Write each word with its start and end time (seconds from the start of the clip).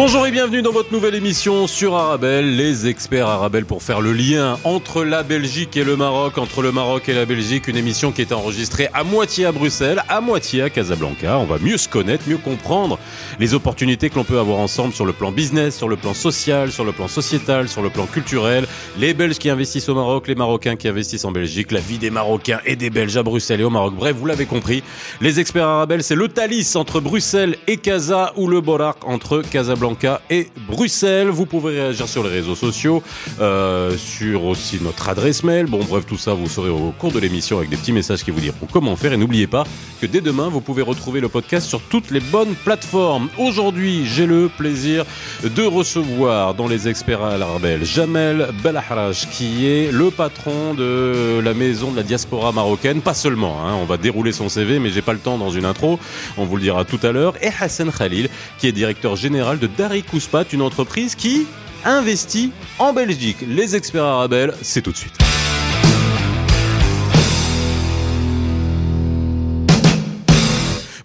Bonjour 0.00 0.28
et 0.28 0.30
bienvenue 0.30 0.62
dans 0.62 0.70
votre 0.70 0.92
nouvelle 0.92 1.16
émission 1.16 1.66
sur 1.66 1.96
Arabelle, 1.96 2.54
les 2.54 2.86
experts 2.86 3.26
Arabelle 3.26 3.64
pour 3.64 3.82
faire 3.82 4.00
le 4.00 4.12
lien 4.12 4.56
entre 4.62 5.02
la 5.02 5.24
Belgique 5.24 5.76
et 5.76 5.82
le 5.82 5.96
Maroc, 5.96 6.38
entre 6.38 6.62
le 6.62 6.70
Maroc 6.70 7.08
et 7.08 7.14
la 7.14 7.26
Belgique, 7.26 7.66
une 7.66 7.76
émission 7.76 8.12
qui 8.12 8.20
est 8.20 8.30
enregistrée 8.30 8.88
à 8.94 9.02
moitié 9.02 9.44
à 9.44 9.50
Bruxelles, 9.50 10.00
à 10.08 10.20
moitié 10.20 10.62
à 10.62 10.70
Casablanca. 10.70 11.36
On 11.38 11.46
va 11.46 11.58
mieux 11.58 11.76
se 11.78 11.88
connaître, 11.88 12.28
mieux 12.28 12.38
comprendre 12.38 12.96
les 13.40 13.54
opportunités 13.54 14.08
que 14.08 14.14
l'on 14.14 14.22
peut 14.22 14.38
avoir 14.38 14.58
ensemble 14.58 14.94
sur 14.94 15.04
le 15.04 15.12
plan 15.12 15.32
business, 15.32 15.76
sur 15.76 15.88
le 15.88 15.96
plan 15.96 16.14
social, 16.14 16.70
sur 16.70 16.84
le 16.84 16.92
plan 16.92 17.08
sociétal, 17.08 17.68
sur 17.68 17.82
le 17.82 17.90
plan 17.90 18.06
culturel, 18.06 18.68
les 19.00 19.14
Belges 19.14 19.38
qui 19.38 19.50
investissent 19.50 19.88
au 19.88 19.96
Maroc, 19.96 20.28
les 20.28 20.36
Marocains 20.36 20.76
qui 20.76 20.86
investissent 20.86 21.24
en 21.24 21.32
Belgique, 21.32 21.72
la 21.72 21.80
vie 21.80 21.98
des 21.98 22.10
Marocains 22.10 22.60
et 22.64 22.76
des 22.76 22.90
Belges 22.90 23.16
à 23.16 23.24
Bruxelles 23.24 23.62
et 23.62 23.64
au 23.64 23.70
Maroc. 23.70 23.94
Bref, 23.96 24.14
vous 24.16 24.26
l'avez 24.26 24.46
compris, 24.46 24.84
les 25.20 25.40
experts 25.40 25.66
Arabelle, 25.66 26.04
c'est 26.04 26.14
le 26.14 26.28
Thalys 26.28 26.76
entre 26.76 27.00
Bruxelles 27.00 27.56
et 27.66 27.78
Casa 27.78 28.32
ou 28.36 28.46
le 28.46 28.60
Borac 28.60 28.98
entre 29.04 29.42
Casablanca 29.42 29.87
et 30.30 30.48
Bruxelles. 30.66 31.28
Vous 31.28 31.46
pouvez 31.46 31.80
réagir 31.80 32.08
sur 32.08 32.22
les 32.22 32.30
réseaux 32.30 32.54
sociaux, 32.54 33.02
euh, 33.40 33.96
sur 33.96 34.44
aussi 34.44 34.78
notre 34.82 35.08
adresse 35.08 35.42
mail. 35.42 35.66
Bon, 35.66 35.80
bref, 35.88 36.04
tout 36.06 36.18
ça, 36.18 36.34
vous 36.34 36.48
saurez 36.48 36.68
au 36.68 36.92
cours 36.98 37.12
de 37.12 37.18
l'émission 37.18 37.58
avec 37.58 37.70
des 37.70 37.76
petits 37.76 37.92
messages 37.92 38.22
qui 38.22 38.30
vous 38.30 38.40
diront 38.40 38.66
comment 38.72 38.96
faire. 38.96 39.12
Et 39.12 39.16
n'oubliez 39.16 39.46
pas 39.46 39.64
que 40.00 40.06
dès 40.06 40.20
demain, 40.20 40.48
vous 40.48 40.60
pouvez 40.60 40.82
retrouver 40.82 41.20
le 41.20 41.28
podcast 41.28 41.66
sur 41.66 41.80
toutes 41.80 42.10
les 42.10 42.20
bonnes 42.20 42.54
plateformes. 42.64 43.28
Aujourd'hui, 43.38 44.06
j'ai 44.06 44.26
le 44.26 44.48
plaisir 44.48 45.04
de 45.42 45.62
recevoir 45.62 46.54
dans 46.54 46.68
les 46.68 46.88
experts 46.88 47.22
à 47.22 47.38
l'Arbel 47.38 47.84
Jamel 47.84 48.48
Belahraj, 48.62 49.28
qui 49.30 49.66
est 49.66 49.90
le 49.92 50.10
patron 50.10 50.74
de 50.74 51.40
la 51.42 51.54
maison 51.54 51.90
de 51.92 51.96
la 51.96 52.02
diaspora 52.02 52.52
marocaine. 52.52 53.00
Pas 53.00 53.14
seulement, 53.14 53.64
hein, 53.64 53.74
on 53.80 53.84
va 53.84 53.96
dérouler 53.96 54.32
son 54.32 54.48
CV, 54.48 54.78
mais 54.78 54.90
j'ai 54.90 55.02
pas 55.02 55.12
le 55.12 55.18
temps 55.18 55.38
dans 55.38 55.50
une 55.50 55.64
intro. 55.64 55.98
On 56.36 56.44
vous 56.44 56.56
le 56.56 56.62
dira 56.62 56.84
tout 56.84 57.00
à 57.02 57.12
l'heure. 57.12 57.34
Et 57.42 57.50
Hassan 57.60 57.90
Khalil, 57.90 58.28
qui 58.58 58.66
est 58.66 58.72
directeur 58.72 59.16
général 59.16 59.58
de 59.58 59.66
Dari 59.78 60.02
Kouspat, 60.02 60.52
une 60.52 60.62
entreprise 60.62 61.14
qui 61.14 61.46
investit 61.84 62.50
en 62.80 62.92
Belgique. 62.92 63.38
Les 63.46 63.76
experts 63.76 64.04
Arabel, 64.04 64.52
c'est 64.60 64.82
tout 64.82 64.90
de 64.90 64.96
suite. 64.96 65.27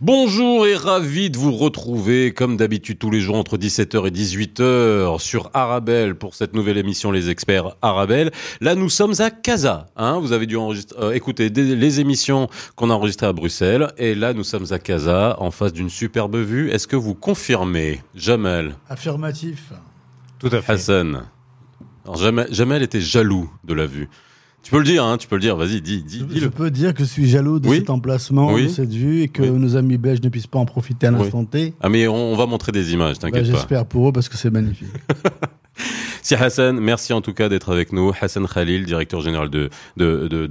Bonjour 0.06 0.68
et 0.68 0.76
ravi 0.76 1.30
de 1.30 1.38
vous 1.38 1.54
retrouver 1.54 2.34
comme 2.34 2.58
d'habitude 2.58 3.00
tous 3.00 3.09
les 3.09 3.22
jours 3.22 3.38
entre 3.38 3.58
17h 3.58 4.06
et 4.06 4.12
18h 4.12 5.18
sur 5.22 5.50
Arabelle 5.54 6.16
pour 6.16 6.36
cette 6.36 6.54
nouvelle 6.54 6.78
émission 6.78 7.09
Les 7.09 7.30
Experts 7.30 7.78
Arabelle. 7.82 8.30
Là 8.59 8.76
nous 8.76 8.90
sommes 8.90 9.14
à 9.20 9.31
Casa, 9.31 9.86
hein, 9.96 10.20
vous 10.20 10.34
avez 10.34 10.46
dû 10.46 10.58
euh, 10.58 11.14
écouter 11.14 11.48
les 11.48 12.02
émissions 12.02 12.50
qu'on 12.76 12.90
a 12.90 12.94
enregistrées 12.94 13.28
à 13.28 13.31
Bruxelles 13.31 13.94
et 13.98 14.14
là 14.14 14.34
nous 14.34 14.44
sommes 14.44 14.66
à 14.72 14.78
Casa 14.78 15.38
en 15.40 15.52
face 15.52 15.72
d'une 15.72 15.90
superbe 15.90 16.36
vue. 16.36 16.70
Est-ce 16.70 16.86
que 16.86 16.98
vous 16.98 17.16
confirmez 17.16 18.02
Jamel? 18.14 18.76
Affirmatif. 18.90 19.72
Tout 20.38 20.50
à 20.52 20.62
fait. 20.62 20.74
Hassan. 20.74 21.24
Alors, 22.04 22.18
Jamel, 22.18 22.48
Jamel 22.52 22.84
était 22.84 23.00
jaloux 23.00 23.50
de 23.64 23.74
la 23.74 23.86
vue. 23.86 24.09
Tu 24.64 24.72
peux 24.72 24.78
le 24.78 24.86
dire, 24.86 25.03
hein, 25.03 25.17
tu 25.17 25.28
peux 25.28 25.36
le 25.36 25.42
dire, 25.42 25.58
vas-y, 25.58 25.81
dis, 25.81 26.03
dis, 26.03 26.25
Je 26.36 26.47
peux 26.47 26.72
dire 26.72 26.94
que 26.94 27.02
je 27.03 27.09
suis 27.09 27.28
jaloux 27.28 27.59
de 27.59 27.69
cet 27.69 27.89
emplacement, 27.89 28.58
de 28.58 28.69
cette 28.69 28.94
vue, 28.94 29.22
et 29.22 29.28
que 29.28 29.44
nos 29.44 29.75
amis 29.75 29.97
belges 29.97 30.22
ne 30.22 30.30
puissent 30.30 30.47
pas 30.47 30.59
en 30.59 30.66
profiter 30.66 31.08
à 31.08 31.11
l'instant 31.11 31.44
T. 31.44 31.73
Ah 31.81 31.89
mais 31.89 32.08
on, 32.08 32.36
va 32.36 32.45
montrer 32.45 32.72
des 32.72 32.94
images, 32.94 33.19
t'inquiète 33.19 33.44
bah, 33.44 33.52
pas. 33.52 33.58
J'espère 33.58 33.86
pour 33.86 34.09
eux 34.09 34.11
parce 34.14 34.30
que 34.30 34.38
c'est 34.38 34.52
magnifique. 34.52 34.88
Si 36.22 36.36
Hassan, 36.36 36.80
merci 36.80 37.11
en 37.11 37.19
tout 37.19 37.34
cas 37.34 37.50
d'être 37.50 37.69
avec 37.69 37.91
nous. 37.91 38.14
Hassan 38.22 38.47
Khalil, 38.47 38.86
directeur 38.86 39.19
général 39.19 39.50
de, 39.50 39.69
de, 39.97 40.30
de. 40.30 40.47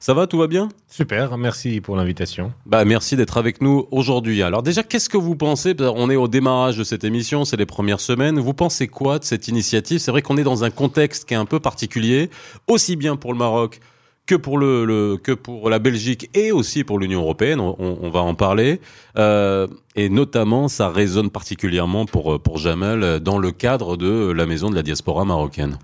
Ça 0.00 0.14
va, 0.14 0.28
tout 0.28 0.38
va 0.38 0.46
bien? 0.46 0.68
Super, 0.86 1.36
merci 1.38 1.80
pour 1.80 1.96
l'invitation. 1.96 2.52
Bah 2.66 2.84
merci 2.84 3.16
d'être 3.16 3.36
avec 3.36 3.60
nous 3.60 3.88
aujourd'hui. 3.90 4.42
Alors 4.42 4.62
déjà, 4.62 4.84
qu'est-ce 4.84 5.08
que 5.08 5.16
vous 5.16 5.34
pensez? 5.34 5.74
On 5.80 6.08
est 6.08 6.16
au 6.16 6.28
démarrage 6.28 6.78
de 6.78 6.84
cette 6.84 7.02
émission, 7.02 7.44
c'est 7.44 7.56
les 7.56 7.66
premières 7.66 8.00
semaines. 8.00 8.38
Vous 8.38 8.54
pensez 8.54 8.86
quoi 8.86 9.18
de 9.18 9.24
cette 9.24 9.48
initiative? 9.48 9.98
C'est 9.98 10.12
vrai 10.12 10.22
qu'on 10.22 10.36
est 10.36 10.44
dans 10.44 10.62
un 10.62 10.70
contexte 10.70 11.26
qui 11.26 11.34
est 11.34 11.38
un 11.38 11.46
peu 11.46 11.58
particulier, 11.58 12.30
aussi 12.68 12.94
bien 12.94 13.16
pour 13.16 13.32
le 13.32 13.38
Maroc 13.38 13.80
que 14.26 14.36
pour 14.36 14.58
le, 14.58 15.18
que 15.20 15.32
pour 15.32 15.68
la 15.70 15.78
Belgique 15.78 16.30
et 16.34 16.52
aussi 16.52 16.84
pour 16.84 16.98
l'Union 16.98 17.22
européenne. 17.22 17.58
On, 17.60 18.10
va 18.10 18.20
en 18.20 18.34
parler 18.34 18.80
euh, 19.16 19.66
et 19.96 20.10
notamment 20.10 20.68
ça 20.68 20.90
résonne 20.90 21.30
particulièrement 21.30 22.04
pour 22.04 22.40
pour 22.40 22.58
Jamel 22.58 23.20
dans 23.20 23.38
le 23.38 23.50
cadre 23.52 23.96
de 23.96 24.30
la 24.30 24.46
maison 24.46 24.70
de 24.70 24.76
la 24.76 24.82
diaspora 24.82 25.24
marocaine. 25.24 25.78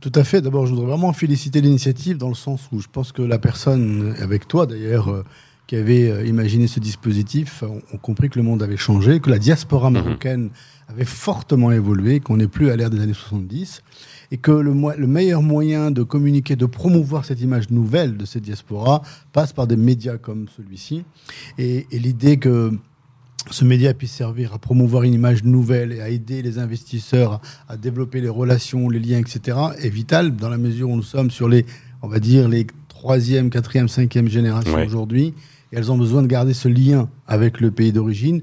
Tout 0.00 0.12
à 0.14 0.24
fait. 0.24 0.40
D'abord, 0.40 0.66
je 0.66 0.72
voudrais 0.72 0.86
vraiment 0.86 1.12
féliciter 1.12 1.60
l'initiative 1.60 2.16
dans 2.16 2.28
le 2.28 2.34
sens 2.34 2.68
où 2.72 2.80
je 2.80 2.86
pense 2.90 3.12
que 3.12 3.22
la 3.22 3.38
personne, 3.38 4.14
avec 4.20 4.46
toi 4.46 4.66
d'ailleurs, 4.66 5.08
euh, 5.08 5.24
qui 5.66 5.76
avait 5.76 6.10
euh, 6.10 6.24
imaginé 6.24 6.66
ce 6.66 6.78
dispositif, 6.78 7.64
ont, 7.64 7.98
compris 7.98 8.30
que 8.30 8.38
le 8.38 8.44
monde 8.44 8.62
avait 8.62 8.76
changé, 8.76 9.18
que 9.20 9.30
la 9.30 9.38
diaspora 9.38 9.90
mhm. 9.90 9.94
marocaine 9.94 10.50
avait 10.88 11.04
fortement 11.04 11.72
évolué, 11.72 12.20
qu'on 12.20 12.36
n'est 12.36 12.46
plus 12.46 12.70
à 12.70 12.76
l'ère 12.76 12.90
des 12.90 13.00
années 13.00 13.12
70, 13.12 13.82
et 14.30 14.36
que 14.36 14.52
le, 14.52 14.72
le, 14.96 15.06
meilleur 15.06 15.42
moyen 15.42 15.90
de 15.90 16.02
communiquer, 16.02 16.54
de 16.54 16.66
promouvoir 16.66 17.24
cette 17.24 17.40
image 17.40 17.70
nouvelle 17.70 18.16
de 18.16 18.24
cette 18.24 18.42
diaspora 18.42 19.02
passe 19.32 19.52
par 19.52 19.66
des 19.66 19.76
médias 19.76 20.16
comme 20.16 20.46
celui-ci. 20.56 21.04
Et, 21.58 21.86
et 21.90 21.98
l'idée 21.98 22.36
que 22.36 22.72
ce 23.50 23.64
média 23.64 23.92
puisse 23.92 24.12
servir 24.12 24.54
à 24.54 24.58
promouvoir 24.58 25.02
une 25.02 25.14
image 25.14 25.42
nouvelle 25.44 25.92
et 25.92 26.00
à 26.00 26.08
aider 26.08 26.42
les 26.42 26.58
investisseurs 26.58 27.40
à, 27.68 27.76
développer 27.76 28.20
les 28.20 28.28
relations, 28.28 28.88
les 28.88 29.00
liens, 29.00 29.18
etc., 29.18 29.58
est 29.78 29.88
vital 29.88 30.36
dans 30.36 30.48
la 30.48 30.58
mesure 30.58 30.90
où 30.90 30.96
nous 30.96 31.02
sommes 31.02 31.30
sur 31.30 31.48
les, 31.48 31.66
on 32.02 32.08
va 32.08 32.20
dire, 32.20 32.48
les 32.48 32.66
troisième, 32.88 33.50
quatrième, 33.50 33.88
cinquième 33.88 34.28
génération 34.28 34.76
aujourd'hui. 34.84 35.34
Et 35.72 35.76
elles 35.76 35.90
ont 35.90 35.98
besoin 35.98 36.22
de 36.22 36.28
garder 36.28 36.54
ce 36.54 36.68
lien 36.68 37.08
avec 37.26 37.60
le 37.60 37.72
pays 37.72 37.92
d'origine 37.92 38.42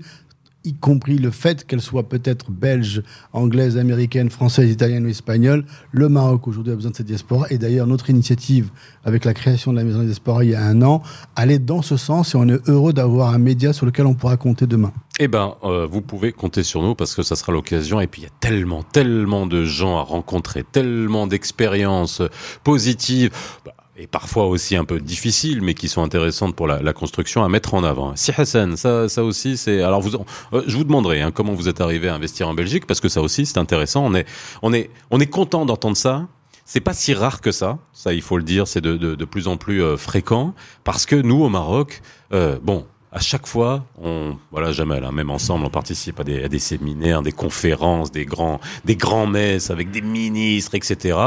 y 0.66 0.74
compris 0.74 1.18
le 1.18 1.32
fait 1.32 1.66
qu'elle 1.66 1.82
soit 1.82 2.10
peut-être 2.10 2.52
belge, 2.52 3.02
anglaise, 3.32 3.78
américaine, 3.78 4.30
française, 4.30 4.70
italienne 4.70 5.06
ou 5.06 5.10
espagnole. 5.10 5.66
Le 5.92 6.10
Maroc 6.10 6.48
aujourd'hui 6.48 6.74
a 6.74 6.76
besoin 6.76 6.92
de 6.92 6.96
cette 6.96 7.06
diaspora. 7.06 7.48
Et 7.50 7.58
d'ailleurs, 7.58 7.88
notre 7.88 8.10
initiative 8.10 8.70
avec 9.06 9.26
la 9.26 9.34
création 9.34 9.72
de 9.72 9.78
la 9.78 9.84
Maison 9.84 10.00
des 10.00 10.06
Diaspora 10.06 10.44
il 10.44 10.52
y 10.52 10.56
a 10.56 10.64
un 10.64 10.82
an 10.82 11.02
allait 11.36 11.60
dans 11.60 11.82
ce 11.82 11.98
sens 11.98 12.34
et 12.34 12.38
on 12.38 12.48
est 12.48 12.70
heureux 12.70 12.94
d'avoir 12.94 13.34
un 13.34 13.38
média 13.38 13.74
sur 13.74 13.86
lequel 13.86 14.06
on 14.06 14.14
pourra 14.14 14.38
compter 14.38 14.68
demain. 14.68 14.92
Eh 15.20 15.28
ben, 15.28 15.56
euh, 15.64 15.86
vous 15.86 16.02
pouvez 16.02 16.32
compter 16.32 16.64
sur 16.64 16.82
nous 16.82 16.96
parce 16.96 17.16
que 17.16 17.24
ça 17.24 17.36
sera 17.36 17.52
l'occasion. 17.52 18.00
Et 18.00 18.08
puis, 18.08 18.22
il 18.22 18.26
y 18.26 18.28
a 18.28 18.34
tellement, 18.40 18.84
tellement 18.84 19.46
de 19.46 19.66
gens 19.66 19.98
à 19.98 20.02
rencontrer, 20.02 20.64
tellement 20.64 21.28
d'expériences 21.28 22.22
positives. 22.64 23.32
Bah, 23.66 23.74
et 24.00 24.08
parfois 24.08 24.46
aussi 24.46 24.76
un 24.78 24.86
peu 24.86 25.00
difficiles, 25.00 25.62
mais 25.62 25.74
qui 25.74 25.90
sont 25.90 26.02
intéressantes 26.02 26.56
pour 26.56 26.68
la, 26.68 26.82
la 26.82 26.94
construction 26.94 27.44
à 27.44 27.50
mettre 27.50 27.74
en 27.74 27.84
avant. 27.84 28.16
Si 28.16 28.32
Hassan, 28.36 28.78
ça, 28.78 29.10
ça 29.10 29.24
aussi, 29.24 29.58
c'est. 29.58 29.82
Alors, 29.82 30.00
vous, 30.00 30.16
euh, 30.54 30.64
je 30.68 30.78
vous 30.78 30.86
demanderai 30.86 31.22
hein, 31.22 31.32
comment 31.32 31.54
vous 31.54 31.68
êtes 31.68 31.82
arrivé 31.82 32.08
à 32.08 32.16
investir 32.16 32.48
en 32.48 32.54
Belgique, 32.54 32.86
parce 32.88 33.02
que 33.02 33.10
ça 33.10 33.22
aussi, 33.22 33.46
c'est 33.46 33.58
intéressant. 33.58 34.06
On 34.06 34.16
est, 34.16 34.26
on 34.62 34.72
est, 34.74 34.90
on 35.12 35.20
est 35.20 35.28
content 35.28 35.66
d'entendre 35.66 35.98
ça. 35.98 36.28
C'est 36.64 36.80
pas 36.80 36.94
si 36.94 37.14
rare 37.14 37.42
que 37.42 37.52
ça, 37.52 37.80
ça 37.94 38.14
il 38.14 38.22
faut 38.22 38.38
le 38.38 38.44
dire, 38.44 38.68
c'est 38.68 38.80
de, 38.80 38.96
de, 38.96 39.16
de, 39.16 39.26
plus 39.26 39.48
en 39.48 39.58
plus 39.58 39.84
euh, 39.84 39.98
fréquent, 39.98 40.54
parce 40.84 41.06
que 41.06 41.16
nous 41.16 41.44
au 41.44 41.50
Maroc, 41.50 42.02
euh, 42.32 42.60
bon, 42.62 42.86
à 43.12 43.20
chaque 43.20 43.48
fois, 43.48 43.86
on, 44.00 44.38
voilà, 44.52 44.72
Jamel, 44.72 45.04
hein, 45.04 45.12
même 45.12 45.32
ensemble, 45.32 45.66
on 45.66 45.70
participe 45.70 46.20
à 46.20 46.24
des, 46.24 46.44
à 46.44 46.48
des, 46.48 46.60
séminaires, 46.60 47.24
des 47.24 47.32
conférences, 47.32 48.12
des 48.12 48.26
grands, 48.26 48.60
des 48.86 48.96
grands 48.96 49.26
messes 49.26 49.72
avec 49.72 49.90
des 49.90 50.02
ministres, 50.02 50.76
etc. 50.76 51.18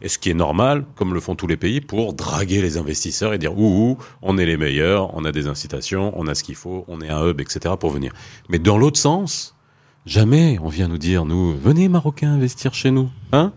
Et 0.00 0.08
ce 0.08 0.18
qui 0.18 0.30
est 0.30 0.34
normal, 0.34 0.84
comme 0.94 1.14
le 1.14 1.20
font 1.20 1.34
tous 1.34 1.48
les 1.48 1.56
pays, 1.56 1.80
pour 1.80 2.12
draguer 2.12 2.62
les 2.62 2.76
investisseurs 2.76 3.34
et 3.34 3.38
dire, 3.38 3.58
ouh, 3.58 3.98
on 4.22 4.38
est 4.38 4.46
les 4.46 4.56
meilleurs, 4.56 5.12
on 5.16 5.24
a 5.24 5.32
des 5.32 5.48
incitations, 5.48 6.12
on 6.16 6.28
a 6.28 6.36
ce 6.36 6.44
qu'il 6.44 6.54
faut, 6.54 6.84
on 6.86 7.00
est 7.00 7.10
un 7.10 7.26
hub, 7.26 7.40
etc. 7.40 7.74
pour 7.78 7.90
venir. 7.90 8.12
Mais 8.48 8.60
dans 8.60 8.78
l'autre 8.78 8.98
sens, 8.98 9.56
jamais 10.06 10.60
on 10.62 10.68
vient 10.68 10.86
nous 10.86 10.98
dire, 10.98 11.24
nous, 11.24 11.56
venez 11.58 11.88
Marocains 11.88 12.34
investir 12.34 12.72
chez 12.72 12.92
nous, 12.92 13.10
hein? 13.32 13.52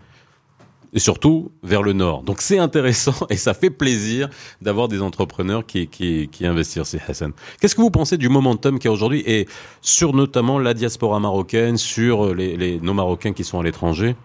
Et 0.96 1.00
surtout 1.00 1.52
vers 1.62 1.84
le 1.84 1.94
nord. 1.94 2.24
Donc 2.24 2.42
c'est 2.42 2.58
intéressant 2.58 3.28
et 3.30 3.36
ça 3.36 3.54
fait 3.54 3.70
plaisir 3.70 4.30
d'avoir 4.62 4.88
des 4.88 5.02
entrepreneurs 5.02 5.66
qui, 5.66 5.88
qui, 5.88 6.30
qui 6.32 6.48
investissent, 6.48 6.96
Hassan. 7.08 7.34
Qu'est-ce 7.60 7.76
que 7.76 7.82
vous 7.82 7.92
pensez 7.92 8.18
du 8.18 8.30
momentum 8.30 8.80
qu'il 8.80 8.88
y 8.88 8.92
a 8.92 8.94
aujourd'hui 8.94 9.22
et 9.28 9.48
sur 9.82 10.14
notamment 10.14 10.58
la 10.58 10.74
diaspora 10.74 11.20
marocaine, 11.20 11.78
sur 11.78 12.34
les, 12.34 12.58
les 12.58 12.80
nos 12.80 12.94
Marocains 12.94 13.34
qui 13.34 13.44
sont 13.44 13.60
à 13.60 13.64
l'étranger? 13.64 14.16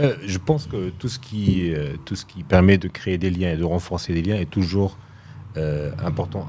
Euh, 0.00 0.16
Je 0.26 0.38
pense 0.38 0.66
que 0.66 0.90
tout 0.90 1.08
ce, 1.08 1.18
qui, 1.18 1.72
euh, 1.72 1.94
tout 2.04 2.16
ce 2.16 2.26
qui 2.26 2.42
permet 2.42 2.76
de 2.76 2.88
créer 2.88 3.16
des 3.16 3.30
liens 3.30 3.52
et 3.52 3.56
de 3.56 3.64
renforcer 3.64 4.12
des 4.12 4.22
liens 4.22 4.36
est 4.36 4.50
toujours 4.50 4.98
euh, 5.56 5.90
important 6.04 6.46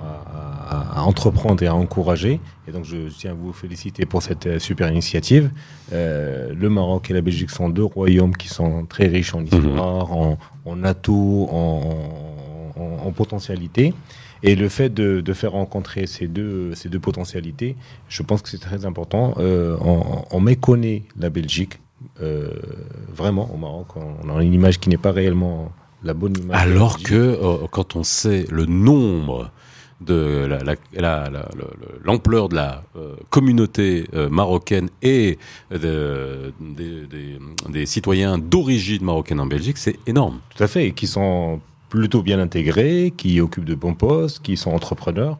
à, 0.69 1.03
entreprendre 1.03 1.63
et 1.63 1.67
à 1.67 1.73
encourager. 1.73 2.39
Et 2.67 2.71
donc, 2.71 2.85
je 2.85 3.09
tiens 3.09 3.31
à 3.31 3.33
vous 3.33 3.51
féliciter 3.51 4.05
pour 4.05 4.21
cette 4.21 4.45
euh, 4.45 4.59
super 4.59 4.91
initiative. 4.91 5.49
Euh, 5.91 6.53
le 6.53 6.69
Maroc 6.69 7.09
et 7.09 7.13
la 7.13 7.21
Belgique 7.21 7.49
sont 7.49 7.69
deux 7.69 7.83
royaumes 7.83 8.35
qui 8.37 8.47
sont 8.47 8.85
très 8.85 9.07
riches 9.07 9.33
en 9.33 9.43
histoire, 9.43 10.15
mhm. 10.15 10.37
en, 10.65 10.83
atouts, 10.83 11.49
en, 11.51 13.11
potentialités. 13.15 13.93
Et 14.43 14.55
le 14.55 14.69
fait 14.69 14.93
de, 14.93 15.33
faire 15.33 15.53
rencontrer 15.53 16.05
ces 16.05 16.27
deux, 16.27 16.75
ces 16.75 16.87
deux 16.87 16.99
potentialités, 16.99 17.75
je 18.07 18.21
pense 18.21 18.43
que 18.43 18.49
c'est 18.49 18.59
très 18.59 18.85
important. 18.85 19.33
on, 19.37 20.39
méconnaît 20.39 21.03
la 21.19 21.29
Belgique, 21.31 21.79
vraiment, 23.11 23.51
au 23.53 23.57
Maroc. 23.57 23.87
On 23.95 24.37
a 24.37 24.43
une 24.43 24.53
image 24.53 24.79
qui 24.79 24.89
n'est 24.89 24.97
pas 24.97 25.11
réellement 25.11 25.71
la 26.03 26.13
bonne 26.13 26.35
image. 26.37 26.59
Alors 26.61 26.97
que 27.01 27.13
euh, 27.15 27.67
quand 27.71 27.95
on 27.95 28.03
sait 28.03 28.45
le 28.51 28.65
nombre 28.65 29.51
de 30.01 30.47
la- 30.49 30.63
la- 30.63 31.29
la- 31.29 31.49
l'ampleur 32.03 32.49
de 32.49 32.55
la 32.55 32.83
euh, 32.95 33.13
communauté 33.29 34.05
euh, 34.15 34.29
marocaine 34.29 34.89
et 35.03 35.37
de- 35.69 36.53
des, 37.69 37.85
citoyens 37.85 38.37
d'origine 38.39 39.03
marocaine 39.03 39.39
en 39.39 39.45
Belgique, 39.45 39.77
c'est 39.77 39.97
énorme. 40.07 40.39
Tout 40.55 40.63
à 40.63 40.67
fait, 40.67 40.87
et 40.87 40.91
qui 40.93 41.05
sont 41.07 41.59
plutôt 41.89 42.23
bien 42.23 42.39
intégrés, 42.39 43.13
qui 43.15 43.39
occupent 43.41 43.65
de 43.65 43.75
bons 43.75 43.93
postes, 43.93 44.41
qui 44.41 44.57
sont 44.57 44.71
entrepreneurs. 44.71 45.37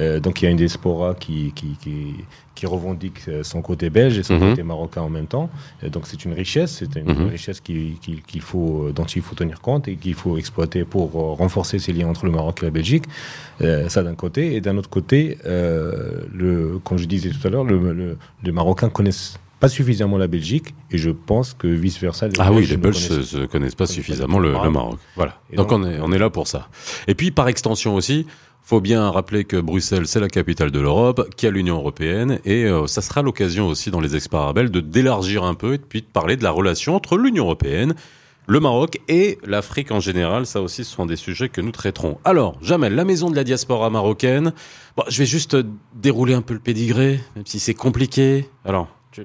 Euh, 0.00 0.20
donc 0.20 0.40
il 0.42 0.46
y 0.46 0.48
a 0.48 0.50
une 0.50 0.56
diaspora 0.56 1.14
qui, 1.14 1.52
qui, 1.54 1.76
qui, 1.80 2.14
qui 2.62 2.66
revendique 2.66 3.22
euh, 3.26 3.42
son 3.42 3.60
côté 3.60 3.90
belge 3.90 4.18
et 4.18 4.22
son 4.22 4.34
Mhm. 4.38 4.50
côté 4.50 4.62
marocain 4.62 5.00
en 5.02 5.08
même 5.10 5.26
temps. 5.26 5.50
Et 5.82 5.90
donc 5.90 6.04
c'est 6.06 6.24
une 6.24 6.32
richesse, 6.32 6.76
c'est 6.78 6.94
une 6.96 7.08
Mhm. 7.12 7.28
richesse 7.30 7.60
qui, 7.60 7.98
faut, 8.40 8.90
dont 8.94 9.04
il 9.04 9.20
faut 9.20 9.34
tenir 9.34 9.60
compte 9.60 9.88
et 9.88 9.96
qu'il 9.96 10.14
faut 10.14 10.38
exploiter 10.38 10.84
pour 10.84 11.08
euh, 11.16 11.32
renforcer 11.34 11.80
ces 11.80 11.92
liens 11.92 12.06
entre 12.08 12.24
le 12.24 12.30
Maroc 12.30 12.58
et 12.62 12.66
la 12.66 12.70
Belgique. 12.70 13.04
Euh, 13.62 13.88
ça 13.88 14.04
d'un 14.04 14.14
côté. 14.14 14.54
Et 14.54 14.60
d'un 14.60 14.76
autre 14.76 14.88
côté, 14.90 15.38
euh, 15.44 16.20
le, 16.32 16.78
comme 16.84 16.98
je 16.98 17.06
disais 17.06 17.30
tout 17.30 17.44
à 17.44 17.50
l'heure, 17.50 17.64
le, 17.64 17.92
le- 17.92 18.16
les 18.44 18.52
Marocains 18.52 18.90
connaissent 18.90 19.38
pas 19.58 19.68
suffisamment 19.68 20.18
la 20.18 20.26
Belgique 20.28 20.72
et 20.92 20.98
je 20.98 21.10
pense 21.10 21.54
que 21.54 21.66
vice-versa. 21.66 22.28
les 22.28 22.34
Ah 22.38 22.50
oui, 22.50 22.58
Belges 22.58 22.70
les 22.70 22.76
ne 22.76 22.82
Belges 22.82 23.08
connaissent 23.08 23.26
se 23.26 23.36
connaissent 23.46 23.74
pas 23.74 23.86
connaissent 23.86 23.94
suffisamment 23.94 24.36
pas 24.38 24.42
le, 24.44 24.52
Maroc. 24.52 24.72
Maroc. 24.72 24.98
Voilà. 25.16 25.40
Donc, 25.52 25.68
donc- 25.68 25.80
on, 25.80 25.84
est, 25.90 25.98
on 26.00 26.12
est 26.12 26.18
là 26.18 26.30
pour 26.30 26.46
ça. 26.46 26.68
Et 27.08 27.14
puis 27.16 27.32
par 27.32 27.48
extension 27.48 27.94
aussi, 27.96 28.26
faut 28.62 28.80
bien 28.80 29.10
rappeler 29.10 29.44
que 29.44 29.56
Bruxelles 29.56 30.06
c'est 30.06 30.20
la 30.20 30.28
capitale 30.28 30.70
de 30.70 30.80
l'Europe, 30.80 31.28
qu'il 31.36 31.46
y 31.46 31.48
a 31.48 31.52
l'Union 31.52 31.76
européenne 31.76 32.38
et 32.44 32.64
euh, 32.64 32.86
ça 32.86 33.02
sera 33.02 33.22
l'occasion 33.22 33.66
aussi 33.66 33.90
dans 33.90 34.00
les 34.00 34.16
experts 34.16 34.40
arabes 34.40 34.68
de 34.68 34.80
d'élargir 34.80 35.44
un 35.44 35.54
peu 35.54 35.74
et 35.74 35.78
puis 35.78 36.00
de 36.00 36.06
parler 36.06 36.36
de 36.36 36.44
la 36.44 36.50
relation 36.50 36.94
entre 36.94 37.16
l'Union 37.16 37.44
européenne, 37.44 37.94
le 38.46 38.60
Maroc 38.60 39.00
et 39.08 39.38
l'Afrique 39.44 39.90
en 39.90 40.00
général. 40.00 40.46
Ça 40.46 40.60
aussi, 40.60 40.84
ce 40.84 40.92
sont 40.92 41.06
des 41.06 41.16
sujets 41.16 41.48
que 41.48 41.60
nous 41.60 41.70
traiterons. 41.70 42.18
Alors, 42.24 42.56
Jamel, 42.60 42.94
la 42.94 43.04
maison 43.04 43.30
de 43.30 43.36
la 43.36 43.44
diaspora 43.44 43.90
marocaine. 43.90 44.52
Je 45.08 45.18
vais 45.18 45.26
juste 45.26 45.54
euh, 45.54 45.64
dérouler 45.94 46.34
un 46.34 46.42
peu 46.42 46.54
le 46.54 46.60
pédigré, 46.60 47.20
même 47.36 47.46
si 47.46 47.58
c'est 47.58 47.74
compliqué. 47.74 48.48
Alors. 48.64 48.88
je 49.12 49.22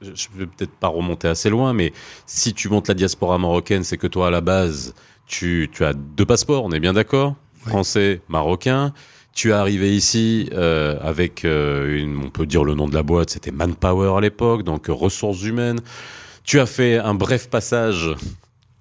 je 0.00 0.28
vais 0.36 0.46
peut-être 0.46 0.72
pas 0.72 0.88
remonter 0.88 1.28
assez 1.28 1.50
loin, 1.50 1.72
mais 1.72 1.92
si 2.26 2.54
tu 2.54 2.68
montes 2.68 2.88
la 2.88 2.94
diaspora 2.94 3.38
marocaine, 3.38 3.82
c'est 3.82 3.96
que 3.96 4.06
toi, 4.06 4.28
à 4.28 4.30
la 4.30 4.40
base, 4.40 4.94
tu, 5.26 5.70
tu 5.72 5.84
as 5.84 5.94
deux 5.94 6.26
passeports, 6.26 6.64
on 6.64 6.72
est 6.72 6.80
bien 6.80 6.92
d'accord? 6.92 7.36
Français, 7.66 8.20
marocain. 8.28 8.92
Tu 9.34 9.48
es 9.50 9.52
arrivé 9.52 9.94
ici 9.96 10.50
euh, 10.52 10.98
avec, 11.00 11.44
euh, 11.44 11.96
une, 11.98 12.18
on 12.18 12.28
peut 12.30 12.44
dire 12.44 12.64
le 12.64 12.74
nom 12.74 12.86
de 12.88 12.94
la 12.94 13.02
boîte, 13.02 13.30
c'était 13.30 13.50
Manpower 13.50 14.18
à 14.18 14.20
l'époque, 14.20 14.62
donc 14.62 14.90
euh, 14.90 14.92
ressources 14.92 15.42
humaines. 15.42 15.80
Tu 16.44 16.60
as 16.60 16.66
fait 16.66 16.98
un 16.98 17.14
bref 17.14 17.48
passage 17.48 18.10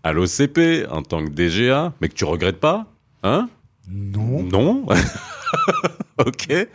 à 0.04 0.12
l'OCP 0.12 0.88
en 0.90 1.04
tant 1.04 1.24
que 1.24 1.30
DGA, 1.30 1.94
mais 2.02 2.10
que 2.10 2.16
tu 2.16 2.26
regrettes 2.26 2.60
pas, 2.60 2.88
hein? 3.24 3.48
Non. 3.90 4.44
Non? 4.44 4.86
ok. 6.18 6.68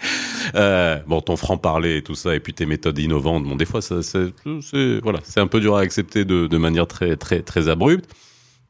Euh, 0.55 0.99
bon, 1.07 1.21
ton 1.21 1.37
franc-parler 1.37 1.99
et 1.99 2.03
tout 2.03 2.15
ça, 2.15 2.35
et 2.35 2.41
puis 2.41 2.55
tes 2.55 2.67
méthodes 2.67 2.99
innovantes, 2.99 3.45
bon, 3.45 3.57
des 3.57 3.65
fois, 3.67 3.83
ça, 3.83 4.03
c'est, 4.03 4.33
c'est- 4.63 5.01
voilà, 5.03 5.21
c'est 5.25 5.41
un 5.41 5.47
peu 5.47 5.61
dur 5.61 5.77
à 5.77 5.81
accepter 5.81 6.25
de, 6.25 6.47
de 6.47 6.57
manière 6.59 6.87
très, 6.87 7.17
très, 7.17 7.43
très 7.43 7.69
abrupte. 7.69 8.11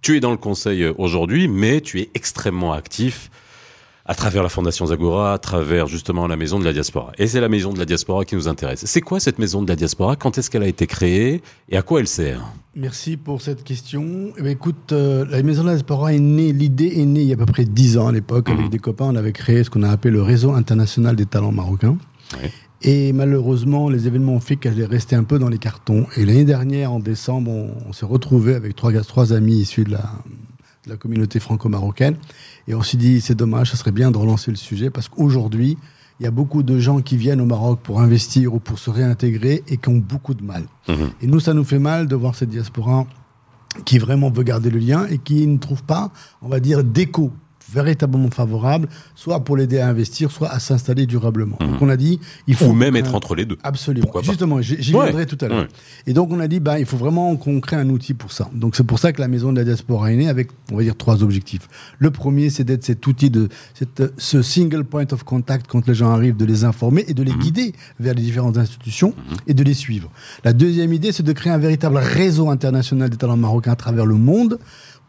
Tu 0.02 0.16
es 0.16 0.20
dans 0.20 0.30
le 0.30 0.36
conseil 0.36 0.82
euh, 0.82 0.92
aujourd'hui, 0.98 1.48
mais 1.48 1.80
tu 1.80 2.00
es 2.00 2.10
extrêmement 2.14 2.72
actif 2.72 3.30
à 4.08 4.14
travers 4.14 4.42
la 4.42 4.48
Fondation 4.48 4.86
Zagora, 4.86 5.32
à 5.32 5.38
travers 5.38 5.88
justement 5.88 6.28
la 6.28 6.36
Maison 6.36 6.60
de 6.60 6.64
la 6.64 6.72
Diaspora. 6.72 7.12
Et 7.18 7.26
c'est 7.26 7.40
la 7.40 7.48
Maison 7.48 7.72
de 7.72 7.78
la 7.78 7.84
Diaspora 7.84 8.24
qui 8.24 8.36
nous 8.36 8.46
intéresse. 8.46 8.84
C'est 8.86 9.00
quoi 9.00 9.18
cette 9.18 9.38
Maison 9.38 9.62
de 9.62 9.68
la 9.68 9.74
Diaspora? 9.74 10.14
Quand 10.14 10.38
est-ce 10.38 10.48
qu'elle 10.48 10.62
a 10.62 10.68
été 10.68 10.86
créée? 10.86 11.42
Et 11.68 11.76
à 11.76 11.82
quoi 11.82 12.00
elle 12.00 12.06
sert? 12.06 12.40
Merci 12.76 13.16
pour 13.16 13.42
cette 13.42 13.64
question. 13.64 14.32
Eh 14.38 14.42
bien, 14.42 14.52
écoute, 14.52 14.92
euh, 14.92 15.24
la 15.28 15.42
Maison 15.42 15.62
de 15.62 15.68
la 15.68 15.74
Diaspora 15.74 16.12
est 16.12 16.20
née, 16.20 16.52
l'idée 16.52 16.92
est 17.00 17.04
née 17.04 17.22
il 17.22 17.26
y 17.26 17.32
a 17.32 17.34
à 17.34 17.38
peu 17.38 17.46
près 17.46 17.64
10 17.64 17.98
ans 17.98 18.06
à 18.06 18.12
l'époque. 18.12 18.48
Mhm. 18.48 18.58
Avec 18.58 18.70
des 18.70 18.78
copains, 18.78 19.06
on 19.06 19.16
avait 19.16 19.32
créé 19.32 19.64
ce 19.64 19.70
qu'on 19.70 19.82
a 19.82 19.90
appelé 19.90 20.12
le 20.12 20.22
Réseau 20.22 20.52
international 20.52 21.16
des 21.16 21.26
talents 21.26 21.52
marocains. 21.52 21.98
Ouais. 22.40 22.52
Et 22.86 23.12
malheureusement, 23.12 23.88
les 23.88 24.06
événements 24.06 24.34
ont 24.34 24.40
fait 24.40 24.54
qu'elle 24.54 24.78
est 24.78 24.86
restée 24.86 25.16
un 25.16 25.24
peu 25.24 25.40
dans 25.40 25.48
les 25.48 25.58
cartons. 25.58 26.06
Et 26.16 26.24
l'année 26.24 26.44
dernière, 26.44 26.92
en 26.92 27.00
décembre, 27.00 27.50
on, 27.50 27.74
on 27.88 27.92
s'est 27.92 28.06
retrouvés 28.06 28.54
avec 28.54 28.76
trois, 28.76 29.32
amis 29.32 29.56
issus 29.56 29.82
de 29.82 29.90
la, 29.90 30.12
de 30.84 30.90
la 30.90 30.96
communauté 30.96 31.40
franco-marocaine. 31.40 32.16
Et 32.68 32.74
on 32.74 32.82
s'est 32.82 32.96
dit, 32.96 33.20
c'est 33.20 33.34
dommage, 33.34 33.72
ça 33.72 33.76
serait 33.76 33.90
bien 33.90 34.12
de 34.12 34.16
relancer 34.16 34.52
le 34.52 34.56
sujet 34.56 34.88
parce 34.90 35.08
qu'aujourd'hui, 35.08 35.76
il 36.20 36.22
y 36.22 36.26
a 36.26 36.30
beaucoup 36.30 36.62
de 36.62 36.78
gens 36.78 37.02
qui 37.02 37.16
viennent 37.16 37.40
au 37.40 37.46
Maroc 37.46 37.80
pour 37.82 38.00
investir 38.00 38.54
ou 38.54 38.60
pour 38.60 38.78
se 38.78 38.88
réintégrer 38.88 39.64
et 39.66 39.78
qui 39.78 39.88
ont 39.88 39.98
beaucoup 39.98 40.34
de 40.34 40.44
mal. 40.44 40.62
Mhm. 40.88 41.10
Et 41.22 41.26
nous, 41.26 41.40
ça 41.40 41.54
nous 41.54 41.64
fait 41.64 41.80
mal 41.80 42.06
de 42.06 42.14
voir 42.14 42.36
cette 42.36 42.50
diaspora 42.50 43.04
qui 43.84 43.98
vraiment 43.98 44.30
veut 44.30 44.44
garder 44.44 44.70
le 44.70 44.78
lien 44.78 45.06
et 45.08 45.18
qui 45.18 45.44
ne 45.46 45.58
trouve 45.58 45.82
pas, 45.82 46.12
on 46.40 46.48
va 46.48 46.60
dire, 46.60 46.84
d'écho 46.84 47.32
véritablement 47.72 48.30
favorable, 48.30 48.88
soit 49.14 49.42
pour 49.44 49.56
l'aider 49.56 49.78
à 49.78 49.88
investir, 49.88 50.30
soit 50.30 50.48
à 50.48 50.58
s'installer 50.58 51.06
durablement. 51.06 51.56
Mhm. 51.60 51.72
Donc 51.72 51.82
on 51.82 51.88
a 51.88 51.96
dit, 51.96 52.20
il 52.46 52.54
faut 52.54 52.66
Ou 52.66 52.72
même 52.72 52.96
être 52.96 53.14
entre 53.14 53.34
les 53.34 53.44
deux. 53.44 53.58
Absolument. 53.62 54.02
Pourquoi 54.04 54.22
Justement, 54.22 54.60
j'y 54.60 54.94
Ouais. 54.94 55.04
viendrai 55.04 55.26
tout 55.26 55.38
à 55.40 55.48
l'heure. 55.48 55.62
Ouais. 55.62 55.68
Et 56.06 56.12
donc, 56.12 56.30
on 56.32 56.40
a 56.40 56.48
dit, 56.48 56.60
bah, 56.60 56.78
il 56.78 56.86
faut 56.86 56.96
vraiment 56.96 57.34
qu'on 57.36 57.60
crée 57.60 57.76
un 57.76 57.88
outil 57.90 58.14
pour 58.14 58.32
ça. 58.32 58.48
Donc, 58.54 58.76
c'est 58.76 58.84
pour 58.84 58.98
ça 58.98 59.12
que 59.12 59.20
la 59.20 59.28
Maison 59.28 59.52
de 59.52 59.58
la 59.58 59.64
Diaspora 59.64 60.12
est 60.12 60.16
née 60.16 60.28
avec, 60.28 60.48
on 60.72 60.76
va 60.76 60.82
dire, 60.82 60.96
trois 60.96 61.22
objectifs. 61.22 61.68
Le 61.98 62.10
premier, 62.10 62.50
c'est 62.50 62.64
d'être 62.64 62.84
cet 62.84 63.06
outil 63.06 63.30
de, 63.30 63.48
cette- 63.74 64.12
ce 64.16 64.42
single 64.42 64.84
point 64.84 65.06
of 65.12 65.24
contact 65.24 65.66
quand 65.68 65.86
les 65.86 65.94
gens 65.94 66.10
arrivent, 66.10 66.36
de 66.36 66.44
les 66.44 66.64
informer 66.64 67.04
et 67.08 67.14
de 67.14 67.22
les 67.22 67.32
guider 67.32 67.72
vers 68.00 68.14
les 68.14 68.22
différentes 68.22 68.56
institutions 68.58 69.14
et 69.46 69.54
de 69.54 69.62
les 69.64 69.74
suivre. 69.74 70.10
La 70.44 70.52
deuxième 70.52 70.92
idée, 70.92 71.12
c'est 71.12 71.22
de 71.22 71.32
créer 71.32 71.52
un 71.52 71.58
véritable 71.58 71.96
réseau 71.98 72.48
international 72.50 73.10
des 73.10 73.16
talents 73.16 73.36
marocains 73.36 73.72
à 73.72 73.76
travers 73.76 74.06
le 74.06 74.14
monde 74.16 74.58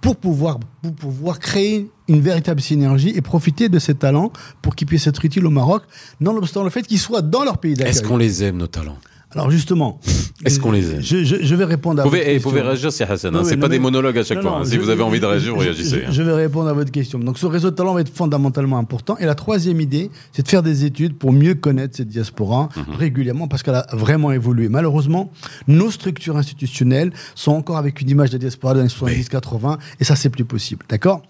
pour 0.02 0.16
pouvoir, 0.16 0.60
pour 0.82 0.94
pouvoir 0.94 1.40
créer 1.40 1.90
une 2.08 2.22
véritable 2.22 2.62
synergie 2.62 3.12
et 3.16 3.22
profiter 3.22 3.70
de 3.70 3.80
ces 3.80 3.96
talents 3.96 4.32
pour 4.62 4.76
qu'ils 4.76 4.88
puissent 4.88 5.08
être 5.08 5.24
utiles 5.26 5.46
au 5.46 5.50
Maroc, 5.50 5.84
nonobstant 6.20 6.64
le 6.64 6.70
fait 6.70 6.84
qu'ils 6.84 7.00
soient 7.00 7.22
dans 7.22 7.44
leur 7.44 7.58
pays 7.58 7.74
d'accueil. 7.74 7.92
Est-ce 7.92 8.04
qu'on 8.04 8.18
les 8.18 8.44
aime, 8.44 8.58
nos 8.58 8.68
talents? 8.68 8.98
Alors 9.38 9.52
justement, 9.52 10.00
Est-ce 10.46 10.60
qu'on 10.60 10.72
les 10.72 10.90
aime 10.92 11.02
je, 11.02 11.24
je- 11.24 11.36
je 11.44 11.56
vais 11.56 11.64
répondre 11.66 12.00
à 12.02 12.04
Vous 12.04 12.10
pouvez, 12.10 12.20
votre 12.22 12.30
eh, 12.30 12.34
vous 12.34 12.36
question. 12.38 12.50
pouvez 12.50 12.62
réagir, 12.62 12.92
c'est 12.92 13.04
Hassan. 13.04 13.36
hein. 13.36 13.40
Oui, 13.42 13.46
c'est 13.48 13.56
oui, 13.56 13.62
pas 13.62 13.70
des 13.70 13.80
monologues 13.80 14.18
à 14.18 14.24
chaque 14.24 14.38
Non, 14.38 14.42
fois. 14.44 14.52
non, 14.52 14.58
hein. 14.58 14.66
Si 14.66 14.78
vous 14.78 14.90
avez 14.90 15.04
envie 15.04 15.20
de 15.20 15.26
réagir, 15.26 15.54
vous 15.54 15.60
réagissez. 15.60 16.02
Je, 16.02 16.06
hein. 16.06 16.12
je 16.12 16.22
vais 16.24 16.34
répondre 16.34 16.68
à 16.70 16.74
votre 16.74 16.92
question. 16.92 17.20
Donc 17.20 17.38
ce 17.38 17.46
réseau 17.46 17.70
de 17.72 17.76
talent 17.76 17.94
va 17.94 18.02
être 18.02 18.14
fondamentalement 18.14 18.78
important. 18.78 19.16
Et 19.20 19.26
la 19.26 19.36
troisième 19.36 19.80
idée, 19.80 20.10
c'est 20.34 20.42
de 20.44 20.48
faire 20.48 20.64
des 20.64 20.86
études 20.86 21.16
pour 21.18 21.32
mieux 21.34 21.54
connaître 21.56 21.96
cette 21.98 22.08
diaspora 22.10 22.70
Mhm. 22.76 22.96
régulièrement 22.98 23.48
parce 23.48 23.62
qu'elle 23.64 23.76
a 23.76 23.86
vraiment 23.94 24.32
évolué. 24.32 24.70
Malheureusement, 24.70 25.32
nos 25.68 25.92
structures 25.92 26.38
institutionnelles 26.38 27.12
sont 27.36 27.52
encore 27.52 27.78
avec 27.78 28.02
une 28.02 28.10
image 28.10 28.30
de 28.30 28.36
la 28.36 28.40
diaspora 28.40 28.74
années 28.74 28.88
70-80 28.90 29.78
et 30.00 30.04
ça, 30.04 30.16
c'est 30.16 30.30
plus 30.30 30.46
possible. 30.46 30.86
D'accord? 30.90 31.22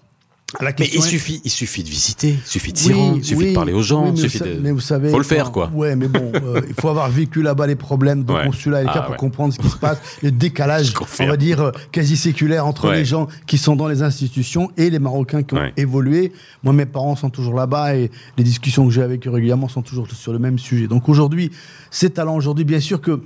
La 0.62 0.70
Mais 0.78 0.88
il 0.90 0.96
est- 0.96 1.00
suffit, 1.02 1.42
il 1.44 1.50
suffit 1.50 1.82
de 1.84 1.90
visiter, 1.90 2.30
il 2.30 2.46
suffit 2.50 2.72
de 2.72 2.78
s'y 2.78 2.88
Oui, 2.88 2.94
rendre, 2.94 3.16
il 3.18 3.24
suffit 3.24 3.36
oui, 3.38 3.48
de 3.50 3.54
parler 3.54 3.74
aux 3.74 3.82
gens, 3.82 4.04
oui, 4.06 4.12
il 4.14 4.18
suffit 4.18 4.38
vous, 4.38 4.44
de... 4.46 4.60
mais 4.60 4.70
vous 4.72 4.80
savez, 4.80 5.10
Faut 5.10 5.18
le 5.18 5.22
faire, 5.24 5.52
quoi. 5.52 5.70
Ouais, 5.74 5.94
mais 5.94 6.08
bon, 6.08 6.32
euh, 6.34 6.62
il 6.66 6.74
faut 6.80 6.88
avoir 6.88 7.10
vécu 7.10 7.42
là-bas 7.42 7.66
les 7.66 7.76
problèmes 7.76 8.24
de 8.24 8.32
Ouais. 8.32 8.46
consulat 8.46 8.82
et 8.82 8.86
Ah, 8.88 8.92
cas 8.94 9.00
pour 9.02 9.10
ouais. 9.10 9.16
comprendre 9.18 9.52
ce 9.52 9.58
qui 9.58 9.68
se 9.68 9.76
passe, 9.76 9.98
le 10.22 10.30
décalage, 10.30 10.94
on 11.20 11.26
va 11.26 11.36
dire, 11.36 11.60
euh, 11.60 11.70
quasi 11.92 12.16
séculaire 12.16 12.66
entre 12.66 12.88
Ouais. 12.88 12.96
les 12.96 13.04
gens 13.04 13.28
qui 13.46 13.58
sont 13.58 13.76
dans 13.76 13.88
les 13.88 14.00
institutions 14.02 14.70
et 14.78 14.88
les 14.88 14.98
Marocains 14.98 15.42
qui 15.42 15.54
ont 15.54 15.70
évolué. 15.76 16.32
Moi, 16.62 16.72
mes 16.72 16.86
parents 16.86 17.14
sont 17.14 17.28
toujours 17.28 17.54
là-bas 17.54 17.94
et 17.96 18.10
les 18.38 18.44
discussions 18.44 18.86
que 18.86 18.90
j'ai 18.92 19.02
avec 19.02 19.26
eux 19.26 19.30
régulièrement 19.30 19.68
sont 19.68 19.82
toujours 19.82 20.06
sur 20.10 20.32
le 20.32 20.38
même 20.38 20.58
sujet. 20.58 20.86
Donc 20.88 21.10
aujourd'hui, 21.10 21.50
ces 21.90 22.08
talents 22.08 22.36
aujourd'hui, 22.36 22.64
bien 22.64 22.80
sûr 22.80 23.02
que 23.02 23.20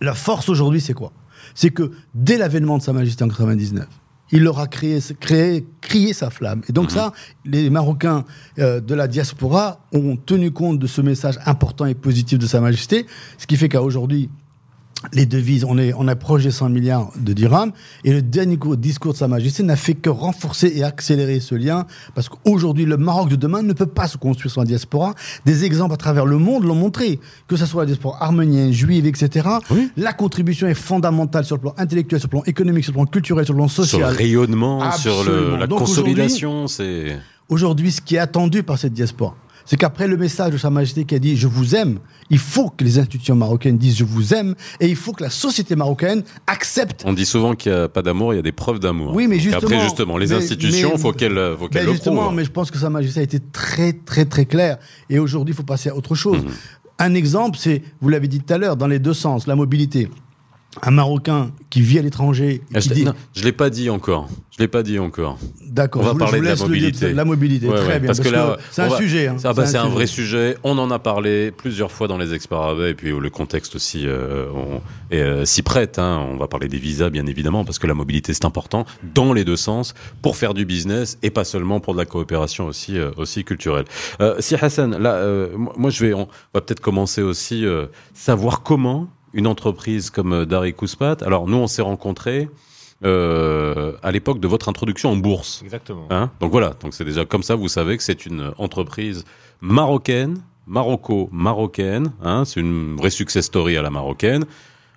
la 0.00 0.14
force 0.14 0.48
aujourd'hui, 0.48 0.80
c'est 0.80 0.94
quoi? 0.94 1.12
C'est 1.54 1.68
que 1.70 1.92
dès 2.14 2.38
l'avènement 2.38 2.78
de 2.78 2.82
Sa 2.82 2.94
Majesté 2.94 3.22
en 3.24 3.28
99, 3.28 3.84
il 4.32 4.42
leur 4.42 4.58
a 4.58 4.66
créé, 4.66 4.98
créé, 5.20 5.64
crié 5.80 6.12
sa 6.12 6.30
flamme. 6.30 6.62
Et 6.68 6.72
donc 6.72 6.90
ça, 6.90 7.12
les 7.44 7.70
Marocains 7.70 8.24
euh, 8.58 8.80
de 8.80 8.94
la 8.94 9.08
diaspora 9.08 9.80
ont 9.92 10.16
tenu 10.16 10.50
compte 10.50 10.78
de 10.78 10.86
ce 10.86 11.00
message 11.00 11.38
important 11.46 11.86
et 11.86 11.94
positif 11.94 12.38
de 12.38 12.46
Sa 12.46 12.60
Majesté, 12.60 13.06
ce 13.38 13.46
qui 13.46 13.56
fait 13.56 13.68
qu'aujourd'hui, 13.68 14.28
les 15.12 15.26
devises, 15.26 15.64
on 15.64 15.78
est, 15.78 15.92
on 15.94 16.08
des 16.42 16.50
100 16.50 16.68
milliards 16.70 17.10
de 17.16 17.32
dirhams, 17.32 17.72
et 18.04 18.12
le 18.12 18.22
dernier 18.22 18.56
co- 18.56 18.76
discours 18.76 19.12
de 19.12 19.18
Sa 19.18 19.28
Majesté 19.28 19.62
n'a 19.62 19.76
fait 19.76 19.94
que 19.94 20.10
renforcer 20.10 20.72
et 20.74 20.82
accélérer 20.84 21.40
ce 21.40 21.54
lien, 21.54 21.86
parce 22.14 22.28
qu'aujourd'hui, 22.28 22.84
le 22.84 22.96
Maroc 22.96 23.28
de 23.28 23.36
demain 23.36 23.62
ne 23.62 23.72
peut 23.72 23.86
pas 23.86 24.08
se 24.08 24.16
construire 24.16 24.52
sans 24.52 24.62
la 24.62 24.66
diaspora. 24.66 25.14
Des 25.44 25.64
exemples 25.64 25.94
à 25.94 25.96
travers 25.96 26.26
le 26.26 26.38
monde 26.38 26.64
l'ont 26.64 26.74
montré, 26.74 27.20
que 27.48 27.56
ce 27.56 27.66
soit 27.66 27.82
la 27.82 27.86
diaspora 27.86 28.22
arménienne, 28.22 28.72
juive, 28.72 29.06
etc. 29.06 29.48
Oui. 29.70 29.90
La 29.96 30.12
contribution 30.12 30.66
est 30.66 30.74
fondamentale 30.74 31.44
sur 31.44 31.56
le 31.56 31.60
plan 31.62 31.74
intellectuel, 31.78 32.20
sur 32.20 32.28
le 32.28 32.30
plan 32.30 32.42
économique, 32.44 32.84
sur 32.84 32.92
le 32.92 32.96
plan 32.96 33.06
culturel, 33.06 33.44
sur 33.44 33.54
le 33.54 33.58
plan 33.58 33.68
Sur 33.68 33.82
le 33.82 33.88
social. 33.88 34.12
rayonnement, 34.14 34.90
sur 34.92 35.24
le, 35.24 35.56
la 35.56 35.66
Donc 35.66 35.80
consolidation, 35.80 36.66
c'est... 36.68 37.18
Aujourd'hui, 37.48 37.92
ce 37.92 38.00
qui 38.00 38.16
est 38.16 38.18
attendu 38.18 38.64
par 38.64 38.76
cette 38.76 38.92
diaspora, 38.92 39.36
c'est 39.66 39.76
qu'après 39.76 40.06
le 40.08 40.16
message 40.16 40.52
de 40.52 40.56
Sa 40.58 40.70
Majesté 40.70 41.04
qui 41.04 41.14
a 41.14 41.18
dit 41.18 41.36
Je 41.36 41.46
vous 41.46 41.74
aime, 41.74 41.98
il 42.30 42.38
faut 42.38 42.70
que 42.70 42.82
les 42.84 42.98
institutions 42.98 43.34
marocaines 43.34 43.76
disent 43.76 43.96
Je 43.98 44.04
vous 44.04 44.32
aime, 44.32 44.54
et 44.80 44.88
il 44.88 44.96
faut 44.96 45.12
que 45.12 45.22
la 45.22 45.30
société 45.30 45.76
marocaine 45.76 46.22
accepte. 46.46 47.02
On 47.04 47.12
dit 47.12 47.26
souvent 47.26 47.54
qu'il 47.54 47.72
n'y 47.72 47.78
a 47.78 47.88
pas 47.88 48.00
d'amour, 48.02 48.32
il 48.32 48.36
y 48.36 48.38
a 48.38 48.42
des 48.42 48.52
preuves 48.52 48.78
d'amour. 48.78 49.12
Oui, 49.14 49.26
mais 49.26 49.38
justement. 49.38 49.58
Après, 49.74 49.80
justement, 49.80 50.16
les 50.16 50.28
mais- 50.28 50.34
institutions, 50.36 50.92
mais- 50.94 50.98
faut 51.00 51.12
qu'elles 51.12 51.34
faut 51.58 51.64
Ben 51.64 51.68
qu'elles 51.70 51.86
le 51.86 51.92
justement, 51.92 52.22
prouvent. 52.22 52.34
mais 52.34 52.44
je 52.44 52.50
pense 52.50 52.70
que 52.70 52.78
Sa 52.78 52.88
Majesté 52.90 53.20
a 53.20 53.22
été 53.24 53.40
très, 53.52 53.92
très, 53.92 54.24
très 54.24 54.46
clair. 54.46 54.78
Et 55.10 55.18
aujourd'hui, 55.18 55.52
il 55.52 55.56
faut 55.56 55.62
passer 55.62 55.90
à 55.90 55.96
autre 55.96 56.14
chose. 56.14 56.42
Mhm. 56.44 56.50
Un 56.98 57.12
exemple, 57.14 57.58
c'est, 57.60 57.82
vous 58.00 58.08
l'avez 58.08 58.26
dit 58.28 58.40
tout 58.40 58.54
à 58.54 58.56
l'heure, 58.58 58.76
dans 58.76 58.86
les 58.86 58.98
deux 58.98 59.12
sens, 59.12 59.46
la 59.46 59.54
mobilité. 59.56 60.08
Un 60.82 60.90
Marocain 60.90 61.50
qui 61.70 61.80
vit 61.80 61.98
à 61.98 62.02
l'étranger, 62.02 62.62
Ah, 62.74 62.80
je 62.80 62.88
dit, 62.90 63.06
je 63.34 63.42
l'ai 63.44 63.52
pas 63.52 63.70
dit 63.70 63.90
encore. 63.90 64.28
Je 64.56 64.62
l'ai 64.62 64.68
pas 64.68 64.82
dit 64.82 64.98
encore. 64.98 65.38
d'accord, 65.68 66.00
on 66.02 66.04
va 66.06 66.12
vous- 66.12 66.18
parler 66.18 66.40
de 66.40 66.46
la 66.46 66.56
mobilité. 66.56 67.12
la 67.12 67.24
mobilité, 67.26 67.66
Ouais, 67.68 67.76
très 67.76 67.86
ouais, 67.88 67.98
bien. 68.00 68.06
parce 68.06 68.20
que 68.20 68.28
là, 68.30 68.56
c'est 68.70 68.82
un 68.82 68.88
va- 68.88 68.96
sujet. 68.96 69.26
hein, 69.28 69.36
bah, 69.54 69.66
c'est 69.66 69.76
un 69.76 69.88
vrai 69.88 70.06
sujet. 70.06 70.56
On 70.64 70.78
en 70.78 70.90
a 70.90 70.98
parlé 70.98 71.50
plusieurs 71.50 71.92
fois 71.92 72.08
dans 72.08 72.16
les 72.16 72.32
experts 72.32 72.82
et 72.86 72.94
puis 72.94 73.10
le 73.18 73.30
contexte 73.30 73.74
aussi 73.76 74.06
euh, 74.06 74.46
euh, 75.12 75.44
s'y 75.44 75.60
prête. 75.62 75.98
Hein. 75.98 76.24
On 76.30 76.36
va 76.38 76.48
parler 76.48 76.68
des 76.68 76.78
visas, 76.78 77.10
bien 77.10 77.26
évidemment, 77.26 77.64
parce 77.64 77.78
que 77.78 77.86
la 77.86 77.92
mobilité 77.94 78.32
c'est 78.32 78.44
important 78.46 78.86
dans 79.14 79.32
les 79.34 79.44
deux 79.44 79.56
sens 79.56 79.94
pour 80.22 80.36
faire 80.36 80.54
du 80.54 80.64
business 80.64 81.18
et 81.22 81.30
pas 81.30 81.44
seulement 81.44 81.80
pour 81.80 81.92
de 81.94 81.98
la 81.98 82.06
coopération 82.06 82.66
aussi, 82.66 82.96
euh, 82.98 83.10
aussi 83.18 83.44
culturelle. 83.44 83.84
Si 84.38 84.54
Hassan, 84.54 84.96
là, 84.96 85.20
moi 85.76 85.90
je 85.90 86.04
vais, 86.06 86.14
on 86.14 86.28
va 86.54 86.60
peut-être 86.62 86.80
commencer 86.80 87.20
aussi 87.22 87.64
savoir 88.14 88.62
comment 88.62 89.08
une 89.36 89.46
entreprise 89.46 90.10
comme 90.10 90.32
euh, 90.32 90.44
Dari 90.46 90.72
Kouspat. 90.74 91.22
Alors 91.22 91.46
nous, 91.46 91.56
on 91.58 91.66
s'est 91.68 91.82
rencontrés. 91.82 92.48
euh, 93.04 93.92
à 94.02 94.10
l'époque 94.10 94.40
de 94.40 94.48
votre 94.48 94.70
introduction 94.70 95.10
en 95.10 95.16
bourse. 95.16 95.60
Exactement. 95.62 96.06
Hein? 96.08 96.30
Donc 96.40 96.50
voilà, 96.50 96.70
donc 96.80 96.94
c'est 96.94 97.04
déjà 97.04 97.26
comme 97.26 97.42
ça, 97.42 97.54
vous 97.54 97.68
savez 97.68 97.98
que 97.98 98.02
c'est 98.02 98.24
une 98.24 98.52
entreprise 98.56 99.24
marocaine, 99.60 100.38
maroco-marocaine, 100.66 102.12
hein, 102.22 102.44
c'est 102.46 102.60
une 102.60 102.96
vraie 102.96 103.10
success 103.10 103.44
story 103.44 103.76
à 103.76 103.82
la 103.82 103.90
marocaine, 103.90 104.46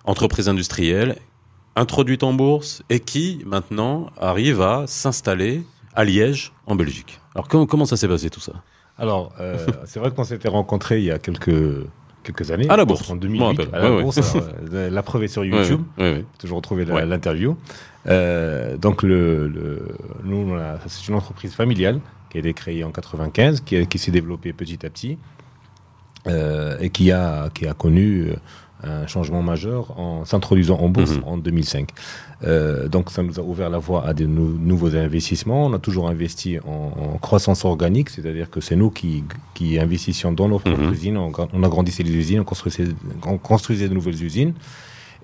entreprise 0.04 0.48
industrielle, 0.48 1.16
introduite 1.76 2.22
en 2.22 2.32
bourse 2.32 2.82
et 2.88 3.00
qui 3.00 3.42
maintenant 3.44 4.06
arrive 4.18 4.62
à 4.62 4.86
s'installer 4.86 5.62
à 5.94 6.04
Liège, 6.04 6.52
en 6.66 6.76
Belgique. 6.76 7.20
Alors 7.34 7.48
comment, 7.48 7.66
comment 7.66 7.84
ça 7.84 7.98
s'est 7.98 8.08
passé 8.08 8.30
tout 8.30 8.40
ça? 8.40 8.54
Alors, 8.96 9.32
euh, 9.40 9.66
c'est 9.84 10.00
vrai 10.00 10.10
qu'on 10.10 10.24
s'était 10.24 10.48
rencontrés 10.48 10.98
il 11.00 11.04
y 11.04 11.10
a 11.10 11.18
quelques, 11.18 11.84
quelques 12.22 12.50
années. 12.50 12.68
À 12.68 12.76
la 12.76 12.82
Je 12.82 12.88
pense 12.88 12.98
bourse, 12.98 13.10
En 13.10 13.14
je 13.14 13.20
2008. 13.20 13.38
m'en 13.40 13.46
rappelle. 13.48 13.68
À 13.72 13.78
la 13.78 13.90
Ouais, 13.90 13.96
ouais. 13.96 14.02
bourse. 14.02 14.18
alors, 14.34 14.48
euh, 14.74 14.90
la 14.90 15.02
preuve 15.02 15.24
est 15.24 15.28
sur 15.28 15.44
YouTube. 15.44 15.82
ouais, 15.98 16.24
toujours 16.38 16.56
retrouver 16.58 16.84
la- 16.84 17.04
l'interview. 17.04 17.56
Euh, 18.06 18.76
donc, 18.76 19.02
le, 19.02 19.48
le- 19.48 19.88
nous, 20.24 20.54
c'est 20.86 21.08
une 21.08 21.14
entreprise 21.14 21.52
familiale 21.54 22.00
qui 22.30 22.38
a 22.38 22.40
été 22.40 22.52
créée 22.54 22.84
en 22.84 22.90
95, 22.92 23.60
qui, 23.60 23.86
qui 23.86 23.98
s'est 23.98 24.10
développée 24.12 24.52
petit 24.52 24.84
à 24.86 24.90
petit 24.90 25.18
euh, 26.26 26.76
et 26.80 26.90
qui 26.90 27.10
a, 27.12 27.48
qui 27.50 27.66
a 27.66 27.74
connu 27.74 28.28
un 28.82 29.06
changement 29.06 29.42
majeur 29.42 29.98
en 29.98 30.24
s'introduisant 30.24 30.78
en 30.78 30.88
bourse 30.88 31.16
Mhm. 31.16 31.24
en 31.26 31.36
2005. 31.36 31.90
Euh, 32.42 32.88
donc, 32.88 33.10
ça 33.10 33.22
nous 33.22 33.38
a 33.38 33.42
ouvert 33.42 33.68
la 33.68 33.78
voie 33.78 34.06
à 34.06 34.14
de 34.14 34.24
nou- 34.24 34.56
nouveaux 34.58 34.94
investissements. 34.96 35.66
On 35.66 35.72
a 35.74 35.78
toujours 35.78 36.08
investi 36.08 36.58
en, 36.66 36.92
en 37.14 37.18
croissance 37.18 37.64
organique, 37.64 38.08
c'est-à-dire 38.08 38.48
que 38.48 38.60
c'est 38.62 38.76
nous 38.76 38.90
qui, 38.90 39.24
qui 39.54 39.78
investissions 39.78 40.32
dans 40.32 40.48
nos 40.48 40.58
propres 40.58 40.80
Mhm. 40.80 40.92
usines. 40.92 41.16
On, 41.18 41.30
on 41.52 41.62
agrandissait 41.62 42.02
les 42.02 42.12
usines, 42.14 42.40
on 42.40 42.44
construisait, 42.44 42.84
on 43.26 43.36
construisait 43.36 43.88
de 43.88 43.94
nouvelles 43.94 44.22
usines. 44.22 44.54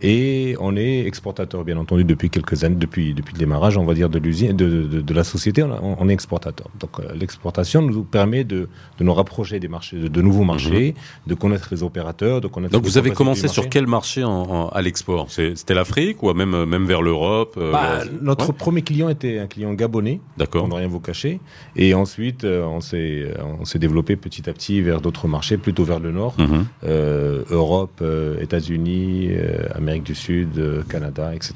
Et 0.02 0.56
on 0.60 0.76
est 0.76 1.06
exportateur, 1.06 1.64
bien 1.64 1.76
entendu, 1.78 2.04
depuis 2.04 2.28
quelques 2.30 2.64
années, 2.64 2.76
depuis, 2.76 3.14
depuis 3.14 3.32
le 3.34 3.38
démarrage, 3.38 3.78
on 3.78 3.84
va 3.84 3.94
dire, 3.94 4.08
de 4.10 4.18
l'usine, 4.18 4.52
de, 4.54 4.82
de, 4.82 5.00
de 5.00 5.14
la 5.14 5.24
société, 5.24 5.62
on, 5.62 5.96
on 5.98 6.08
est 6.08 6.12
exportateur. 6.12 6.68
Donc 6.80 7.00
euh, 7.00 7.04
l'exportation 7.18 7.80
nous 7.82 8.04
permet 8.04 8.44
de, 8.44 8.68
de 8.98 9.04
nous 9.04 9.14
rapprocher 9.14 9.58
des 9.60 9.68
marchés, 9.68 9.96
de, 9.96 10.22
nouveaux 10.22 10.44
marchés, 10.44 10.94
de 11.26 11.34
connaître 11.34 11.68
les 11.70 11.82
opérateurs, 11.82 12.40
de 12.40 12.48
connaître. 12.48 12.72
Donc 12.72 12.82
les 12.84 12.88
vous 12.90 12.98
avez 12.98 13.10
commencé 13.10 13.48
sur 13.48 13.68
quel 13.68 13.86
marché 13.86 14.22
en- 14.24 14.30
en- 14.42 14.68
à 14.68 14.82
l'export? 14.82 15.30
C'était 15.30 15.74
l'Afrique 15.74 16.22
ou 16.22 16.32
même, 16.34 16.64
même 16.66 16.84
vers 16.86 17.02
l'Europe 17.02 17.54
euh, 17.58 17.72
Bah, 17.72 18.00
Notre 18.20 18.48
Ouais, 18.50 18.54
premier 18.56 18.82
client 18.82 19.08
était 19.08 19.38
un 19.38 19.46
client 19.46 19.72
gabonais, 19.74 20.20
D'accord. 20.36 20.68
ne 20.68 20.74
rien 20.74 20.88
vous 20.88 21.00
cacher. 21.00 21.40
Et 21.74 21.94
ensuite, 21.94 22.44
euh, 22.44 22.64
on 22.64 22.80
s'est 22.80 23.32
on 23.60 23.64
s'est 23.64 23.78
développé 23.78 24.16
petit 24.16 24.48
à 24.48 24.52
petit 24.52 24.80
vers 24.82 25.00
d'autres 25.00 25.26
marchés, 25.28 25.56
plutôt 25.56 25.84
vers 25.84 26.00
le 26.00 26.12
nord. 26.12 26.34
Mhm. 26.38 26.66
euh, 26.84 27.44
Europe, 27.50 28.00
euh, 28.02 28.38
États-Unis, 28.40 29.28
euh, 29.30 29.66
Amérique 29.86 30.02
du 30.02 30.16
Sud, 30.16 30.58
euh, 30.58 30.82
Canada, 30.88 31.32
etc. 31.32 31.52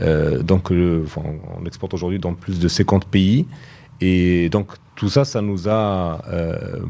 Euh, 0.00 0.42
donc, 0.42 0.68
le- 0.70 1.06
on 1.16 1.64
exporte 1.64 1.94
aujourd'hui 1.94 2.18
dans 2.18 2.34
plus 2.34 2.60
de 2.60 2.68
50 2.68 3.06
pays. 3.06 3.46
Et 4.02 4.50
donc, 4.50 4.72
tout 4.96 5.08
ça, 5.08 5.24
ça 5.24 5.40
nous 5.40 5.66
a 5.68 6.20
euh, 6.28 6.80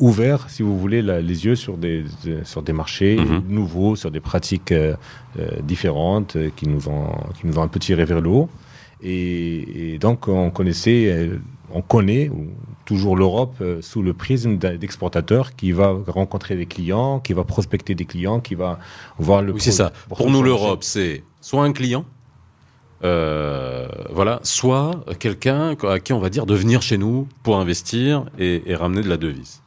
ouvert, 0.00 0.48
si 0.48 0.62
vous 0.62 0.78
voulez, 0.78 1.02
la- 1.02 1.20
les 1.20 1.44
yeux 1.44 1.56
sur 1.56 1.76
des, 1.76 2.04
de- 2.24 2.42
sur 2.44 2.62
des 2.62 2.72
marchés 2.72 3.16
Mhm. 3.16 3.42
nouveaux, 3.48 3.96
sur 3.96 4.10
des 4.10 4.20
pratiques 4.20 4.72
différentes 5.62 6.36
qui, 6.56 6.66
nous 6.68 6.88
ont, 6.88 7.10
qui 7.38 7.46
nous 7.46 7.58
ont 7.58 7.62
un 7.62 7.68
peu 7.68 7.78
tiré 7.78 8.04
vers 8.06 8.20
le 8.22 8.30
haut. 8.30 8.48
Et, 9.02 9.94
et 9.94 9.98
donc, 9.98 10.26
on 10.28 10.50
connaissait, 10.50 11.30
on 11.72 11.82
connaît 11.82 12.28
ou- 12.30 12.48
toujours 12.86 13.16
l'Europe 13.16 13.56
euh, 13.60 13.82
sous 13.82 14.00
le 14.00 14.14
prisme 14.14 14.56
d'exportateur 14.56 15.54
qui 15.54 15.72
va 15.72 15.94
rencontrer 16.06 16.56
des 16.56 16.64
clients, 16.64 17.20
qui 17.20 17.34
va 17.34 17.44
prospecter 17.44 17.94
des 17.94 18.06
clients, 18.06 18.40
qui 18.40 18.54
va 18.54 18.78
voir 19.18 19.42
le. 19.42 19.52
Oui, 19.52 19.60
c'est 19.60 19.72
ça. 19.72 19.92
pour 20.08 20.30
nous, 20.30 20.42
l'Europe, 20.42 20.82
c'est 20.82 21.22
soit 21.42 21.62
un 21.64 21.72
client, 21.72 22.06
euh, 23.04 23.86
voilà, 24.10 24.40
soit 24.42 25.04
quelqu'un 25.18 25.76
à 25.86 25.98
qui 26.00 26.12
on 26.14 26.18
va 26.18 26.30
dire 26.30 26.46
de 26.46 26.54
venir 26.54 26.80
chez 26.80 26.96
nous 26.96 27.28
pour 27.42 27.58
investir 27.58 28.24
et, 28.38 28.62
et 28.64 28.74
ramener 28.74 29.02
de 29.02 29.08
la 29.08 29.18
devise. 29.18 29.60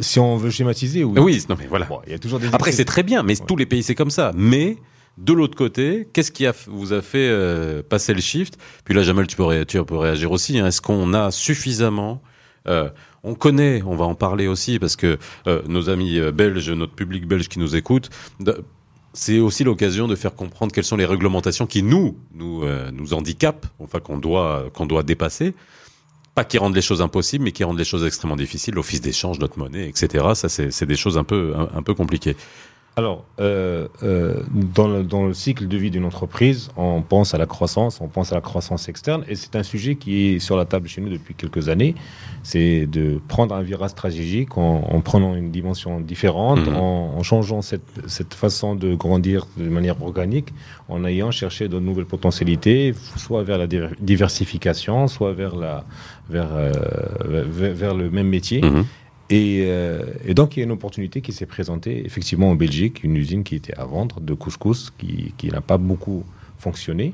Si 0.00 0.18
on 0.18 0.36
veut 0.36 0.50
schématiser, 0.50 1.04
oui. 1.04 1.18
Oui, 1.20 1.44
non 1.48 1.54
mais 1.58 1.66
voilà. 1.68 1.86
Bon, 1.86 2.00
y 2.08 2.12
a 2.12 2.18
toujours 2.18 2.40
des. 2.40 2.48
Après, 2.52 2.72
c'est 2.72 2.84
très 2.84 3.02
bien, 3.04 3.22
mais 3.22 3.38
Ouais. 3.40 3.46
tous 3.46 3.56
les 3.56 3.66
pays, 3.66 3.82
c'est 3.84 3.94
comme 3.94 4.10
ça. 4.10 4.32
Mais 4.34 4.76
de 5.18 5.32
l'autre 5.32 5.56
côté, 5.56 6.08
qu'est-ce 6.12 6.30
qui 6.30 6.46
vous 6.66 6.92
a 6.92 7.00
fait 7.00 7.28
euh, 7.30 7.82
passer 7.82 8.12
le 8.12 8.20
shift? 8.20 8.58
Puis 8.84 8.94
là, 8.94 9.02
Jamel, 9.02 9.26
tu 9.26 9.36
peux, 9.36 9.44
réagir 9.44 10.30
aussi. 10.30 10.58
hein. 10.58 10.66
Est-ce 10.66 10.80
qu'on 10.80 11.14
a 11.14 11.30
suffisamment 11.30 12.22
euh, 12.68 12.90
on 13.22 13.34
connaît, 13.34 13.82
on 13.86 13.94
va 13.94 14.04
en 14.04 14.16
parler 14.16 14.48
aussi 14.48 14.80
parce 14.80 14.96
que 14.96 15.18
euh, 15.46 15.62
nos 15.68 15.88
amis 15.88 16.20
belges, 16.32 16.70
notre 16.70 16.94
public 16.94 17.26
belge 17.26 17.48
qui 17.48 17.60
nous 17.60 17.76
écoute, 17.76 18.10
c'est 19.12 19.38
aussi 19.38 19.62
l'occasion 19.64 20.08
de 20.08 20.16
faire 20.16 20.34
comprendre 20.34 20.72
quelles 20.72 20.84
sont 20.84 20.96
les 20.96 21.06
réglementations 21.06 21.66
qui 21.66 21.82
nous 21.82 22.18
nous 22.34 22.64
nous 22.92 23.14
handicapent, 23.14 23.66
enfin 23.78 24.00
qu'on 24.00 24.18
doit 24.18 24.68
qu'on 24.74 24.86
doit 24.86 25.02
dépasser. 25.04 25.54
Pas 26.34 26.44
qui 26.44 26.58
rendent 26.58 26.74
les 26.74 26.82
choses 26.82 27.02
impossibles, 27.02 27.44
mais 27.44 27.52
qui 27.52 27.64
rendent 27.64 27.78
les 27.78 27.84
choses 27.84 28.04
extrêmement 28.04 28.36
difficiles. 28.36 28.74
L'office 28.74 29.00
d'échange, 29.00 29.38
notre 29.38 29.58
monnaie, 29.58 29.88
etc. 29.88 30.24
Ça, 30.34 30.48
c'est 30.48 30.86
des 30.86 30.96
choses 30.96 31.16
un 31.16 31.24
peu 31.24 31.54
un 31.56 31.82
peu 31.82 31.94
compliquées. 31.94 32.36
Alors, 32.98 33.24
euh, 33.40 33.88
euh, 34.02 34.42
dans, 34.74 34.88
le, 34.88 35.02
dans 35.02 35.26
le 35.26 35.34
cycle 35.34 35.68
de 35.68 35.76
vie 35.76 35.90
d'une 35.90 36.06
entreprise, 36.06 36.70
on 36.78 37.02
pense 37.02 37.34
à 37.34 37.38
la 37.38 37.44
croissance, 37.44 38.00
on 38.00 38.08
pense 38.08 38.32
à 38.32 38.36
la 38.36 38.40
croissance 38.40 38.88
externe, 38.88 39.22
et 39.28 39.34
c'est 39.34 39.54
un 39.54 39.62
sujet 39.62 39.96
qui 39.96 40.28
est 40.28 40.38
sur 40.38 40.56
la 40.56 40.64
table 40.64 40.88
chez 40.88 41.02
nous 41.02 41.10
depuis 41.10 41.34
quelques 41.34 41.68
années. 41.68 41.94
C'est 42.42 42.86
de 42.86 43.20
prendre 43.28 43.54
un 43.54 43.60
virage 43.60 43.90
stratégique 43.90 44.56
en, 44.56 44.82
en 44.90 45.00
prenant 45.02 45.34
une 45.34 45.50
dimension 45.50 46.00
différente, 46.00 46.60
Mhm. 46.66 46.74
en, 46.76 47.14
en 47.18 47.22
changeant 47.22 47.60
cette, 47.60 47.82
cette 48.06 48.32
façon 48.32 48.74
de 48.74 48.94
grandir 48.94 49.46
de 49.58 49.68
manière 49.68 50.02
organique, 50.02 50.54
en 50.88 51.04
ayant 51.04 51.30
cherché 51.30 51.68
de 51.68 51.78
nouvelles 51.78 52.06
potentialités, 52.06 52.94
soit 53.16 53.42
vers 53.42 53.58
la 53.58 53.66
diver- 53.66 53.90
diversification, 54.00 55.06
soit 55.06 55.34
vers, 55.34 55.54
la, 55.54 55.84
vers, 56.30 56.48
euh, 56.54 56.72
vers, 57.28 57.74
vers 57.74 57.94
le 57.94 58.08
même 58.10 58.28
métier. 58.28 58.62
Mhm. 58.62 58.86
Et, 59.28 59.64
euh, 59.66 60.04
et 60.24 60.34
donc, 60.34 60.56
il 60.56 60.60
y 60.60 60.62
a 60.62 60.66
une 60.66 60.72
opportunité 60.72 61.20
qui 61.20 61.32
s'est 61.32 61.46
présentée 61.46 62.04
effectivement 62.06 62.50
en 62.50 62.54
Belgique, 62.54 63.02
une 63.02 63.16
usine 63.16 63.42
qui 63.42 63.56
était 63.56 63.74
à 63.74 63.84
vendre 63.84 64.20
de 64.20 64.34
couscous, 64.34 64.92
qui, 64.96 65.34
qui 65.36 65.48
n'a 65.48 65.60
pas 65.60 65.78
beaucoup 65.78 66.24
fonctionné. 66.58 67.12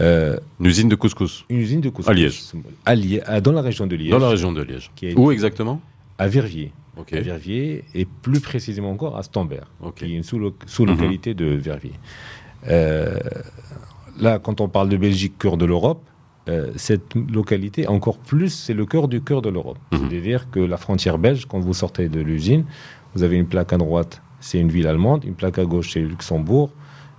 Euh, 0.00 0.36
Une 0.60 0.66
usine 0.66 0.88
de 0.88 0.94
couscous 0.94 1.44
une 1.50 1.58
usine 1.58 1.80
de 1.80 1.90
couscous. 1.90 2.10
À 2.10 2.14
Liège. 2.14 2.42
À 2.86 2.94
Liège, 2.94 3.22
dans 3.42 3.52
la 3.52 3.60
région 3.62 3.86
de 3.86 3.94
Liège. 3.96 4.10
dans 4.10 4.18
la 4.18 4.28
région 4.30 4.50
de 4.52 4.62
Liège. 4.62 4.90
Qui 4.96 5.14
Où 5.14 5.30
exactement? 5.30 5.80
À 6.18 6.28
Verviers. 6.28 6.72
Ok. 6.96 7.12
À 7.14 7.20
Verviers, 7.20 7.84
et 7.94 8.04
plus 8.06 8.40
précisément 8.40 8.90
encore 8.90 9.16
à 9.16 9.22
Stambert, 9.22 9.66
qui 9.96 10.04
est 10.04 10.10
une 10.10 10.22
sous-lo- 10.22 10.54
sous-localité 10.66 11.32
de 11.34 11.46
Verviers. 11.46 11.92
Euh, 12.68 13.18
là, 14.20 14.38
quand 14.38 14.60
on 14.60 14.68
parle 14.68 14.88
de 14.90 14.96
Belgique, 14.96 15.34
cœur 15.38 15.56
de 15.56 15.64
l'Europe, 15.64 16.02
euh, 16.48 16.72
cette 16.76 17.14
localité, 17.14 17.86
encore 17.86 18.18
plus, 18.18 18.48
c'est 18.50 18.74
le 18.74 18.84
cœur 18.86 19.08
du 19.08 19.20
cœur 19.20 19.42
de 19.42 19.48
l'Europe. 19.48 19.78
Mhm. 19.92 19.98
C'est-à-dire 20.10 20.50
que 20.50 20.60
la 20.60 20.76
frontière 20.76 21.18
belge, 21.18 21.46
quand 21.46 21.60
vous 21.60 21.74
sortez 21.74 22.08
de 22.08 22.20
l'usine, 22.20 22.64
vous 23.14 23.22
avez 23.22 23.36
une 23.36 23.46
plaque 23.46 23.72
à 23.72 23.78
droite, 23.78 24.20
c'est 24.40 24.58
une 24.58 24.68
ville 24.70 24.86
allemande, 24.88 25.24
une 25.24 25.34
plaque 25.34 25.58
à 25.58 25.64
gauche, 25.64 25.92
c'est 25.92 26.00
Luxembourg. 26.00 26.70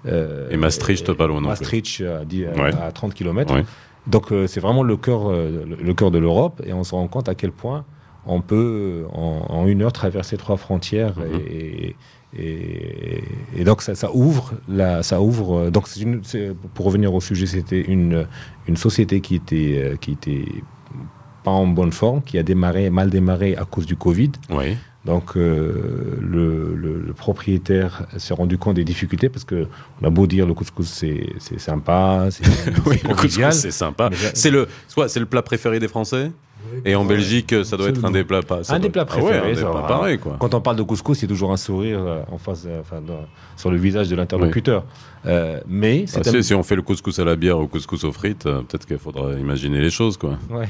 euh, 0.05 0.49
Et 0.51 0.57
Maastricht, 0.57 1.13
pas 1.13 1.27
loin 1.27 1.37
non 1.37 1.41
plus. 1.43 1.47
Maastricht 1.49 2.01
à, 2.01 2.23
Ouais. 2.61 2.75
à 2.75 2.91
30 2.91 3.13
km. 3.13 3.53
Ouais. 3.53 3.63
Donc 4.07 4.33
euh, 4.33 4.47
c'est 4.47 4.59
vraiment 4.59 4.83
le 4.83 4.97
cœur, 4.97 5.29
le, 5.31 5.63
le 5.81 5.93
cœur 5.93 6.11
de 6.11 6.17
l'Europe 6.17 6.61
et 6.65 6.73
on 6.73 6.83
se 6.83 6.93
rend 6.93 7.07
compte 7.07 7.29
à 7.29 7.35
quel 7.35 7.51
point 7.53 7.85
on 8.25 8.41
peut 8.41 9.05
en, 9.13 9.45
en 9.47 9.65
une 9.67 9.81
heure 9.81 9.93
traverser 9.93 10.35
trois 10.35 10.57
frontières 10.57 11.17
Mhm. 11.17 11.39
et, 11.49 11.85
et, 11.87 11.95
et 12.37 13.63
donc 13.63 13.81
ça, 13.81 13.95
ça 13.95 14.09
ouvre 14.13 14.53
la, 14.67 15.03
ça 15.03 15.21
ouvre 15.21 15.57
euh, 15.67 15.69
donc 15.71 15.87
une, 15.99 16.21
pour 16.73 16.85
revenir 16.85 17.13
au 17.13 17.21
sujet 17.21 17.45
c'était 17.45 17.81
une 17.81 18.25
une 18.67 18.77
société 18.77 19.21
qui 19.21 19.35
était 19.35 19.81
euh, 19.83 19.95
qui 19.97 20.11
était 20.13 20.45
pas 21.43 21.51
en 21.51 21.67
bonne 21.67 21.91
forme 21.91 22.21
qui 22.23 22.37
a 22.37 22.43
démarré 22.43 22.89
mal 22.89 23.09
démarré 23.09 23.55
à 23.55 23.65
cause 23.65 23.85
du 23.85 23.95
Covid 23.95 24.31
Oui. 24.49 24.77
donc 25.05 25.35
euh, 25.35 26.17
le, 26.21 26.73
le- 26.75 27.01
le 27.05 27.13
propriétaire 27.13 28.07
s'est 28.17 28.33
rendu 28.33 28.57
compte 28.57 28.75
des 28.77 28.85
difficultés 28.85 29.29
parce 29.29 29.43
que 29.43 29.67
on 30.01 30.07
a 30.07 30.09
beau 30.09 30.25
dire 30.25 30.45
le 30.47 30.53
couscous 30.53 30.87
c'est 30.87 31.27
c'est 31.39 31.59
sympa 31.59 32.27
c'est 32.31 32.45
Oui, 32.87 32.99
le 33.07 33.13
couscous, 33.15 33.51
c'est 33.55 33.71
sympa. 33.71 34.09
C'est 34.33 34.49
le, 34.51 34.67
soit 34.87 35.09
c'est 35.09 35.19
le 35.19 35.25
plat 35.25 35.41
préféré 35.41 35.79
des 35.79 35.87
Français? 35.89 36.31
Et 36.85 36.95
en 36.95 37.05
Belgique, 37.05 37.53
ça 37.63 37.77
doit 37.77 37.89
être 37.89 38.03
un 38.05 38.11
des 38.11 38.23
plats 38.23 38.41
pas. 38.41 38.63
ça 38.63 38.73
Un 38.73 38.77
doit- 38.79 38.83
des 38.87 38.91
plats 38.91 39.01
Ah 39.03 39.05
préférés, 39.05 39.51
un 39.51 39.53
des 39.53 39.61
plats 39.61 39.85
pareil, 39.87 40.17
quoi. 40.19 40.37
Quand 40.39 40.53
on 40.53 40.61
parle 40.61 40.77
de 40.77 40.83
couscous, 40.83 41.17
c'est 41.17 41.27
toujours 41.27 41.51
un 41.51 41.57
sourire 41.57 41.99
euh, 42.05 42.21
en 42.31 42.37
face, 42.37 42.63
euh, 42.67 42.81
enfin, 42.81 43.01
sur 43.57 43.71
le 43.71 43.77
visage 43.77 44.09
de 44.09 44.15
l'interlocuteur. 44.15 44.85
Euh, 45.25 45.59
mais 45.67 46.05
Ah, 46.15 46.19
c'est 46.23 46.41
si, 46.41 46.53
on 46.53 46.63
fait 46.63 46.75
le 46.75 46.81
couscous 46.81 47.17
à 47.19 47.23
la 47.25 47.35
bière 47.35 47.59
ou 47.59 47.67
couscous 47.67 48.03
aux 48.03 48.11
frites, 48.11 48.45
euh, 48.45 48.61
peut-être 48.61 48.85
qu'il 48.85 48.97
faudra 48.97 49.33
imaginer 49.33 49.79
les 49.79 49.89
choses, 49.89 50.17
quoi. 50.17 50.37
ouais, 50.49 50.67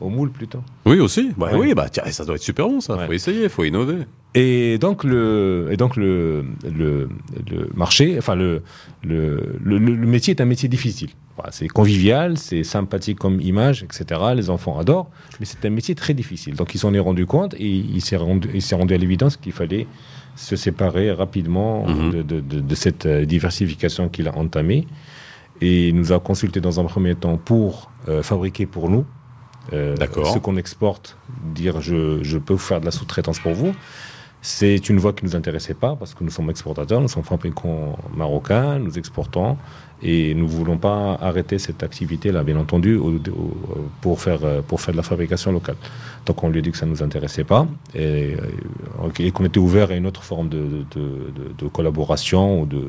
au 0.00 0.08
moule 0.08 0.30
plutôt. 0.30 0.60
Oui, 0.86 1.00
aussi. 1.00 1.32
Bah, 1.36 1.48
Ouais. 1.52 1.58
Oui, 1.58 1.74
bah 1.74 1.88
tiens, 1.90 2.04
ça 2.10 2.24
doit 2.24 2.36
être 2.36 2.42
super 2.42 2.68
bon, 2.68 2.80
ça. 2.80 2.96
Ouais. 2.96 3.06
Faut 3.06 3.12
essayer, 3.12 3.48
faut 3.48 3.64
innover. 3.64 3.98
Et 4.34 4.78
donc 4.78 5.04
le, 5.04 5.68
et 5.70 5.76
donc 5.76 5.96
le, 5.96 6.44
le, 6.64 7.08
le 7.50 7.70
marché, 7.74 8.16
enfin 8.18 8.34
le, 8.34 8.62
le, 9.02 9.58
le, 9.64 9.78
métier 9.80 10.34
est 10.34 10.40
un 10.40 10.44
métier 10.44 10.68
difficile. 10.68 11.10
C'est 11.50 11.68
convivial, 11.68 12.36
c'est 12.36 12.64
sympathique 12.64 13.18
comme 13.18 13.40
image, 13.40 13.84
etc. 13.84 14.20
Les 14.34 14.50
enfants 14.50 14.78
adorent, 14.78 15.08
mais 15.40 15.46
c'est 15.46 15.64
un 15.64 15.70
métier 15.70 15.94
très 15.94 16.12
difficile. 16.12 16.54
Donc 16.56 16.74
ils 16.74 16.78
s'en 16.78 16.92
est 16.94 16.98
rendu 16.98 17.26
compte 17.26 17.54
et 17.54 17.68
il 17.68 18.00
s'est 18.00 18.16
rendu, 18.16 18.48
il 18.52 18.60
s'est 18.62 18.74
rendu 18.74 18.92
à 18.92 18.98
l'évidence 18.98 19.36
qu'il 19.36 19.52
fallait 19.52 19.86
se 20.36 20.56
séparer 20.56 21.10
rapidement 21.12 21.86
Mhm. 21.86 22.10
de, 22.10 22.22
de, 22.22 22.40
de, 22.40 22.60
de 22.60 22.74
cette 22.74 23.06
euh, 23.06 23.24
diversification 23.24 24.08
qu'il 24.08 24.28
a 24.28 24.36
entamée. 24.36 24.86
Et 25.60 25.88
il 25.88 25.94
nous 25.96 26.12
a 26.12 26.20
consulté 26.20 26.60
dans 26.60 26.78
un 26.80 26.84
premier 26.84 27.14
temps 27.16 27.36
pour 27.38 27.90
euh, 28.08 28.22
fabriquer 28.22 28.66
pour 28.66 28.90
nous. 28.90 29.04
Ce 30.32 30.38
qu'on 30.38 30.56
exporte, 30.56 31.16
dire 31.54 31.80
je, 31.80 32.22
je 32.22 32.38
peux 32.38 32.54
vous 32.54 32.58
faire 32.58 32.80
de 32.80 32.84
la 32.86 32.90
sous-traitance 32.90 33.38
pour 33.38 33.52
vous. 33.52 33.74
C'est 34.40 34.88
une 34.88 34.98
voie 34.98 35.12
qui 35.12 35.24
ne 35.24 35.30
nous 35.30 35.36
intéressait 35.36 35.74
pas 35.74 35.96
parce 35.96 36.14
que 36.14 36.22
nous 36.22 36.30
sommes 36.30 36.48
exportateurs, 36.48 37.00
nous 37.00 37.08
sommes 37.08 37.24
fabricants 37.24 37.98
marocains, 38.16 38.78
nous 38.78 38.96
exportons 38.96 39.56
et 40.00 40.32
nous 40.34 40.44
ne 40.44 40.48
voulons 40.48 40.78
pas 40.78 41.14
arrêter 41.20 41.58
cette 41.58 41.82
activité-là, 41.82 42.44
bien 42.44 42.56
entendu, 42.56 42.94
au- 42.94 43.16
au- 43.16 43.88
pour, 44.00 44.20
faire, 44.20 44.38
euh, 44.44 44.62
pour 44.62 44.80
faire 44.80 44.92
de 44.92 44.96
la 44.96 45.02
fabrication 45.02 45.50
locale. 45.50 45.74
Donc 46.24 46.42
on 46.44 46.50
lui 46.50 46.60
a 46.60 46.62
dit 46.62 46.70
que 46.70 46.78
ça 46.78 46.86
ne 46.86 46.92
nous 46.92 47.02
intéressait 47.02 47.42
pas 47.42 47.66
et, 47.96 48.36
euh, 48.36 49.08
et 49.18 49.32
qu'on 49.32 49.44
était 49.44 49.58
ouvert 49.58 49.90
à 49.90 49.94
une 49.94 50.06
autre 50.06 50.22
forme 50.22 50.48
de, 50.48 50.84
de, 50.94 51.00
de- 51.00 51.52
de 51.58 51.68
collaboration 51.68 52.62
ou 52.62 52.66
de, 52.66 52.84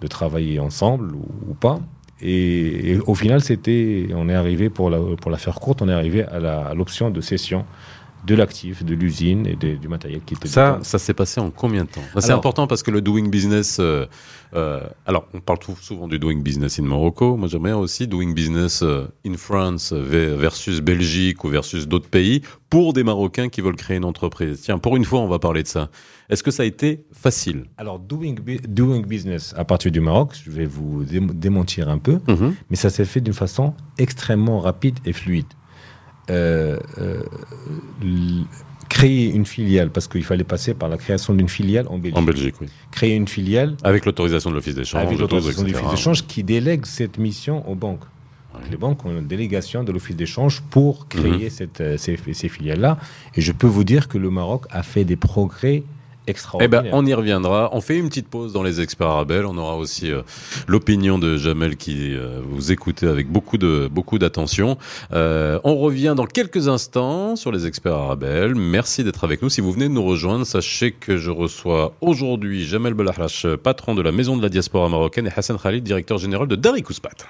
de 0.00 0.06
travailler 0.06 0.60
ensemble 0.60 1.16
ou, 1.16 1.26
ou 1.50 1.54
pas. 1.54 1.80
Et, 2.22 2.98
au 3.06 3.14
final, 3.14 3.40
c'était, 3.40 4.08
on 4.14 4.28
est 4.28 4.34
arrivé, 4.34 4.70
pour 4.70 4.90
la, 4.90 4.98
pour 5.20 5.30
la 5.30 5.36
faire 5.36 5.56
courte, 5.56 5.82
on 5.82 5.88
est 5.88 5.92
arrivé 5.92 6.22
à 6.24 6.72
l'option 6.74 7.10
de 7.10 7.20
cession 7.20 7.64
de 8.26 8.34
l'actif, 8.34 8.84
de 8.84 8.94
l'usine 8.94 9.46
et 9.46 9.54
de- 9.56 9.76
du 9.76 9.88
matériel 9.88 10.20
qui 10.26 10.34
était 10.34 10.48
Ça, 10.48 10.78
ça 10.82 10.98
s'est 10.98 11.14
passé 11.14 11.40
en 11.40 11.50
combien 11.50 11.84
de 11.84 11.88
temps? 11.90 12.02
C'est 12.18 12.32
important 12.32 12.66
parce 12.66 12.82
que 12.82 12.90
le 12.90 13.00
doing 13.00 13.28
business. 13.28 13.78
euh, 13.80 14.06
euh, 14.54 14.80
alors, 15.06 15.26
on 15.34 15.40
parle 15.40 15.58
souvent 15.80 16.08
du 16.08 16.18
doing 16.18 16.40
business 16.42 16.78
in 16.78 16.84
Morocco. 16.84 17.36
Moi, 17.36 17.48
j'aimerais 17.48 17.72
aussi 17.72 18.06
doing 18.06 18.32
business 18.34 18.82
euh, 18.82 19.06
in 19.26 19.36
France 19.36 19.92
ve- 19.92 20.34
versus 20.36 20.80
Belgique 20.80 21.44
ou 21.44 21.48
versus 21.48 21.86
d'autres 21.86 22.08
pays 22.08 22.42
pour 22.70 22.92
des 22.92 23.04
Marocains 23.04 23.48
qui 23.48 23.60
veulent 23.60 23.76
créer 23.76 23.96
une 23.98 24.04
entreprise. 24.04 24.60
Tiens, 24.62 24.78
pour 24.78 24.96
une 24.96 25.04
fois, 25.04 25.20
on 25.20 25.28
va 25.28 25.38
parler 25.38 25.62
de 25.62 25.68
ça. 25.68 25.88
Est-ce 26.28 26.42
que 26.42 26.50
ça 26.50 26.64
a 26.64 26.66
été 26.66 27.04
facile? 27.12 27.66
Alors, 27.76 27.98
doing, 28.00 28.34
bu- 28.34 28.58
doing 28.66 29.02
business 29.06 29.54
à 29.56 29.64
partir 29.64 29.92
du 29.92 30.00
Maroc, 30.00 30.32
je 30.44 30.50
vais 30.50 30.66
vous 30.66 31.04
dé- 31.04 31.20
démentir 31.20 31.88
un 31.88 31.98
peu, 31.98 32.18
mais 32.70 32.76
ça 32.76 32.90
s'est 32.90 33.04
fait 33.04 33.20
d'une 33.20 33.32
façon 33.34 33.74
extrêmement 33.98 34.58
rapide 34.60 34.98
et 35.04 35.12
fluide. 35.12 35.46
Euh, 36.30 36.76
euh, 36.98 37.20
créer 38.88 39.30
une 39.32 39.46
filiale, 39.46 39.90
parce 39.90 40.06
qu'il 40.08 40.24
fallait 40.24 40.44
passer 40.44 40.74
par 40.74 40.88
la 40.88 40.96
création 40.96 41.34
d'une 41.34 41.48
filiale 41.48 41.86
en 41.88 41.98
Belgique. 41.98 42.16
En 42.18 42.22
Belgique, 42.22 42.54
oui. 42.60 42.68
Créer 42.92 43.14
une 43.16 43.28
filiale 43.28 43.76
Avec 43.82 44.06
l'autorisation 44.06 44.50
de 44.50 44.54
l'Office 44.54 44.74
d'échange. 44.74 45.02
avec 45.02 45.16
de 45.16 45.22
l'autorisation 45.22 45.62
tout, 45.62 45.66
du 45.66 45.70
etc. 45.72 45.84
office 45.86 45.98
d'échange 45.98 46.26
qui 46.26 46.42
délègue 46.44 46.86
cette 46.86 47.18
mission 47.18 47.68
aux 47.68 47.74
banques. 47.74 48.04
Les 48.70 48.78
banques 48.78 49.04
ont 49.04 49.10
une 49.10 49.26
délégation 49.26 49.84
de 49.84 49.92
l'office 49.92 50.16
d'échange 50.16 50.62
pour 50.70 51.08
créer 51.08 51.44
Mhm. 51.44 51.50
cette, 51.50 51.80
euh, 51.82 51.96
ces, 51.98 52.18
ces 52.32 52.48
filiales-là. 52.48 52.96
Et 53.34 53.42
je 53.42 53.52
peux 53.52 53.66
vous 53.66 53.84
dire 53.84 54.08
que 54.08 54.16
le 54.16 54.30
Maroc 54.30 54.64
a 54.70 54.82
fait 54.82 55.04
des 55.04 55.16
progrès 55.16 55.82
Eh 56.60 56.68
ben, 56.68 56.84
on 56.92 57.06
y 57.06 57.14
reviendra. 57.14 57.70
On 57.72 57.80
fait 57.80 57.96
une 57.96 58.08
petite 58.08 58.28
pause 58.28 58.52
dans 58.52 58.62
les 58.62 58.80
experts 58.80 59.06
Arabelle. 59.06 59.46
On 59.46 59.56
aura 59.56 59.76
aussi 59.76 60.10
euh, 60.10 60.22
l'opinion 60.66 61.18
de 61.18 61.36
Jamel 61.36 61.76
qui 61.76 62.14
euh, 62.14 62.40
vous 62.44 62.72
écoutez 62.72 63.06
avec 63.06 63.30
beaucoup 63.30 63.58
de 63.58 63.88
beaucoup 63.90 64.18
d'attention. 64.18 64.76
Euh, 65.12 65.60
on 65.64 65.76
revient 65.76 66.14
dans 66.16 66.26
quelques 66.26 66.68
instants 66.68 67.36
sur 67.36 67.52
les 67.52 67.66
experts 67.66 67.94
Arabelle. 67.94 68.54
Merci 68.54 69.04
d'être 69.04 69.24
avec 69.24 69.42
nous. 69.42 69.48
Si 69.48 69.60
vous 69.60 69.72
venez 69.72 69.88
de 69.88 69.94
nous 69.94 70.04
rejoindre, 70.04 70.44
sachez 70.44 70.92
que 70.92 71.16
je 71.16 71.30
reçois 71.30 71.94
aujourd'hui 72.00 72.66
Jamel 72.66 72.94
Belahrache, 72.94 73.46
patron 73.62 73.94
de 73.94 74.02
la 74.02 74.12
Maison 74.12 74.36
de 74.36 74.42
la 74.42 74.48
Diaspora 74.48 74.88
Marocaine, 74.88 75.26
et 75.26 75.32
Hassan 75.34 75.58
Khalid, 75.58 75.84
directeur 75.84 76.18
général 76.18 76.48
de 76.48 76.56
Dari 76.56 76.82
Kouspat. 76.82 77.26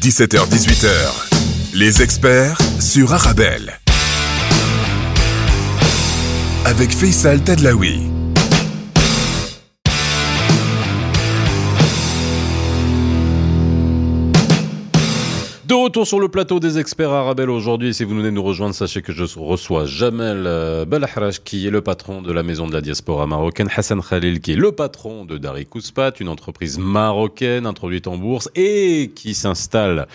17h-18h, 0.00 1.74
les 1.74 2.02
experts 2.02 2.58
sur 2.80 3.12
Arabelle. 3.12 3.80
Avec 6.66 6.90
Faisal 6.90 7.44
Tadlaoui. 7.44 8.15
De 15.66 15.74
retour 15.74 16.06
sur 16.06 16.20
le 16.20 16.28
plateau 16.28 16.60
des 16.60 16.78
experts 16.78 17.10
Arabelle 17.10 17.50
aujourd'hui. 17.50 17.92
Si 17.92 18.04
vous 18.04 18.14
venez 18.14 18.30
nous 18.30 18.44
rejoindre, 18.44 18.72
sachez 18.72 19.02
que 19.02 19.12
je 19.12 19.24
reçois 19.36 19.84
Jamel 19.84 20.44
euh, 20.46 20.84
Belahrache, 20.84 21.42
qui 21.42 21.66
est 21.66 21.70
le 21.70 21.80
patron 21.80 22.22
de 22.22 22.32
la 22.32 22.44
Maison 22.44 22.68
de 22.68 22.72
la 22.72 22.80
Diaspora 22.80 23.26
marocaine, 23.26 23.68
Hassan 23.74 24.00
Khalil, 24.00 24.40
qui 24.40 24.52
est 24.52 24.56
le 24.56 24.70
patron 24.70 25.24
de 25.24 25.38
Dari 25.38 25.66
Kouspat, 25.66 26.20
une 26.20 26.28
entreprise 26.28 26.78
marocaine 26.78 27.66
introduite 27.66 28.06
en 28.06 28.16
bourse 28.16 28.48
et 28.54 29.10
qui 29.16 29.34
s'installe 29.34 30.06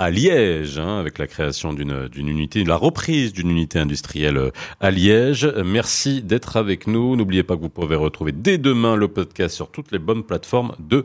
à 0.00 0.10
Liège, 0.10 0.76
hein, 0.76 0.98
avec 0.98 1.18
la 1.18 1.28
création 1.28 1.72
d'une 1.72 2.08
d'une 2.08 2.26
unité, 2.26 2.64
la 2.64 2.74
reprise 2.74 3.32
d'une 3.32 3.50
unité 3.52 3.78
industrielle 3.78 4.38
euh, 4.38 4.50
à 4.80 4.90
Liège. 4.90 5.46
Merci 5.64 6.20
d'être 6.20 6.56
avec 6.56 6.88
nous. 6.88 7.14
N'oubliez 7.14 7.44
pas 7.44 7.54
que 7.54 7.60
vous 7.60 7.68
pouvez 7.68 7.94
retrouver 7.94 8.32
dès 8.32 8.58
demain 8.58 8.96
le 8.96 9.06
podcast 9.06 9.54
sur 9.54 9.70
toutes 9.70 9.92
les 9.92 10.00
bonnes 10.00 10.24
plateformes 10.24 10.74
de 10.80 11.04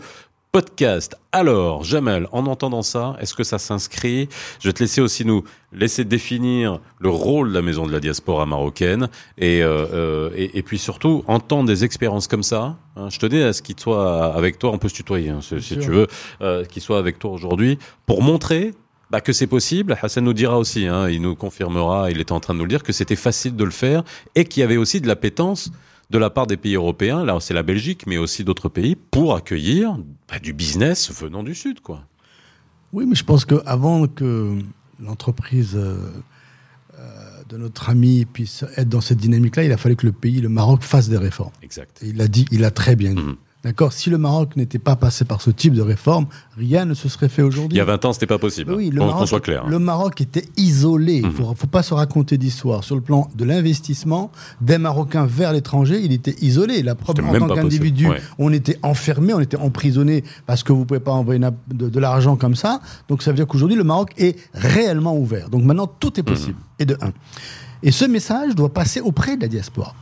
podcast. 0.51 1.15
Alors, 1.31 1.83
Jamel, 1.83 2.27
en 2.33 2.45
entendant 2.45 2.81
ça, 2.81 3.15
est-ce 3.21 3.33
que 3.33 3.43
ça 3.43 3.57
s'inscrit? 3.57 4.27
Je 4.59 4.67
vais 4.67 4.73
te 4.73 4.83
laisser 4.83 4.99
aussi 4.99 5.23
nous 5.23 5.43
laisser 5.71 6.03
définir 6.03 6.79
le 6.99 7.09
rôle 7.09 7.49
de 7.49 7.53
la 7.53 7.61
maison 7.61 7.87
de 7.87 7.91
la 7.91 8.01
diaspora 8.01 8.45
marocaine 8.45 9.07
et, 9.37 9.63
euh, 9.63 9.85
euh, 9.93 10.29
et, 10.35 10.57
et 10.57 10.61
puis 10.61 10.77
surtout 10.77 11.23
entendre 11.27 11.67
des 11.67 11.85
expériences 11.85 12.27
comme 12.27 12.43
ça. 12.43 12.75
hein. 12.97 13.09
je 13.09 13.17
te 13.17 13.25
dis 13.25 13.41
à 13.41 13.53
ce 13.53 13.61
qu'il 13.61 13.79
soit 13.79 14.33
avec 14.33 14.59
toi, 14.59 14.71
on 14.73 14.77
peut 14.77 14.89
se 14.89 14.95
tutoyer 14.95 15.29
hein, 15.29 15.39
si, 15.41 15.77
tu 15.77 15.89
veux, 15.89 16.07
euh, 16.41 16.65
qu'il 16.65 16.81
soit 16.81 16.99
avec 16.99 17.17
toi 17.17 17.31
aujourd'hui 17.31 17.79
pour 18.05 18.21
montrer 18.21 18.73
bah, 19.09 19.21
que 19.21 19.31
c'est 19.31 19.47
possible. 19.47 19.97
Hassan 20.01 20.23
nous 20.23 20.33
dira 20.33 20.57
aussi, 20.57 20.85
hein, 20.87 21.07
il 21.09 21.21
nous 21.21 21.35
confirmera, 21.35 22.11
il 22.11 22.19
était 22.19 22.31
en 22.33 22.39
train 22.41 22.53
de 22.53 22.59
nous 22.59 22.65
le 22.65 22.69
dire, 22.69 22.83
que 22.83 22.93
c'était 22.93 23.15
facile 23.15 23.55
de 23.55 23.63
le 23.63 23.71
faire 23.71 24.03
et 24.35 24.43
qu'il 24.43 24.61
y 24.61 24.63
avait 24.63 24.77
aussi 24.77 24.99
de 24.99 25.07
l'appétence 25.07 25.71
de 26.11 26.17
la 26.17 26.29
part 26.29 26.45
des 26.45 26.57
pays 26.57 26.75
européens, 26.75 27.23
là 27.23 27.37
c'est 27.39 27.53
la 27.53 27.63
Belgique, 27.63 28.05
mais 28.05 28.17
aussi 28.17 28.43
d'autres 28.43 28.69
pays, 28.69 28.95
pour 28.95 29.35
accueillir 29.35 29.97
bah, 30.29 30.39
du 30.39 30.53
business 30.53 31.11
venant 31.11 31.41
du 31.41 31.55
Sud. 31.55 31.79
quoi. 31.79 32.03
Oui, 32.91 33.05
mais 33.07 33.15
je 33.15 33.23
pense 33.23 33.45
qu'avant 33.45 34.07
que 34.07 34.59
l'entreprise 34.99 35.75
euh, 35.75 35.97
euh, 36.99 37.43
de 37.47 37.57
notre 37.57 37.89
ami 37.89 38.25
puisse 38.25 38.65
être 38.75 38.89
dans 38.89 38.99
cette 38.99 39.19
dynamique-là, 39.19 39.63
il 39.63 39.71
a 39.71 39.77
fallu 39.77 39.95
que 39.95 40.05
le 40.05 40.11
pays, 40.11 40.41
le 40.41 40.49
Maroc, 40.49 40.83
fasse 40.83 41.07
des 41.07 41.17
réformes. 41.17 41.53
Exact. 41.63 42.03
Et 42.03 42.07
il 42.07 42.17
l'a 42.17 42.27
dit, 42.27 42.45
il 42.51 42.65
a 42.65 42.71
très 42.71 42.97
bien 42.97 43.13
dit. 43.13 43.21
Mhm. 43.21 43.37
D'accord 43.63 43.93
Si 43.93 44.09
le 44.09 44.17
Maroc 44.17 44.55
n'était 44.55 44.79
pas 44.79 44.95
passé 44.95 45.23
par 45.23 45.39
ce 45.39 45.51
type 45.51 45.75
de 45.75 45.83
réforme, 45.83 46.25
rien 46.57 46.83
ne 46.85 46.95
se 46.95 47.07
serait 47.07 47.29
fait 47.29 47.43
aujourd'hui. 47.43 47.75
Il 47.75 47.77
y 47.77 47.81
a 47.81 47.85
20 47.85 48.05
ans, 48.05 48.13
c'était 48.13 48.25
pas 48.25 48.39
possible. 48.39 48.73
Oui, 48.73 48.89
le 48.89 48.99
Maroc, 48.99 49.19
qu'on 49.19 49.25
soit 49.27 49.39
clair. 49.39 49.63
hein. 49.65 49.69
le 49.69 49.77
Maroc 49.77 50.19
était 50.19 50.45
isolé. 50.57 51.17
Il 51.17 51.25
Mhm. 51.27 51.31
ne 51.31 51.35
faut, 51.35 51.53
faut 51.55 51.67
pas 51.67 51.83
se 51.83 51.93
raconter 51.93 52.39
d'histoire. 52.39 52.83
Sur 52.83 52.95
le 52.95 53.01
plan 53.01 53.29
de 53.35 53.45
l'investissement, 53.45 54.31
des 54.61 54.79
Marocains 54.79 55.27
vers 55.27 55.53
l'étranger, 55.53 56.01
il 56.03 56.11
était 56.11 56.35
isolé. 56.41 56.81
La 56.81 56.95
preuve, 56.95 57.17
en 57.23 57.47
tant 57.47 57.53
qu'individu, 57.53 58.07
possible, 58.07 58.23
ouais. 58.25 58.35
on 58.39 58.51
était 58.51 58.79
enfermé, 58.81 59.35
on 59.35 59.39
était 59.39 59.57
emprisonné 59.57 60.23
parce 60.47 60.63
que 60.63 60.73
vous 60.73 60.79
ne 60.79 60.85
pouvez 60.85 60.99
pas 60.99 61.11
envoyer 61.11 61.39
de, 61.39 61.89
de 61.89 61.99
l'argent 61.99 62.35
comme 62.37 62.55
ça. 62.55 62.81
Donc 63.09 63.21
ça 63.21 63.29
veut 63.29 63.35
dire 63.35 63.45
qu'aujourd'hui, 63.45 63.77
le 63.77 63.83
Maroc 63.83 64.11
est 64.17 64.39
réellement 64.55 65.15
ouvert. 65.15 65.49
Donc 65.51 65.63
maintenant, 65.63 65.85
tout 65.87 66.19
est 66.19 66.23
possible. 66.23 66.57
Mhm. 66.57 66.63
Et 66.79 66.85
de 66.85 66.97
un. 67.01 67.11
Et 67.83 67.91
ce 67.91 68.05
message 68.05 68.55
doit 68.55 68.73
passer 68.73 69.01
auprès 69.01 69.37
de 69.37 69.41
la 69.43 69.47
diaspora. 69.47 69.93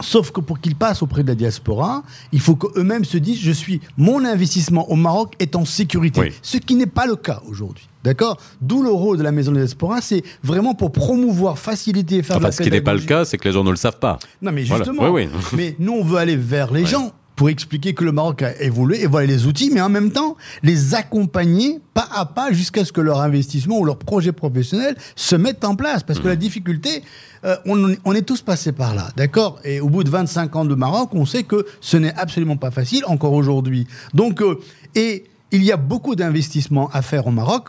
Sauf 0.00 0.30
que 0.30 0.40
pour 0.40 0.60
qu'il 0.60 0.76
passe 0.76 1.02
auprès 1.02 1.22
de 1.22 1.28
la 1.28 1.34
diaspora, 1.34 2.04
il 2.32 2.40
faut 2.40 2.54
qu'eux-mêmes 2.54 3.04
se 3.04 3.18
disent 3.18 3.38
je 3.40 3.50
suis 3.50 3.80
mon 3.96 4.24
investissement 4.24 4.88
au 4.90 4.94
Maroc 4.94 5.34
est 5.40 5.56
en 5.56 5.64
sécurité, 5.64 6.20
Oui. 6.20 6.32
ce 6.42 6.58
qui 6.58 6.76
n'est 6.76 6.86
pas 6.86 7.06
le 7.06 7.16
cas 7.16 7.42
aujourd'hui. 7.48 7.88
D'accord? 8.04 8.38
D'où 8.62 8.82
le 8.82 8.90
rôle 8.90 9.18
de 9.18 9.22
la 9.22 9.32
maison 9.32 9.50
de 9.52 9.56
la 9.58 9.64
diaspora, 9.64 10.00
c'est 10.00 10.22
vraiment 10.42 10.74
pour 10.74 10.90
promouvoir, 10.92 11.58
faciliter 11.58 12.16
et 12.18 12.22
faire 12.22 12.36
de 12.36 12.40
Enfin, 12.40 12.48
la 12.48 12.52
ce 12.52 12.62
qui 12.62 12.70
n'est 12.70 12.80
pas 12.80 12.94
le 12.94 13.00
cas, 13.00 13.24
c'est 13.26 13.36
que 13.36 13.46
les 13.46 13.52
gens 13.52 13.64
ne 13.64 13.70
le 13.70 13.76
savent 13.76 13.98
pas. 13.98 14.18
Non 14.40 14.52
mais 14.52 14.62
Voilà. 14.64 14.84
justement. 14.84 15.10
Oui, 15.10 15.28
oui. 15.32 15.38
mais 15.56 15.76
nous 15.78 15.92
on 15.92 16.04
veut 16.04 16.16
aller 16.18 16.36
vers 16.36 16.72
les 16.72 16.82
Ouais. 16.82 16.86
gens 16.88 17.12
pour 17.40 17.48
expliquer 17.48 17.94
que 17.94 18.04
le 18.04 18.12
Maroc 18.12 18.42
a 18.42 18.60
évolué 18.60 19.02
et 19.02 19.06
voilà 19.06 19.26
les 19.26 19.46
outils, 19.46 19.70
mais 19.72 19.80
en 19.80 19.88
même 19.88 20.10
temps 20.10 20.36
les 20.62 20.94
accompagner 20.94 21.80
pas 21.94 22.06
à 22.12 22.26
pas 22.26 22.52
jusqu'à 22.52 22.84
ce 22.84 22.92
que 22.92 23.00
leur 23.00 23.22
investissement 23.22 23.78
ou 23.78 23.86
leur 23.86 23.96
projet 23.96 24.30
professionnel 24.30 24.94
se 25.16 25.36
mette 25.36 25.64
en 25.64 25.74
place. 25.74 26.02
Parce 26.02 26.18
que 26.18 26.26
Mmh. 26.26 26.28
la 26.28 26.36
difficulté, 26.36 27.02
euh, 27.46 27.56
on, 27.64 27.94
on 28.04 28.12
est 28.12 28.26
tous 28.28 28.42
passés 28.42 28.72
par 28.72 28.94
là, 28.94 29.08
d'accord? 29.16 29.58
Et 29.64 29.80
au 29.80 29.88
bout 29.88 30.04
de 30.04 30.10
25 30.10 30.54
ans 30.54 30.66
de 30.66 30.74
Maroc, 30.74 31.14
on 31.14 31.24
sait 31.24 31.44
que 31.44 31.64
ce 31.80 31.96
n'est 31.96 32.12
absolument 32.14 32.58
pas 32.58 32.70
facile 32.70 33.04
encore 33.06 33.32
aujourd'hui. 33.32 33.86
Donc, 34.12 34.42
euh, 34.42 34.58
et 34.94 35.24
il 35.50 35.64
y 35.64 35.72
a 35.72 35.78
beaucoup 35.78 36.16
d'investissements 36.16 36.90
à 36.92 37.00
faire 37.00 37.26
au 37.26 37.30
Maroc. 37.30 37.68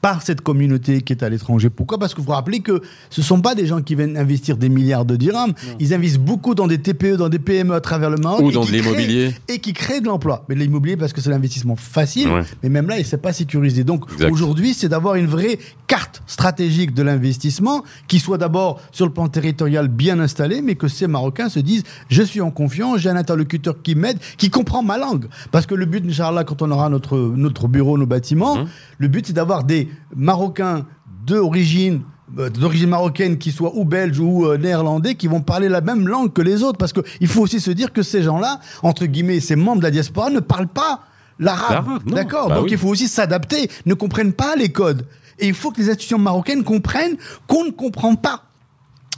Par 0.00 0.22
cette 0.22 0.40
communauté 0.40 1.02
qui 1.02 1.12
est 1.12 1.22
à 1.22 1.28
l'étranger. 1.28 1.70
Pourquoi? 1.70 1.98
Parce 1.98 2.14
que 2.14 2.20
vous 2.20 2.26
vous 2.26 2.32
rappelez 2.32 2.60
que 2.60 2.80
ce 3.10 3.20
ne 3.20 3.24
sont 3.24 3.40
pas 3.40 3.54
des 3.54 3.66
gens 3.66 3.80
qui 3.82 3.94
viennent 3.94 4.16
investir 4.16 4.56
des 4.56 4.68
milliards 4.68 5.04
de 5.04 5.16
dirhams. 5.16 5.52
Ils 5.80 5.94
investissent 5.94 6.18
beaucoup 6.18 6.54
dans 6.54 6.66
des 6.66 6.78
TPE, 6.78 7.16
dans 7.16 7.28
des 7.28 7.38
PME 7.38 7.74
à 7.74 7.80
travers 7.80 8.10
le 8.10 8.16
Maroc. 8.16 8.42
Ou 8.42 8.50
dans 8.52 8.64
de 8.64 8.70
l'immobilier. 8.70 9.34
Et 9.48 9.58
qui 9.58 9.72
créent 9.72 10.00
de 10.00 10.06
l'emploi. 10.06 10.44
Mais 10.48 10.54
l'immobilier, 10.54 10.96
parce 10.96 11.12
que 11.12 11.20
c'est 11.20 11.30
l'investissement 11.30 11.76
facile, 11.76 12.28
Ouais. 12.28 12.42
mais 12.62 12.68
même 12.68 12.88
là, 12.88 12.96
il 12.96 13.00
ne 13.02 13.04
s'est 13.04 13.16
pas 13.18 13.32
sécurisé. 13.32 13.84
Donc 13.84 14.04
aujourd'hui, 14.30 14.74
c'est 14.74 14.88
d'avoir 14.88 15.14
une 15.16 15.26
vraie 15.26 15.58
carte 15.86 16.22
stratégique 16.26 16.94
de 16.94 17.02
l'investissement 17.02 17.82
qui 18.08 18.18
soit 18.20 18.38
d'abord 18.38 18.80
sur 18.92 19.06
le 19.06 19.12
plan 19.12 19.28
territorial 19.28 19.88
bien 19.88 20.18
installée, 20.20 20.62
mais 20.62 20.74
que 20.74 20.88
ces 20.88 21.06
Marocains 21.06 21.48
se 21.48 21.60
disent 21.60 21.82
je 22.08 22.22
suis 22.22 22.40
en 22.40 22.50
confiance, 22.50 22.98
j'ai 23.00 23.10
un 23.10 23.16
interlocuteur 23.16 23.76
qui 23.82 23.94
m'aide, 23.94 24.18
qui 24.38 24.50
comprend 24.50 24.82
ma 24.82 24.98
langue. 24.98 25.26
Parce 25.52 25.66
que 25.66 25.74
le 25.74 25.86
but, 25.86 26.04
Inch'Allah, 26.08 26.44
quand 26.44 26.62
on 26.62 26.70
aura 26.70 26.88
notre, 26.88 27.18
notre 27.18 27.68
bureau, 27.68 27.98
nos 27.98 28.06
bâtiments, 28.06 28.56
Mhm. 28.56 28.66
le 28.98 29.08
but, 29.08 29.26
c'est 29.26 29.32
d'avoir 29.32 29.64
des 29.64 29.75
Marocains 30.14 30.86
d'origine 31.26 32.02
euh, 32.38 32.50
d'origine 32.50 32.88
marocaine 32.88 33.38
qui 33.38 33.52
soient 33.52 33.72
ou 33.76 33.84
belges 33.84 34.18
ou 34.18 34.46
euh, 34.46 34.58
néerlandais 34.58 35.14
qui 35.14 35.28
vont 35.28 35.40
parler 35.40 35.68
la 35.68 35.80
même 35.80 36.08
langue 36.08 36.32
que 36.32 36.42
les 36.42 36.64
autres. 36.64 36.76
Parce 36.76 36.92
qu'il 36.92 37.28
faut 37.28 37.42
aussi 37.42 37.60
se 37.60 37.70
dire 37.70 37.92
que 37.92 38.02
ces 38.02 38.22
gens-là 38.22 38.60
entre 38.82 39.06
guillemets 39.06 39.38
ces 39.40 39.54
membres 39.54 39.78
de 39.78 39.84
la 39.84 39.92
diaspora 39.92 40.30
ne 40.30 40.40
parlent 40.40 40.66
pas 40.68 41.02
l'arabe. 41.38 42.00
D'accord? 42.06 42.48
Bah 42.48 42.56
donc 42.56 42.64
oui. 42.64 42.72
il 42.72 42.78
faut 42.78 42.88
aussi 42.88 43.06
s'adapter. 43.06 43.70
Ne 43.86 43.94
comprennent 43.94 44.32
pas 44.32 44.56
les 44.56 44.70
codes. 44.70 45.06
Et 45.38 45.46
il 45.46 45.54
faut 45.54 45.70
que 45.70 45.80
les 45.80 45.88
institutions 45.90 46.18
marocaines 46.18 46.64
comprennent 46.64 47.16
qu'on 47.46 47.64
ne 47.64 47.70
comprend 47.70 48.16
pas 48.16 48.45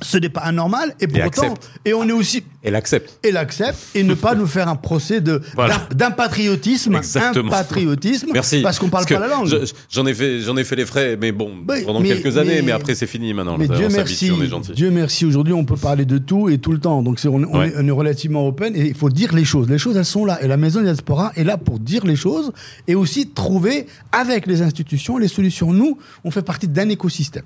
ce 0.01 0.19
n'est 0.19 0.29
pas 0.29 0.41
anormal 0.43 0.95
et 1.01 1.07
pour 1.07 1.19
Et 1.19 1.25
autant 1.27 1.55
et 1.85 1.93
on 1.95 2.09
est 2.09 2.13
aussi 2.13 2.43
Elle 2.63 2.75
accepte. 2.77 3.19
et 3.25 3.33
l'accepte 3.33 3.79
et 3.95 4.03
ne 4.03 4.15
pas 4.15 4.35
nous 4.35 4.47
faire 4.47 4.69
un 4.69 4.77
procès 4.77 5.21
de 5.21 5.41
Voilà. 5.55 5.87
d'un- 5.91 5.97
d'un 5.97 6.11
patriotisme 6.13 6.95
Exactement. 6.97 7.49
un 7.49 7.51
patriotisme 7.51 8.29
Merci. 8.33 8.63
parce 8.63 8.79
qu'on 8.79 8.89
parle 8.89 9.07
pas 9.07 9.19
la 9.19 9.29
langue 9.29 9.47
je- 9.49 9.73
J'en 9.91 10.07
ai 10.07 10.15
fait, 10.15 10.41
j'en 10.41 10.57
ai 10.57 10.65
fait 10.65 10.77
les 10.77 10.87
frais, 10.87 11.17
mais 11.21 11.33
bon, 11.33 11.51
pendant 11.85 12.01
mais- 12.01 12.09
quelques 12.09 12.37
années, 12.39 12.63
mais, 12.63 12.73
après 12.73 12.95
c'est 12.95 13.07
fini 13.07 13.33
maintenant. 13.35 13.57
Mais 13.59 13.67
Dieu 13.69 13.87
on 13.89 13.93
merci, 13.93 14.31
on 14.31 14.43
est 14.43 14.47
gentil. 14.49 14.73
Dieu 14.73 14.91
merci. 14.91 15.25
Aujourd'hui, 15.25 15.53
on 15.55 15.65
peut 15.65 15.77
parler 15.77 16.05
de 16.05 16.19
tout 16.19 16.49
et 16.49 16.59
tout 16.59 16.73
le 16.73 16.79
temps. 16.79 17.03
Donc, 17.03 17.19
c'est- 17.19 17.29
on, 17.29 17.35
on 17.43 17.59
Ouais. 17.59 17.69
est, 17.69 17.75
on 17.77 17.87
est 17.87 17.91
relativement 17.91 18.47
open 18.47 18.75
et 18.77 18.87
il 18.87 18.95
faut 18.95 19.09
dire 19.11 19.35
les 19.35 19.45
choses. 19.45 19.69
Les 19.69 19.79
choses, 19.79 19.97
elles 19.97 20.05
sont 20.05 20.25
là. 20.25 20.39
Et 20.43 20.47
la 20.47 20.57
Maison 20.57 20.81
Diaspora 20.83 21.33
est 21.37 21.45
là 21.45 21.57
pour 21.57 21.79
dire 21.79 22.05
les 22.07 22.17
choses 22.17 22.53
et 22.87 22.95
aussi 22.95 23.29
trouver 23.31 23.87
avec 24.13 24.47
les 24.47 24.63
institutions 24.63 25.19
les 25.19 25.29
solutions. 25.29 25.73
Nous, 25.73 25.99
on 26.25 26.31
fait 26.31 26.43
partie 26.43 26.69
d'un 26.69 26.89
écosystème. 26.89 27.43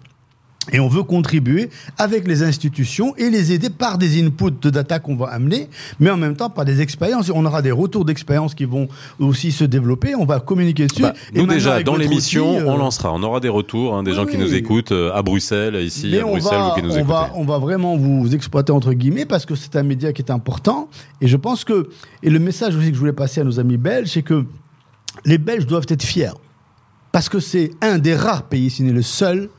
Et 0.70 0.78
on 0.78 0.86
veut 0.86 1.02
contribuer 1.02 1.70
avec 1.98 2.28
les 2.28 2.44
institutions 2.44 3.16
et 3.16 3.30
les 3.30 3.50
aider 3.52 3.68
par 3.68 3.98
des 3.98 4.22
inputs 4.22 4.52
de 4.60 4.70
data 4.70 5.00
qu'on 5.00 5.16
va 5.16 5.26
amener, 5.26 5.68
mais 5.98 6.08
en 6.08 6.16
même 6.16 6.36
temps 6.36 6.50
par 6.50 6.64
des 6.64 6.80
expériences. 6.80 7.30
On 7.34 7.44
aura 7.44 7.62
des 7.62 7.72
retours 7.72 8.04
d'expérience 8.04 8.54
qui 8.54 8.64
vont 8.64 8.86
aussi 9.18 9.50
se 9.50 9.64
développer. 9.64 10.14
On 10.14 10.24
va 10.24 10.38
communiquer 10.38 10.86
dessus. 10.86 11.02
Bah, 11.02 11.14
Et 11.34 11.38
nous 11.38 11.46
maintenant, 11.46 11.54
déjà, 11.54 11.82
dans 11.82 11.96
l'émission, 11.96 12.54
outil, 12.58 12.62
euh, 12.64 12.70
on 12.70 12.76
lancera. 12.76 13.12
On 13.12 13.22
aura 13.24 13.40
des 13.40 13.48
retours, 13.48 13.96
hein, 13.96 14.04
des 14.04 14.12
oui, 14.12 14.16
gens 14.16 14.24
qui 14.26 14.38
nous 14.38 14.54
écoutent 14.54 14.92
euh, 14.92 15.12
à 15.12 15.22
Bruxelles, 15.22 15.74
ici 15.82 16.08
Mais 16.12 16.20
à 16.20 16.26
on 16.26 16.30
Bruxelles, 16.32 16.52
va, 16.58 16.68
vous 16.68 16.74
qui 16.76 16.82
nous 16.82 16.90
on 16.92 16.96
écoutez. 16.98 17.12
va, 17.12 17.30
on 17.34 17.44
va 17.44 17.58
vraiment 17.58 17.96
vous 17.96 18.32
exploiter 18.32 18.70
entre 18.72 18.92
guillemets 18.92 19.26
parce 19.26 19.44
que 19.44 19.56
c'est 19.56 19.74
un 19.74 19.82
média 19.82 20.12
qui 20.12 20.22
est 20.22 20.30
important. 20.30 20.88
Et 21.20 21.26
je 21.26 21.36
pense 21.36 21.64
que, 21.64 21.88
et 22.22 22.30
le 22.30 22.38
message 22.38 22.76
aussi 22.76 22.88
que 22.90 22.94
je 22.94 23.00
voulais 23.00 23.12
passer 23.12 23.40
à 23.40 23.44
nos 23.44 23.58
amis 23.58 23.78
belges, 23.78 24.10
c'est 24.10 24.22
que 24.22 24.44
les 25.24 25.38
Belges 25.38 25.66
doivent 25.66 25.86
être 25.88 26.04
fiers. 26.04 26.30
Parce 27.10 27.28
que 27.28 27.40
c'est 27.40 27.70
un 27.82 27.98
des 27.98 28.14
rares 28.14 28.44
pays, 28.44 28.70
si 28.70 28.78
ce 28.78 28.82
n'est 28.84 28.92
le 28.92 29.02
seul, 29.02 29.50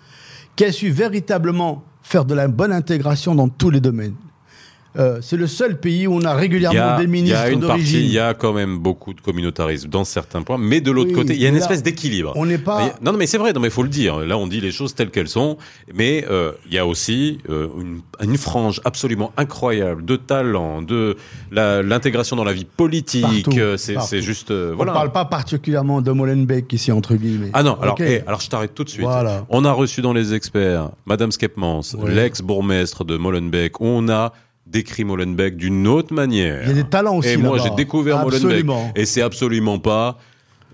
a 0.62 0.72
su 0.72 0.92
véritablement 0.92 1.84
faire 2.02 2.26
de 2.26 2.36
la 2.36 2.48
bonne 2.48 2.72
intégration 2.72 3.34
dans 3.36 3.50
tous 3.50 3.70
les 3.70 3.82
domaines. 3.82 4.16
Euh, 4.98 5.18
c'est 5.22 5.38
le 5.38 5.48
seul 5.48 5.80
pays 5.80 6.06
où 6.08 6.14
on 6.14 6.22
a 6.22 6.34
régulièrement 6.36 6.80
a, 6.80 6.98
des 6.98 7.04
il 7.04 7.10
y 7.10 7.12
ministres 7.12 7.40
a 7.40 7.50
une 7.50 7.62
partie, 7.62 7.82
il 7.82 7.90
d'origine. 7.92 8.12
y 8.12 8.20
a 8.20 8.34
quand 8.36 8.54
même 8.54 8.78
beaucoup 8.78 9.14
de 9.14 9.22
communautarisme 9.22 9.90
dans 9.90 10.04
certains 10.04 10.44
points, 10.44 10.58
mais 10.60 10.82
de 10.82 10.92
l'autre 10.92 11.10
Oui, 11.10 11.16
côté, 11.16 11.34
il 11.34 11.42
y 11.42 11.46
a 11.46 11.50
une 11.50 11.56
là, 11.56 11.62
espèce 11.62 11.82
d'équilibre. 11.82 12.32
On 12.36 12.46
n'est 12.46 12.58
pas. 12.60 12.94
Non, 13.02 13.12
non, 13.12 13.18
mais 13.18 13.26
c'est 13.26 13.38
vrai, 13.40 13.54
non, 13.54 13.60
mais 13.60 13.70
il 13.70 13.74
faut 13.74 13.82
le 13.84 13.90
dire. 13.90 14.20
Là, 14.20 14.38
on 14.38 14.46
dit 14.48 14.62
les 14.62 14.72
choses 14.72 14.94
telles 14.94 15.10
qu'elles 15.10 15.28
sont, 15.30 15.58
mais 15.94 16.26
euh, 16.30 16.52
il 16.68 16.74
y 16.74 16.78
a 16.78 16.86
aussi 16.86 17.40
euh, 17.50 17.68
une, 17.80 18.02
une 18.22 18.38
frange 18.38 18.82
absolument 18.86 19.32
incroyable 19.38 20.06
de 20.06 20.16
talent, 20.16 20.82
de 20.82 21.18
l'intégration 21.52 22.36
dans 22.36 22.44
la 22.44 22.54
vie 22.54 22.66
politique. 22.66 23.50
C'est 23.78 24.22
juste, 24.22 24.52
On 24.52 24.86
ne 24.86 24.92
parle 24.92 25.12
pas 25.12 25.26
particulièrement 25.26 26.02
de 26.02 26.12
Molenbeek 26.12 26.72
ici, 26.74 26.92
entre 26.92 27.16
guillemets. 27.16 27.50
Ah 27.54 27.64
non, 27.64 27.78
alors, 27.82 27.98
eh, 28.00 28.22
alors 28.28 28.42
je 28.42 28.50
t'arrête 28.50 28.74
tout 28.76 28.84
de 28.84 28.90
suite. 28.90 29.06
Voilà. 29.06 29.46
On 29.50 29.66
a 29.66 29.72
reçu 29.72 30.02
dans 30.02 30.14
les 30.14 30.34
experts 30.34 30.90
Madame 31.06 31.32
Skepmans, 31.32 31.82
Ouais. 31.98 32.12
l'ex-bourgmestre 32.14 33.06
de 33.06 33.18
Molenbeek. 33.18 33.82
On 33.82 34.10
a 34.10 34.34
décrit 34.74 35.04
Molenbeek 35.06 35.56
d'une 35.56 35.88
autre 35.88 36.14
manière. 36.14 36.64
Il 36.64 36.70
y 36.70 36.72
a 36.72 36.84
des 36.84 36.90
talents 36.90 37.18
aussi. 37.18 37.30
Et 37.30 37.38
moi, 37.38 37.58
j'ai 37.60 37.70
découvert 37.70 38.24
Molenbeek. 38.24 38.66
Et 38.96 39.06
c'est 39.06 39.22
absolument 39.22 39.80
pas 39.80 40.18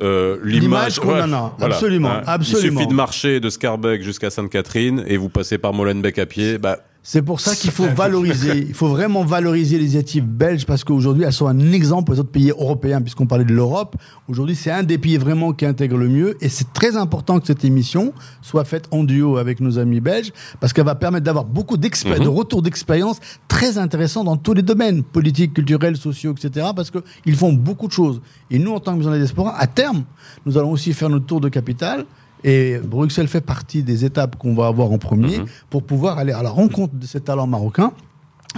euh, 0.02 0.38
l'image 0.44 1.00
qu'on 1.00 1.22
en 1.22 1.34
a. 1.34 1.56
Absolument, 1.60 2.10
absolument. 2.26 2.70
Il 2.72 2.78
suffit 2.78 2.88
de 2.88 2.94
marcher 2.94 3.40
de 3.40 3.50
Scarbeck 3.50 4.02
jusqu'à 4.02 4.30
Sainte-Catherine 4.30 5.04
et 5.06 5.18
vous 5.18 5.30
passez 5.30 5.58
par 5.58 5.74
Molenbeek 5.74 6.18
à 6.20 6.26
pied. 6.26 6.58
Bah, 6.58 6.80
C'est 7.02 7.22
pour 7.22 7.40
ça 7.40 7.56
qu'il 7.56 7.72
faut 7.72 7.88
valoriser, 7.88 8.66
il 8.68 8.74
faut 8.74 8.90
vraiment 8.90 9.24
valoriser 9.24 9.78
les 9.78 9.86
initiatives 9.86 10.26
belges 10.26 10.66
parce 10.66 10.84
qu'aujourd'hui 10.84 11.24
elles 11.24 11.34
sont 11.34 11.48
un 11.48 11.72
exemple 11.72 12.12
aux 12.12 12.20
autres 12.20 12.30
pays 12.30 12.50
européens 12.50 13.02
puisqu'on 13.02 13.26
parlait 13.26 13.46
de 13.46 13.54
l'Europe. 13.54 13.96
Aujourd'hui 14.28 14.56
c'est 14.56 14.70
un 14.70 14.84
des 14.84 14.98
pays 14.98 15.18
vraiment 15.18 15.54
qui 15.54 15.66
intègre 15.66 15.98
le 15.98 16.10
mieux 16.10 16.38
et 16.44 16.50
c'est 16.50 16.72
très 16.74 16.98
important 16.98 17.40
que 17.40 17.48
cette 17.48 17.64
émission 17.64 18.14
soit 18.42 18.66
faite 18.66 18.88
en 18.92 19.06
duo 19.06 19.38
avec 19.38 19.62
nos 19.62 19.80
amis 19.80 20.02
belges 20.02 20.32
parce 20.60 20.74
qu'elle 20.74 20.86
va 20.86 20.96
permettre 20.96 21.24
d'avoir 21.24 21.46
beaucoup 21.46 21.78
Mhm. 21.78 21.84
de 22.24 22.28
retours 22.28 22.62
d'expérience 22.62 23.20
très 23.48 23.78
intéressants 23.78 24.24
dans 24.26 24.38
tous 24.38 24.54
les 24.54 24.62
domaines, 24.62 25.02
politiques, 25.04 25.54
culturels, 25.54 25.96
sociaux, 25.98 26.34
etc. 26.38 26.68
parce 26.76 26.92
qu'ils 26.92 27.36
font 27.36 27.54
beaucoup 27.54 27.88
de 27.88 27.94
choses. 27.94 28.22
Et 28.52 28.60
nous 28.60 28.72
en 28.74 28.80
tant 28.80 28.94
que 28.94 28.98
maison 29.00 29.12
des 29.12 29.20
diaspora, 29.20 29.58
à 29.58 29.68
terme, 29.68 30.04
nous 30.46 30.58
allons 30.58 30.72
aussi 30.72 30.94
faire 30.94 31.10
notre 31.10 31.26
tour 31.26 31.40
de 31.40 31.50
capitale. 31.50 32.06
Et 32.44 32.78
Bruxelles 32.84 33.28
fait 33.28 33.42
partie 33.42 33.84
des 33.84 34.06
étapes 34.06 34.38
qu'on 34.38 34.54
va 34.54 34.68
avoir 34.68 34.92
en 34.92 34.98
premier 34.98 35.40
Mhm. 35.40 35.46
pour 35.70 35.84
pouvoir 35.84 36.18
aller 36.18 36.32
à 36.32 36.42
la 36.44 36.50
rencontre 36.50 36.96
de 36.96 37.06
ces 37.06 37.20
talents 37.22 37.48
marocains 37.48 37.92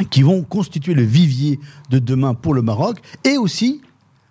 qui 0.09 0.21
vont 0.21 0.43
constituer 0.43 0.93
le 0.93 1.03
vivier 1.03 1.59
de 1.89 1.99
demain 1.99 2.33
pour 2.33 2.53
le 2.53 2.61
Maroc 2.61 2.99
et 3.25 3.37
aussi 3.37 3.81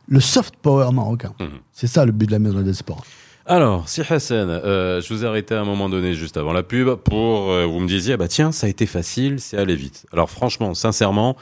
le 0.09 0.21
soft 0.21 0.55
power 0.63 0.91
marocain. 0.93 1.33
Mhm. 1.41 1.49
C'est 1.73 1.87
ça 1.87 2.05
le 2.07 2.13
but 2.13 2.27
de 2.27 2.33
la 2.33 2.39
Maison 2.39 2.61
des 2.63 2.73
Sports. 2.75 3.05
Alors, 3.47 3.89
si 3.89 4.01
Hassan, 4.03 4.49
euh, 4.49 5.01
je 5.01 5.13
vous 5.13 5.25
ai 5.25 5.27
arrêté 5.27 5.55
à 5.55 5.61
un 5.61 5.65
moment 5.65 5.89
donné 5.89 6.15
juste 6.15 6.37
avant 6.37 6.53
la 6.53 6.63
pub 6.63 6.95
pour 6.95 7.51
euh, 7.51 7.67
vous 7.67 7.81
me 7.81 7.89
disiez 7.89 8.17
bah 8.17 8.29
tiens 8.29 8.53
ça 8.53 8.67
a 8.69 8.71
été 8.71 8.87
facile, 8.87 9.41
c'est 9.41 9.57
allé 9.57 9.75
vite. 9.75 10.07
Alors 10.13 10.31
franchement, 10.31 10.75
sincèrement, 10.75 11.37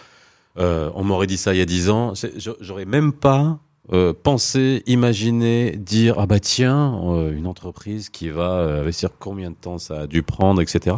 euh, 0.58 0.90
on 0.94 1.04
m'aurait 1.04 1.26
dit 1.26 1.36
ça 1.36 1.52
il 1.54 1.58
y 1.58 1.60
a 1.60 1.66
dix 1.66 1.90
ans, 1.90 2.14
c'est- 2.14 2.32
j'a- 2.38 2.52
j'aurais 2.60 2.86
même 2.86 3.12
pas 3.12 3.58
euh, 3.92 4.12
pensé, 4.12 4.82
imaginé, 4.86 5.72
dire 5.76 6.16
ah 6.18 6.26
bah 6.26 6.40
tiens 6.40 7.00
euh, 7.04 7.36
une 7.36 7.46
entreprise 7.46 8.08
qui 8.10 8.28
va 8.28 8.52
euh, 8.52 8.80
investir 8.80 9.10
combien 9.18 9.50
de 9.50 9.56
temps 9.56 9.78
ça 9.78 10.00
a 10.00 10.06
dû 10.06 10.22
prendre, 10.22 10.60
etc. 10.60 10.96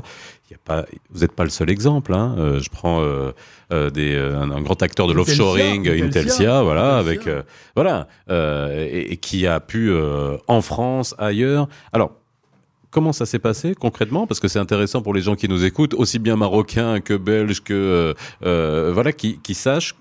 Il 0.48 0.52
y 0.52 0.54
a 0.54 0.58
pas, 0.64 0.86
vous 1.10 1.20
n'êtes 1.20 1.32
pas 1.32 1.44
le 1.44 1.50
seul 1.50 1.70
exemple. 1.70 2.12
Hein. 2.14 2.34
Euh, 2.38 2.60
je 2.60 2.68
prends 2.70 3.02
des, 3.70 4.16
un, 4.16 4.50
un 4.50 4.60
grand 4.62 4.82
acteur 4.82 5.06
de 5.06 5.12
l'offshoring, 5.12 5.88
Intelsia, 5.88 6.04
Intelsia, 6.04 6.62
voilà, 6.62 6.98
Intelsia. 6.98 7.32
avec 7.32 7.44
voilà, 7.76 8.08
et, 8.28 9.12
et 9.12 9.16
qui 9.16 9.46
a 9.46 9.60
pu 9.60 9.92
en 10.48 10.60
France, 10.60 11.14
ailleurs. 11.18 11.68
Alors, 11.92 12.12
comment 12.90 13.12
ça 13.12 13.26
s'est 13.26 13.38
passé 13.38 13.74
concrètement? 13.74 14.26
Parce 14.26 14.40
que 14.40 14.48
c'est 14.48 14.58
intéressant 14.58 15.02
pour 15.02 15.14
les 15.14 15.20
gens 15.22 15.36
qui 15.36 15.48
nous 15.48 15.64
écoutent, 15.64 15.94
aussi 15.94 16.18
bien 16.18 16.36
marocains 16.36 17.00
que 17.00 17.14
belges, 17.14 17.62
que 17.62 18.14
euh, 18.44 18.90
voilà, 18.92 19.12
qui, 19.12 19.38
qui 19.38 19.54
sachent 19.54 19.94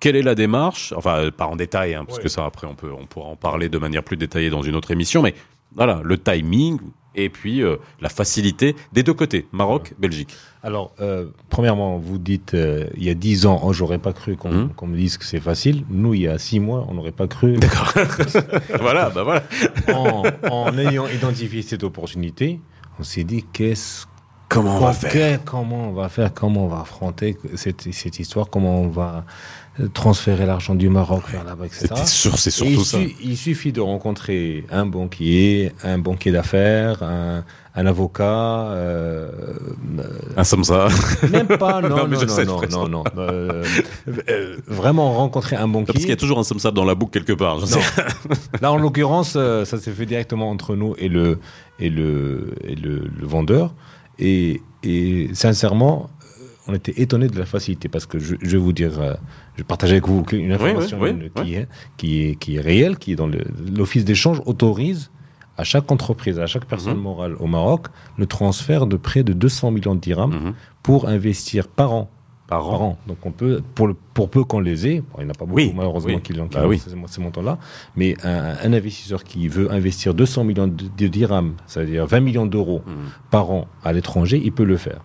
quelle 0.00 0.16
est 0.16 0.22
la 0.22 0.34
démarche? 0.34 0.92
Enfin, 0.96 1.16
euh, 1.18 1.30
pas 1.30 1.46
en 1.46 1.56
détail, 1.56 1.94
hein, 1.94 2.04
parce 2.04 2.18
Ouais. 2.18 2.24
que 2.24 2.28
ça 2.28 2.44
après 2.44 2.66
on 2.66 2.74
peut, 2.74 2.90
on 2.98 3.06
pourra 3.06 3.28
en 3.28 3.36
parler 3.36 3.68
de 3.68 3.78
manière 3.78 4.02
plus 4.02 4.16
détaillée 4.16 4.50
dans 4.50 4.62
une 4.62 4.74
autre 4.76 4.90
émission, 4.90 5.22
mais 5.22 5.34
voilà, 5.74 6.00
le 6.04 6.16
timing 6.18 6.78
et 7.18 7.30
puis 7.30 7.62
euh, 7.62 7.76
la 8.00 8.10
facilité 8.10 8.76
des 8.92 9.02
deux 9.02 9.14
côtés, 9.14 9.46
Maroc, 9.52 9.94
Belgique. 9.98 10.34
Alors, 10.62 10.92
euh, 11.00 11.26
premièrement, 11.48 11.96
vous 11.96 12.18
dites, 12.18 12.52
euh, 12.52 12.86
il 12.94 13.04
y 13.04 13.08
a 13.10 13.14
10 13.14 13.46
ans, 13.46 13.60
oh, 13.64 13.72
j'aurais 13.72 13.98
pas 13.98 14.12
cru 14.12 14.36
qu'on 14.36 14.50
Mhm. 14.52 14.68
qu'on 14.74 14.86
me 14.86 14.96
dise 14.96 15.16
que 15.16 15.24
c'est 15.24 15.40
facile. 15.40 15.84
Nous, 15.88 16.12
il 16.12 16.22
y 16.22 16.28
a 16.28 16.38
6 16.38 16.60
mois, 16.60 16.84
on 16.90 16.94
n'aurait 16.94 17.12
pas 17.12 17.26
cru. 17.26 17.56
voilà, 18.80 19.10
bah 19.10 19.22
voilà. 19.22 19.42
en, 19.94 20.24
en 20.50 20.78
ayant 20.78 21.06
identifié 21.08 21.62
cette 21.62 21.84
opportunité, 21.84 22.60
on 22.98 23.02
s'est 23.02 23.24
dit, 23.24 23.44
qu'est-ce 23.52 24.06
Comment 24.48 24.76
on 24.76 24.80
va 24.80 24.92
faire? 24.92 25.44
Comment 25.44 25.88
on 25.88 25.92
va 25.92 26.08
faire? 26.08 26.32
Comment 26.32 26.66
on 26.66 26.68
va 26.68 26.80
affronter 26.82 27.36
cette, 27.56 27.92
cette 27.92 28.20
histoire? 28.20 28.48
Comment 28.48 28.80
on 28.80 28.86
va 28.88 29.24
transférer 29.92 30.46
l'argent 30.46 30.74
du 30.74 30.88
Maroc 30.88 31.24
vers 31.30 31.44
là-bas, 31.44 31.66
etc. 31.66 31.88
C'est 32.04 32.50
surtout 32.50 32.70
il, 32.72 32.84
ça. 32.84 32.98
il 33.22 33.36
suffit 33.36 33.72
de 33.72 33.80
rencontrer 33.80 34.64
un 34.70 34.86
banquier, 34.86 35.72
un 35.82 35.98
banquier 35.98 36.32
d'affaires, 36.32 37.02
un, 37.02 37.44
un 37.74 37.86
avocat, 37.86 38.68
euh, 38.70 39.30
Un 40.36 40.44
samsa. 40.44 40.88
même 41.30 41.46
pas, 41.46 41.80
non, 41.82 41.88
Non, 41.90 42.06
non, 42.08 42.08
non, 42.08 42.44
non, 42.44 42.68
non, 42.70 42.88
non, 42.88 43.04
euh, 43.18 43.64
euh, 44.30 44.56
vraiment 44.66 45.12
rencontrer 45.12 45.56
un 45.56 45.68
Parce 45.68 45.84
qu'il 45.86 46.00
y 46.00 46.04
a 46.04 46.06
banquier. 46.06 46.16
toujours 46.16 46.38
un 46.38 46.44
samsa 46.44 46.70
dans 46.70 46.84
la 46.84 46.94
boucle 46.94 47.12
quelque 47.12 47.34
part. 47.38 47.58
Là, 48.62 48.72
en 48.72 48.76
l'occurrence, 48.78 49.34
euh, 49.36 49.64
ça 49.66 49.78
s'est 49.78 49.92
fait 49.92 50.06
directement 50.06 50.50
entre 50.50 50.74
nous 50.74 50.94
et 50.98 51.08
le 51.08 51.38
et 51.78 51.90
le 51.90 52.54
et 52.64 52.74
le, 52.76 53.10
le 53.18 53.26
vendeur. 53.26 53.74
Et, 54.18 54.62
et 54.82 55.28
sincèrement, 55.34 56.08
euh, 56.08 56.15
on 56.68 56.74
était 56.74 57.00
étonnés 57.00 57.28
de 57.28 57.38
la 57.38 57.46
facilité 57.46 57.88
parce 57.88 58.06
que 58.06 58.18
je, 58.18 58.34
je 58.40 58.50
vais 58.56 58.62
vous 58.62 58.72
dire, 58.72 59.00
euh, 59.00 59.14
je 59.56 59.62
partage 59.62 59.90
avec 59.92 60.06
vous 60.06 60.24
une 60.32 60.52
information 60.52 60.98
oui, 61.00 61.30
qui, 61.34 61.54
Est, 61.54 61.68
qui 61.96 62.22
est 62.24 62.34
qui 62.36 62.56
est 62.56 62.60
réelle, 62.60 62.98
qui 62.98 63.12
est 63.12 63.16
dans 63.16 63.28
l'office 63.74 64.04
d'échange 64.04 64.40
autorise 64.46 65.10
à 65.58 65.64
chaque 65.64 65.90
entreprise, 65.90 66.38
à 66.38 66.46
chaque 66.46 66.66
personne 66.66 66.96
Mhm. 66.96 67.02
morale 67.02 67.34
au 67.40 67.46
Maroc, 67.46 67.86
le 68.18 68.26
transfert 68.26 68.86
de 68.86 68.96
près 68.96 69.22
de 69.22 69.32
200 69.32 69.70
millions 69.70 69.94
de 69.94 70.00
dirhams 70.00 70.34
Mhm. 70.34 70.54
pour 70.82 71.08
investir 71.08 71.66
par 71.68 71.92
an. 71.94 72.10
Par 72.48 72.60
Par 72.60 72.82
an. 72.82 72.84
an. 72.90 72.98
Donc 73.08 73.18
on 73.24 73.32
peut, 73.32 73.60
pour, 73.74 73.88
le- 73.88 73.96
pour 74.14 74.28
peu 74.30 74.44
qu'on 74.44 74.60
les 74.60 74.86
ait, 74.86 75.00
bon, 75.00 75.18
il 75.18 75.24
n'y 75.24 75.26
en 75.26 75.30
a 75.30 75.34
pas 75.34 75.46
beaucoup 75.46 75.60
malheureusement 75.74 76.20
qui 76.20 76.32
l'ont 76.32 76.46
Bah 76.52 76.62
ces, 77.08 77.20
montants-là, 77.20 77.58
mais 77.96 78.14
un, 78.22 78.54
un 78.62 78.72
investisseur 78.72 79.24
qui 79.24 79.48
veut 79.48 79.72
investir 79.72 80.14
200 80.14 80.44
millions 80.44 80.68
de, 80.68 80.84
de 80.96 81.06
dirhams, 81.08 81.54
c'est-à-dire 81.66 82.06
20 82.06 82.20
millions 82.20 82.46
d'euros 82.46 82.82
Mhm. 82.86 82.92
par 83.32 83.50
an 83.50 83.66
à 83.82 83.92
l'étranger, 83.92 84.40
il 84.44 84.52
peut 84.52 84.62
le 84.64 84.76
faire. 84.76 85.00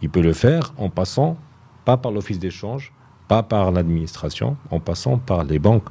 Mhm. 0.00 0.02
Il 0.02 0.10
peut 0.10 0.22
le 0.22 0.32
faire 0.32 0.72
en 0.76 0.88
passant 0.90 1.36
pas 1.84 1.96
par 1.96 2.12
l'office 2.12 2.38
d'échange, 2.38 2.92
pas 3.28 3.42
par 3.42 3.70
l'administration, 3.72 4.56
en 4.70 4.80
passant 4.80 5.18
par 5.18 5.44
les 5.44 5.58
banques 5.58 5.88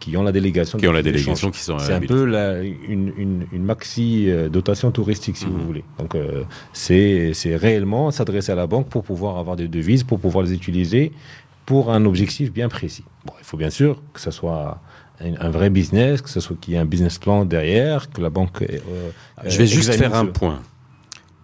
qui 0.00 0.16
ont 0.16 0.22
la 0.22 0.30
délégation. 0.32 0.78
Qui 0.78 0.86
ont 0.86 0.92
la 0.92 1.02
délégation 1.02 1.50
qui 1.50 1.58
sont 1.60 1.78
C'est 1.80 1.92
un 1.92 2.00
peu 2.00 2.24
la- 2.24 2.62
une, 2.62 3.12
une- 3.16 3.46
une 3.50 3.64
maxi 3.64 4.30
euh, 4.30 4.48
dotation 4.48 4.92
touristique, 4.92 5.36
si 5.36 5.46
Mhm. 5.46 5.52
vous 5.52 5.66
voulez. 5.66 5.84
Donc, 5.98 6.14
euh, 6.14 6.44
c'est 6.72 7.32
réellement 7.56 8.10
s'adresser 8.12 8.52
à 8.52 8.54
la 8.54 8.66
banque 8.68 8.88
pour 8.88 9.02
pouvoir 9.02 9.38
avoir 9.38 9.56
des 9.56 9.66
devises, 9.66 10.04
pour 10.04 10.20
pouvoir 10.20 10.44
les 10.44 10.52
utiliser 10.52 11.10
pour 11.66 11.90
un 11.92 12.04
objectif 12.04 12.52
bien 12.52 12.68
précis. 12.68 13.04
Bon, 13.26 13.32
il 13.40 13.44
faut 13.44 13.56
bien 13.56 13.70
sûr 13.70 14.00
que 14.12 14.20
ce 14.20 14.30
soit 14.30 14.80
un, 15.20 15.34
un 15.40 15.50
vrai 15.50 15.68
business, 15.68 16.22
que 16.22 16.30
ce 16.30 16.38
soit 16.40 16.56
qu'il 16.60 16.74
y 16.74 16.76
ait 16.76 16.80
un 16.80 16.84
business 16.86 17.18
plan 17.18 17.44
derrière, 17.44 18.08
que 18.10 18.20
la 18.22 18.30
banque. 18.30 18.62
euh, 18.62 19.10
Je 19.46 19.58
vais 19.58 19.66
juste 19.66 19.92
faire 19.94 20.14
un 20.14 20.26
point 20.26 20.60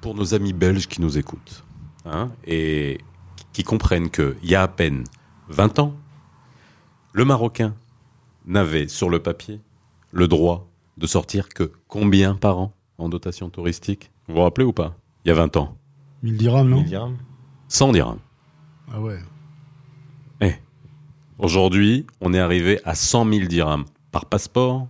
pour 0.00 0.14
nos 0.14 0.32
amis 0.32 0.52
belges 0.52 0.86
qui 0.86 1.00
nous 1.02 1.18
écoutent 1.18 1.63
hein, 2.04 2.30
et 2.46 2.98
qui 3.52 3.62
comprennent 3.62 4.10
qu'il 4.10 4.36
y 4.42 4.54
a 4.54 4.62
à 4.62 4.68
peine 4.68 5.04
20 5.48 5.78
ans, 5.78 5.94
le 7.12 7.24
Marocain 7.24 7.74
n'avait 8.46 8.88
sur 8.88 9.08
le 9.08 9.20
papier 9.20 9.60
le 10.12 10.28
droit 10.28 10.68
de 10.96 11.06
sortir 11.06 11.48
que 11.48 11.72
combien 11.88 12.34
par 12.34 12.58
an 12.58 12.72
en 12.98 13.08
dotation 13.08 13.50
touristique? 13.50 14.10
Vous 14.28 14.34
vous 14.34 14.42
rappelez 14.42 14.64
ou 14.64 14.72
pas? 14.72 14.96
Il 15.24 15.28
y 15.28 15.32
a 15.32 15.34
20 15.34 15.56
ans. 15.56 15.76
1000 16.22 16.36
dirhams, 16.36 16.68
non? 16.68 16.76
1000 16.76 16.86
dirhams. 16.86 17.18
100 17.68 17.92
dirhams. 17.92 18.18
Ah 18.92 19.00
ouais. 19.00 19.18
Aujourd'hui, 21.38 22.06
on 22.20 22.32
est 22.32 22.38
arrivé 22.38 22.80
à 22.84 22.94
100 22.94 23.28
000 23.28 23.46
dirhams 23.46 23.84
par 24.12 24.26
passeport. 24.26 24.86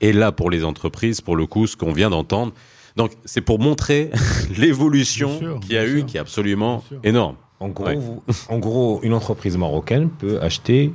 Et 0.00 0.12
là, 0.12 0.30
pour 0.30 0.48
les 0.48 0.64
entreprises, 0.64 1.20
pour 1.20 1.34
le 1.34 1.46
coup, 1.46 1.66
ce 1.66 1.76
qu'on 1.76 1.92
vient 1.92 2.10
d'entendre. 2.10 2.52
Donc, 3.00 3.12
c'est 3.24 3.40
pour 3.40 3.58
montrer 3.58 4.10
l'évolution 4.58 5.58
qu'il 5.60 5.72
y 5.72 5.78
a 5.78 5.86
eu, 5.86 5.98
sûr. 6.00 6.06
qui 6.06 6.16
est 6.18 6.20
absolument 6.20 6.84
énorme. 7.02 7.36
En 7.58 7.68
gros, 7.68 7.86
Ouais. 7.86 7.96
vous- 7.96 8.22
en 8.50 8.58
gros, 8.58 9.00
une 9.02 9.14
entreprise 9.14 9.56
marocaine 9.56 10.10
peut 10.10 10.38
acheter, 10.42 10.92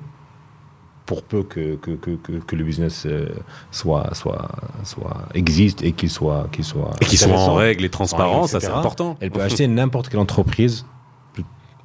pour 1.07 1.21
peu 1.23 1.41
que, 1.43 1.75
que, 1.75 1.91
que, 1.91 2.11
que, 2.11 2.31
que 2.33 2.55
le 2.55 2.63
business 2.63 3.05
euh, 3.07 3.27
soit, 3.71 4.13
soit, 4.13 4.49
soit 4.83 5.17
existe 5.35 5.83
et 5.83 5.91
qu'il 5.93 6.09
soit, 6.11 6.47
qu'il 6.51 6.63
soit, 6.63 6.91
Et 7.01 7.05
qui 7.05 7.17
soit 7.17 7.33
en 7.37 7.53
règle 7.55 7.85
et 7.85 7.89
transparent, 7.89 8.41
en 8.41 8.47
ça 8.47 8.59
c'est 8.59 8.67
important. 8.67 9.15
Elle 9.19 9.31
peut 9.31 9.41
acheter 9.41 9.67
n'importe 9.67 10.09
quelle 10.09 10.19
entreprise 10.19 10.85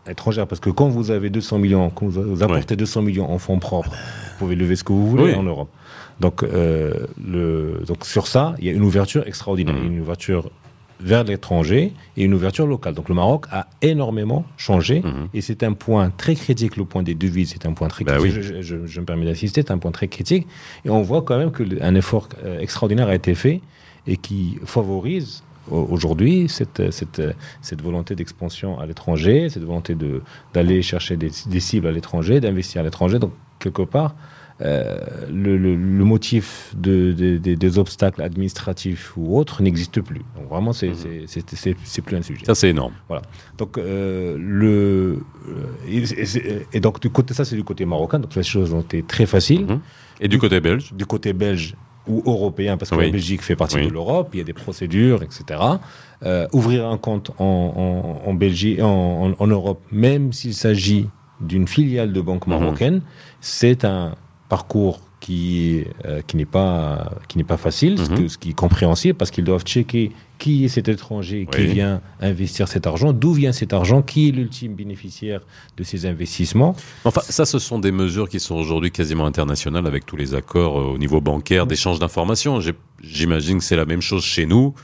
étrangère. 0.06 0.46
Parce 0.46 0.60
que 0.60 0.70
quand 0.70 0.88
vous 0.88 1.10
avez 1.10 1.28
200 1.30 1.58
millions, 1.58 1.90
quand 1.90 2.06
vous 2.08 2.42
apportez 2.42 2.76
200 2.76 3.02
millions 3.02 3.30
en 3.30 3.38
fonds 3.38 3.58
propres, 3.58 3.90
vous 3.90 4.38
pouvez 4.38 4.54
lever 4.56 4.76
ce 4.76 4.84
que 4.84 4.92
vous 4.92 5.06
voulez 5.08 5.24
Oui. 5.24 5.34
en 5.34 5.42
Europe. 5.42 5.68
Donc, 6.20 6.42
euh, 6.42 6.92
le, 7.24 7.82
donc 7.86 8.04
sur 8.04 8.26
ça, 8.26 8.54
il 8.58 8.66
y 8.66 8.68
a 8.68 8.72
une 8.72 8.82
ouverture 8.82 9.26
extraordinaire. 9.26 9.74
Mhm. 9.74 9.86
Une 9.94 10.00
ouverture 10.00 10.50
vers 11.02 11.24
l'étranger 11.24 11.94
et 12.18 12.24
une 12.24 12.34
ouverture 12.34 12.66
locale. 12.66 12.92
Donc 12.92 13.08
le 13.08 13.14
Maroc 13.14 13.46
a 13.50 13.68
énormément 13.80 14.44
changé 14.58 15.00
Mhm. 15.00 15.28
et 15.32 15.40
c'est 15.40 15.62
un 15.62 15.72
point 15.72 16.10
très 16.10 16.34
critique, 16.34 16.76
le 16.76 16.84
point 16.84 17.02
des 17.02 17.14
devises, 17.14 17.50
c'est 17.54 17.64
un 17.64 17.72
point 17.72 17.88
très 17.88 18.04
Bah 18.04 18.18
critique. 18.18 18.36
oui. 18.36 18.42
Je, 18.42 18.60
je- 18.60 18.86
je 18.86 19.00
me 19.00 19.06
permets 19.06 19.24
d'assister, 19.24 19.62
c'est 19.62 19.70
un 19.72 19.78
point 19.78 19.92
très 19.92 20.08
critique. 20.08 20.46
Et 20.84 20.90
on 20.90 21.00
voit 21.00 21.22
quand 21.22 21.38
même 21.38 21.52
qu'un 21.52 21.94
effort 21.94 22.28
euh, 22.44 22.60
extraordinaire 22.60 23.08
a 23.08 23.14
été 23.14 23.34
fait 23.34 23.62
et 24.06 24.18
qui 24.18 24.58
favorise 24.66 25.42
au- 25.70 25.86
aujourd'hui 25.90 26.50
cette, 26.50 26.90
cette, 26.90 27.22
cette 27.62 27.80
volonté 27.80 28.14
d'expansion 28.14 28.78
à 28.78 28.84
l'étranger, 28.84 29.48
cette 29.48 29.64
volonté 29.64 29.94
de- 29.94 30.20
d'aller 30.52 30.82
chercher 30.82 31.16
des, 31.16 31.30
des 31.46 31.60
cibles 31.60 31.86
à 31.86 31.92
l'étranger, 31.92 32.40
d'investir 32.40 32.82
à 32.82 32.84
l'étranger. 32.84 33.18
Donc 33.18 33.32
quelque 33.58 33.82
part, 33.82 34.14
euh, 34.62 34.98
le, 35.32 35.56
le- 35.56 35.74
le 35.76 36.04
motif 36.04 36.72
de- 36.76 37.12
de- 37.12 37.38
de- 37.38 37.54
des 37.54 37.78
obstacles 37.78 38.20
administratifs 38.22 39.12
ou 39.16 39.36
autres 39.38 39.62
n'existe 39.62 40.00
plus. 40.02 40.22
Donc 40.36 40.48
vraiment, 40.50 40.72
c'est 40.72 40.92
c'est 41.26 42.02
plus 42.02 42.16
un 42.16 42.22
sujet. 42.22 42.44
Ça 42.44 42.54
c'est 42.54 42.68
énorme. 42.70 42.92
Donc, 43.58 43.78
euh, 43.78 44.36
le, 44.38 45.22
euh, 45.48 45.66
et, 45.88 45.98
et- 45.98 46.66
et 46.74 46.80
donc, 46.80 47.00
du 47.00 47.10
côté, 47.10 47.34
ça, 47.34 47.44
c'est 47.44 47.56
du 47.56 47.64
côté 47.64 47.84
marocain. 47.84 48.18
Donc, 48.18 48.34
les 48.34 48.42
choses 48.42 48.72
ont 48.74 48.80
été 48.80 49.02
très 49.02 49.26
faciles. 49.26 49.66
Mhm. 49.66 49.80
Et 50.20 50.28
du 50.28 50.38
côté 50.38 50.60
belge 50.60 50.92
Du 50.94 51.06
côté 51.06 51.32
belge 51.32 51.74
ou 52.06 52.22
européen, 52.26 52.76
parce 52.76 52.90
que 52.90 52.96
Oui. 52.96 53.06
la 53.06 53.12
Belgique 53.12 53.42
fait 53.42 53.56
partie 53.56 53.76
Oui. 53.76 53.86
de 53.88 53.92
l'Europe, 53.92 54.30
il 54.34 54.38
y 54.38 54.40
a 54.40 54.44
des 54.44 54.52
procédures, 54.54 55.22
etc. 55.22 55.60
Euh, 56.22 56.46
ouvrir 56.52 56.86
un 56.88 56.98
compte 56.98 57.30
en, 57.38 58.20
en, 58.24 58.28
en 58.28 58.34
Belgique, 58.34 58.80
en, 58.80 59.30
en- 59.30 59.34
en 59.38 59.46
Europe, 59.46 59.80
même 59.92 60.32
s'il 60.32 60.54
s'agit 60.54 61.08
d'une 61.40 61.66
filiale 61.68 62.12
de 62.12 62.20
banque 62.20 62.46
Mhm. 62.46 62.58
marocaine, 62.58 63.02
c'est 63.40 63.84
un 63.84 64.14
parcours 64.50 65.00
qui, 65.20 65.84
euh, 66.06 66.22
qui 66.26 66.36
n'est 66.38 66.46
pas, 66.46 67.12
qui 67.28 67.36
n'est 67.38 67.44
pas 67.44 67.58
facile, 67.58 67.98
ce, 67.98 68.10
Mhm. 68.10 68.18
que- 68.18 68.28
ce 68.28 68.38
qui 68.38 68.50
est 68.50 68.54
compréhensible, 68.54 69.16
parce 69.16 69.30
qu'ils 69.30 69.44
doivent 69.44 69.64
checker 69.64 70.12
qui 70.38 70.64
est 70.64 70.68
cet 70.68 70.88
étranger 70.88 71.46
qui 71.52 71.66
vient 71.66 72.00
investir 72.22 72.66
cet 72.66 72.86
argent, 72.86 73.12
d'où 73.12 73.34
vient 73.34 73.52
cet 73.52 73.74
argent, 73.74 74.00
qui 74.00 74.28
est 74.28 74.32
l'ultime 74.32 74.74
bénéficiaire 74.74 75.40
de 75.76 75.82
ces 75.84 76.06
investissements. 76.06 76.74
Enfin, 77.04 77.20
ça, 77.28 77.44
ce 77.44 77.58
sont 77.58 77.78
des 77.78 77.92
mesures 77.92 78.28
qui 78.30 78.40
sont 78.40 78.54
aujourd'hui 78.54 78.90
quasiment 78.90 79.26
internationales 79.26 79.86
avec 79.86 80.06
tous 80.06 80.16
les 80.16 80.34
accords 80.34 80.78
euh, 80.80 80.94
au 80.94 80.98
niveau 80.98 81.20
bancaire, 81.20 81.66
d'échange 81.66 81.98
d'informations. 81.98 82.58
J'imagine 83.02 83.58
que 83.58 83.64
c'est 83.64 83.76
la 83.76 83.84
même 83.84 84.00
chose 84.00 84.24
chez 84.24 84.46
nous, 84.46 84.74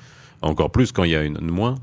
encore 0.42 0.70
plus 0.70 0.92
quand 0.92 1.04
il 1.04 1.12
y 1.12 1.16
a 1.16 1.22
une 1.22 1.40
moins. 1.40 1.76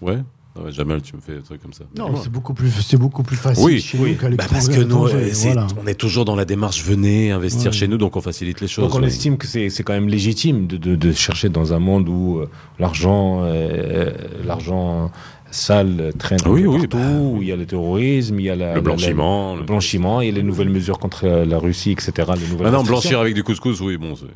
Ouais. 0.00 0.18
Ah 0.56 0.62
ouais, 0.64 0.72
Jamal, 0.72 1.00
tu 1.00 1.14
me 1.14 1.20
fais 1.20 1.36
des 1.36 1.42
trucs 1.42 1.62
comme 1.62 1.72
ça. 1.72 1.84
Non, 1.96 2.16
c'est 2.16 2.30
beaucoup 2.32 2.54
plus, 2.54 2.70
c'est 2.70 2.96
beaucoup 2.96 3.22
plus 3.22 3.36
facile 3.36 3.64
Oui, 3.64 3.80
chez 3.80 3.96
oui. 3.98 4.10
nous 4.12 4.16
qu'à 4.18 4.28
Bah, 4.30 4.44
parce 4.50 4.68
que 4.68 4.80
nous, 4.80 5.06
euh, 5.06 5.30
voilà. 5.32 5.66
on 5.80 5.86
est 5.86 5.94
toujours 5.94 6.24
dans 6.24 6.34
la 6.34 6.44
démarche 6.44 6.82
venez 6.82 7.30
investir 7.30 7.70
Ouais. 7.70 7.76
chez 7.76 7.86
nous, 7.86 7.98
donc 7.98 8.16
on 8.16 8.20
facilite 8.20 8.60
les 8.60 8.66
choses. 8.66 8.84
Donc 8.90 9.00
on 9.00 9.04
estime 9.04 9.38
que 9.38 9.46
c'est 9.46 9.70
c'est 9.70 9.84
quand 9.84 9.92
même 9.92 10.08
légitime 10.08 10.66
de, 10.66 10.76
de- 10.76 10.96
de 10.96 11.12
chercher 11.12 11.50
dans 11.50 11.72
un 11.72 11.78
monde 11.78 12.08
où 12.08 12.38
euh, 12.40 12.48
l'argent 12.80 13.42
euh, 13.44 14.10
l'argent 14.44 15.12
sale 15.52 16.12
traîne 16.18 16.38
Oui, 16.46 16.66
oui, 16.66 16.78
partout, 16.86 16.96
bah, 16.98 17.18
où 17.20 17.42
il 17.42 17.48
y 17.48 17.52
a 17.52 17.56
le 17.56 17.66
terrorisme, 17.66 18.38
il 18.40 18.46
y 18.46 18.50
a 18.50 18.56
la, 18.56 18.70
le 18.70 18.74
la- 18.76 18.80
blanchiment. 18.80 19.54
la- 19.54 19.60
le 19.60 19.66
blanchiment, 19.66 20.20
il 20.20 20.26
y 20.28 20.32
a 20.32 20.34
les 20.34 20.42
nouvelles 20.42 20.68
mesures 20.70 20.98
contre 20.98 21.26
la 21.26 21.58
Russie, 21.58 21.92
etc. 21.92 22.12
Les 22.18 22.24
nouvelles 22.48 22.64
Maintenant, 22.64 22.78
restrictions. 22.80 22.92
blanchir 22.92 23.20
avec 23.20 23.34
du 23.34 23.44
couscous, 23.44 23.80
oui, 23.80 23.96
bon, 23.96 24.16
c'est. 24.16 24.26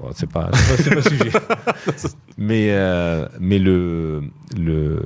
Bon, 0.00 0.08
c'est 0.14 0.28
pas, 0.30 0.50
c'est 0.52 0.94
pas, 0.94 1.02
sujet. 1.02 1.30
mais 2.38 2.68
euh, 2.70 3.28
mais 3.40 3.58
le, 3.58 4.22
le, 4.56 4.96
le- 4.96 5.02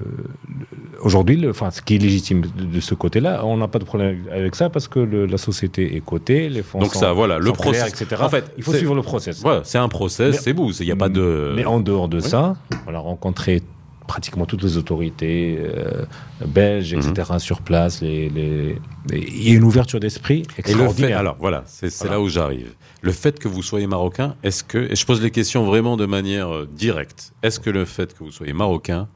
aujourd'hui, 1.03 1.37
le, 1.37 1.51
enfin, 1.51 1.71
ce 1.71 1.83
qui 1.83 1.97
est 1.97 1.99
légitime 1.99 2.43
de, 2.43 2.65
de 2.65 2.81
ce 2.81 2.95
côté-là, 2.95 3.45
on 3.45 3.57
n'a 3.57 3.69
pas 3.69 3.79
de 3.79 3.85
problème 3.85 4.25
avec 4.33 4.55
ça 4.55 4.71
parce 4.71 4.89
que 4.89 4.99
le- 5.01 5.27
la 5.27 5.39
société 5.39 5.97
est 5.97 6.01
cotée, 6.01 6.49
les 6.49 6.63
fonds 6.63 6.79
Donc 6.79 6.93
sont, 6.95 7.01
ça, 7.01 7.13
voilà, 7.13 7.39
le 7.39 7.45
clairs, 7.53 7.57
process. 7.57 8.01
etc. 8.03 8.23
En 8.23 8.29
fait, 8.29 8.51
il 8.57 8.63
faut 8.63 8.73
suivre 8.73 8.95
le 8.95 9.03
process. 9.03 9.41
Voilà, 9.43 9.63
c'est 9.65 9.79
un 9.79 9.89
process, 9.89 10.41
c'est 10.41 10.53
beau, 10.53 10.71
il 10.73 10.87
n'y 10.87 10.93
a 10.93 10.97
pas 10.97 11.09
de. 11.09 11.53
Mais 11.57 11.65
en 11.65 11.81
dehors 11.81 12.09
de 12.09 12.19
Oui. 12.19 12.23
ça, 12.29 12.55
on 12.87 12.95
a 12.95 12.99
rencontré 12.99 13.63
pratiquement 14.07 14.47
toutes 14.47 14.63
les 14.63 14.77
autorités 14.77 15.59
euh, 15.61 16.05
belges, 16.47 16.93
etc., 16.93 17.33
sur 17.39 17.61
place. 17.63 18.01
Les, 18.01 18.29
les- 18.29 18.79
les- 19.11 19.19
Il 19.19 19.49
y 19.49 19.53
a 19.53 19.55
une 19.57 19.65
ouverture 19.65 20.01
d'esprit 20.01 20.39
Et 20.39 20.39
le 20.39 20.53
fait, 20.55 20.61
extraordinaire. 20.73 21.19
alors 21.19 21.37
voilà, 21.39 21.65
c'est 21.67 21.95
Voilà. 21.99 22.15
là 22.15 22.21
où 22.21 22.29
j'arrive. 22.29 22.73
Le 23.03 23.13
fait 23.13 23.39
que 23.39 23.49
vous 23.49 23.63
soyez 23.63 23.87
marocain, 23.87 24.35
est-ce 24.43 24.65
que, 24.65 24.79
et 24.91 24.97
je 24.97 25.07
pose 25.07 25.23
les 25.23 25.31
questions 25.31 25.65
vraiment 25.65 25.97
de 25.97 26.07
manière 26.07 26.55
euh, 26.55 26.69
directe, 26.73 27.33
est-ce 27.43 27.61
que 27.61 27.71
le 27.71 27.85
fait 27.85 28.17
que 28.17 28.25
vous 28.25 28.33
soyez 28.33 28.53
marocain 28.53 29.09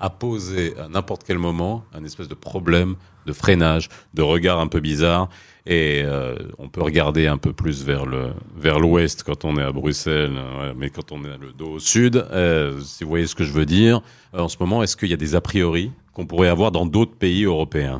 a 0.00 0.10
posé 0.10 0.74
à 0.78 0.88
n'importe 0.88 1.22
quel 1.26 1.38
moment 1.38 1.84
un 1.94 2.04
espèce 2.04 2.28
de 2.28 2.34
problème 2.34 2.96
de 3.26 3.32
freinage, 3.32 3.88
de 4.12 4.22
regard 4.22 4.58
un 4.60 4.66
peu 4.66 4.80
bizarre 4.80 5.28
et 5.66 6.02
euh, 6.04 6.36
on 6.58 6.68
peut 6.68 6.82
regarder 6.82 7.26
un 7.26 7.38
peu 7.38 7.52
plus 7.52 7.84
vers 7.84 8.04
le 8.04 8.32
vers 8.54 8.78
l'ouest 8.78 9.22
quand 9.22 9.44
on 9.44 9.56
est 9.56 9.62
à 9.62 9.72
Bruxelles, 9.72 10.38
mais 10.76 10.90
quand 10.90 11.10
on 11.10 11.24
est 11.24 11.38
le 11.38 11.52
dos 11.52 11.72
au 11.72 11.78
sud, 11.78 12.16
euh, 12.16 12.78
si 12.80 13.04
vous 13.04 13.10
voyez 13.10 13.26
ce 13.26 13.34
que 13.34 13.44
je 13.44 13.52
veux 13.52 13.64
dire, 13.64 14.02
euh, 14.34 14.40
en 14.40 14.48
ce 14.48 14.56
moment, 14.60 14.82
est-ce 14.82 14.96
qu'il 14.96 15.08
y 15.08 15.14
a 15.14 15.16
des 15.16 15.34
a 15.34 15.40
priori 15.40 15.90
qu'on 16.12 16.26
pourrait 16.26 16.48
avoir 16.48 16.70
dans 16.70 16.84
d'autres 16.84 17.16
pays 17.16 17.44
européens? 17.44 17.98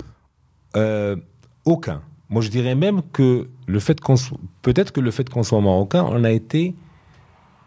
Aucun. 1.64 2.03
Moi, 2.29 2.42
je 2.42 2.50
dirais 2.50 2.74
même 2.74 3.00
que 3.12 3.48
le 3.66 3.81
fait 3.81 4.00
qu'on 4.00 4.16
peut-être 4.61 4.92
que 4.92 5.00
le 5.00 5.11
fait 5.11 5.29
qu'on 5.31 5.42
soit 5.42 5.61
marocain, 5.61 6.05
on 6.11 6.24
a 6.24 6.31
été 6.31 6.74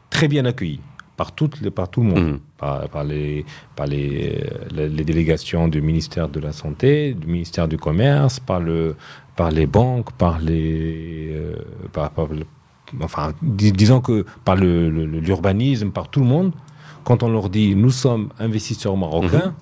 très 0.10 0.28
bien 0.28 0.46
accueillis 0.46 0.82
par 1.17 1.32
toutes 1.34 1.60
les, 1.62 1.71
par 1.71 1.89
tout 1.89 2.01
le 2.03 2.08
monde, 2.10 2.19
Mhm. 2.34 2.39
par, 2.58 2.88
par 2.89 3.03
les, 3.03 3.43
par 3.75 3.88
les, 3.88 4.39
euh, 4.39 4.65
les, 4.75 4.88
les 4.89 5.03
délégations 5.03 5.67
du 5.67 5.82
ministère 5.82 6.30
de 6.30 6.39
la 6.39 6.51
santé, 6.53 7.13
du 7.15 7.27
ministère 7.27 7.67
du 7.67 7.77
commerce, 7.77 8.39
par 8.39 8.60
le, 8.60 8.95
par 9.36 9.49
les 9.51 9.65
banques, 9.65 10.12
par 10.13 10.39
les, 10.39 11.32
euh, 11.34 11.56
par, 11.91 12.12
par 12.12 12.27
le- 12.27 12.45
enfin, 13.01 13.34
dis- 13.41 13.71
disons 13.73 13.99
que 13.99 14.25
par 14.45 14.56
le- 14.56 14.89
l'urbanisme, 14.89 15.89
par 15.91 16.08
tout 16.10 16.19
le 16.21 16.27
monde. 16.27 16.51
Quand 17.03 17.23
on 17.23 17.30
leur 17.30 17.49
dit 17.49 17.75
nous 17.75 17.89
sommes 17.89 18.30
investisseurs 18.39 18.95
marocains, 18.97 19.53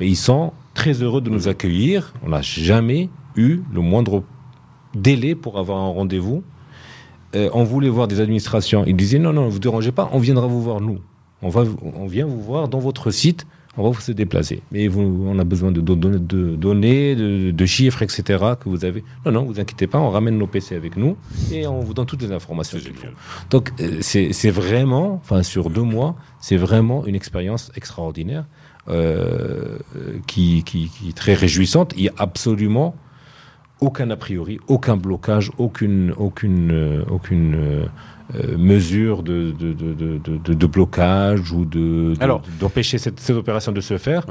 mais 0.00 0.08
ils 0.08 0.16
sont 0.16 0.52
très 0.74 0.94
heureux 1.02 1.20
de 1.20 1.30
nous 1.30 1.46
accueillir. 1.48 2.12
On 2.24 2.30
n'a 2.30 2.42
jamais 2.42 3.08
eu 3.36 3.60
le 3.72 3.80
moindre 3.80 4.22
délai 4.94 5.34
pour 5.34 5.58
avoir 5.58 5.78
un 5.78 5.88
rendez-vous. 5.90 6.42
Euh, 7.34 7.50
on 7.52 7.64
voulait 7.64 7.88
voir 7.88 8.08
des 8.08 8.20
administrations. 8.20 8.84
Ils 8.86 8.96
disaient 8.96 9.18
non, 9.18 9.32
non, 9.32 9.46
ne 9.46 9.50
vous 9.50 9.58
dérangez 9.58 9.92
pas, 9.92 10.08
on 10.12 10.18
viendra 10.18 10.46
vous 10.46 10.62
voir 10.62 10.80
nous. 10.80 10.98
on, 11.42 11.48
va, 11.48 11.64
on 11.82 12.06
vient 12.06 12.26
vous 12.26 12.40
voir 12.40 12.68
dans 12.68 12.78
votre 12.78 13.10
site, 13.10 13.46
on 13.76 13.82
va 13.82 13.90
vous 13.90 14.00
se 14.00 14.12
déplacer. 14.12 14.62
Mais 14.70 14.86
vous, 14.88 15.24
on 15.26 15.38
a 15.38 15.44
besoin 15.44 15.72
de, 15.72 15.80
données, 15.80 16.18
de, 16.18 16.54
données, 16.56 17.14
de, 17.16 17.66
chiffres, 17.66 18.02
etc. 18.02 18.22
que 18.60 18.68
vous 18.68 18.84
avez. 18.84 19.02
Non, 19.26 19.32
non, 19.32 19.44
vous 19.44 19.58
inquiétez 19.58 19.86
pas, 19.86 19.98
on 19.98 20.10
ramène 20.10 20.38
nos 20.38 20.46
PC 20.46 20.76
avec 20.76 20.96
nous 20.96 21.16
et 21.52 21.66
on 21.66 21.80
vous 21.80 21.94
donne 21.94 22.06
toutes 22.06 22.22
les 22.22 22.32
informations. 22.32 22.78
Donc 23.50 23.72
euh, 23.80 23.98
c'est 24.00 24.50
vraiment, 24.50 25.14
enfin 25.14 25.42
sur 25.42 25.70
deux 25.70 25.82
mois, 25.82 26.16
c'est 26.40 26.56
vraiment 26.56 27.04
une 27.06 27.14
expérience 27.14 27.72
extraordinaire 27.74 28.44
euh, 28.88 29.78
qui, 30.26 30.62
qui, 30.62 30.88
qui, 30.88 31.08
est 31.08 31.16
très 31.16 31.34
réjouissante. 31.34 31.94
Il 31.96 32.04
y 32.04 32.08
a 32.08 32.14
absolument 32.18 32.94
aucun 33.84 34.10
a 34.10 34.16
priori, 34.16 34.58
aucun 34.66 34.96
blocage, 34.96 35.50
aucune, 35.58 36.14
aucune, 36.16 36.70
euh, 36.72 37.04
aucune 37.10 37.54
euh, 37.54 38.56
mesure 38.56 39.22
de, 39.22 39.52
de, 39.52 39.72
de, 39.72 40.54
de, 40.54 40.66
blocage 40.66 41.52
ou 41.52 41.66
de, 41.66 42.14
d'empêcher 42.58 42.96
cette, 42.96 43.20
cette, 43.20 43.36
opération 43.36 43.72
de 43.72 43.82
se 43.82 43.98
faire. 43.98 44.24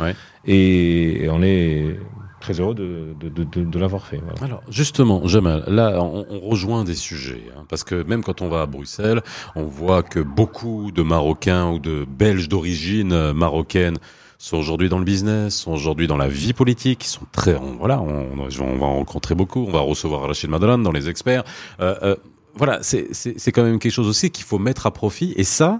Et, 0.45 1.27
on 1.29 1.43
est 1.43 1.99
très 2.41 2.59
heureux 2.59 2.73
de, 2.73 3.15
de, 3.21 3.79
l'avoir 3.79 4.07
fait. 4.07 4.21
Alors 4.41 4.63
justement, 4.69 5.25
Jamal, 5.27 5.63
là 5.67 6.01
on, 6.01 6.39
rejoint 6.39 6.83
des 6.83 6.95
sujets, 6.95 7.43
hein, 7.55 7.63
parce 7.69 7.83
que 7.83 8.03
même 8.03 8.23
quand 8.23 8.41
on 8.41 8.49
va 8.49 8.63
à 8.63 8.65
Bruxelles, 8.65 9.21
on 9.55 9.63
voit 9.63 10.01
que 10.01 10.19
beaucoup 10.19 10.91
de 10.91 11.03
Marocains 11.03 11.69
ou 11.69 11.79
de 11.79 12.05
Belges 12.05 12.49
d'origine 12.49 13.31
marocaine 13.33 13.97
sont 14.43 14.57
aujourd'hui 14.57 14.89
dans 14.89 14.99
le 14.99 15.05
business, 15.05 15.55
sont 15.55 15.71
aujourd'hui 15.71 16.05
dans 16.05 16.17
la 16.17 16.27
vie 16.27 16.51
politique, 16.51 17.05
sont 17.05 17.25
très, 17.31 17.57
voilà, 17.79 18.01
on, 18.01 18.37
on, 18.37 18.77
va 18.77 18.87
rencontrer 18.87 19.35
beaucoup, 19.35 19.61
on 19.65 19.71
va 19.71 19.79
recevoir 19.79 20.27
Rachid 20.27 20.49
Madran 20.49 20.77
dans 20.79 20.91
les 20.91 21.07
experts. 21.07 21.45
Euh, 21.79 21.95
euh, 22.03 22.15
voilà, 22.53 22.83
c'est 22.83 23.51
quand 23.53 23.63
même 23.63 23.79
quelque 23.79 23.93
chose 23.93 24.09
aussi 24.09 24.31
qu'il 24.31 24.43
faut 24.43 24.59
mettre 24.59 24.85
à 24.85 24.91
profit, 24.91 25.33
et 25.37 25.45
ça, 25.45 25.79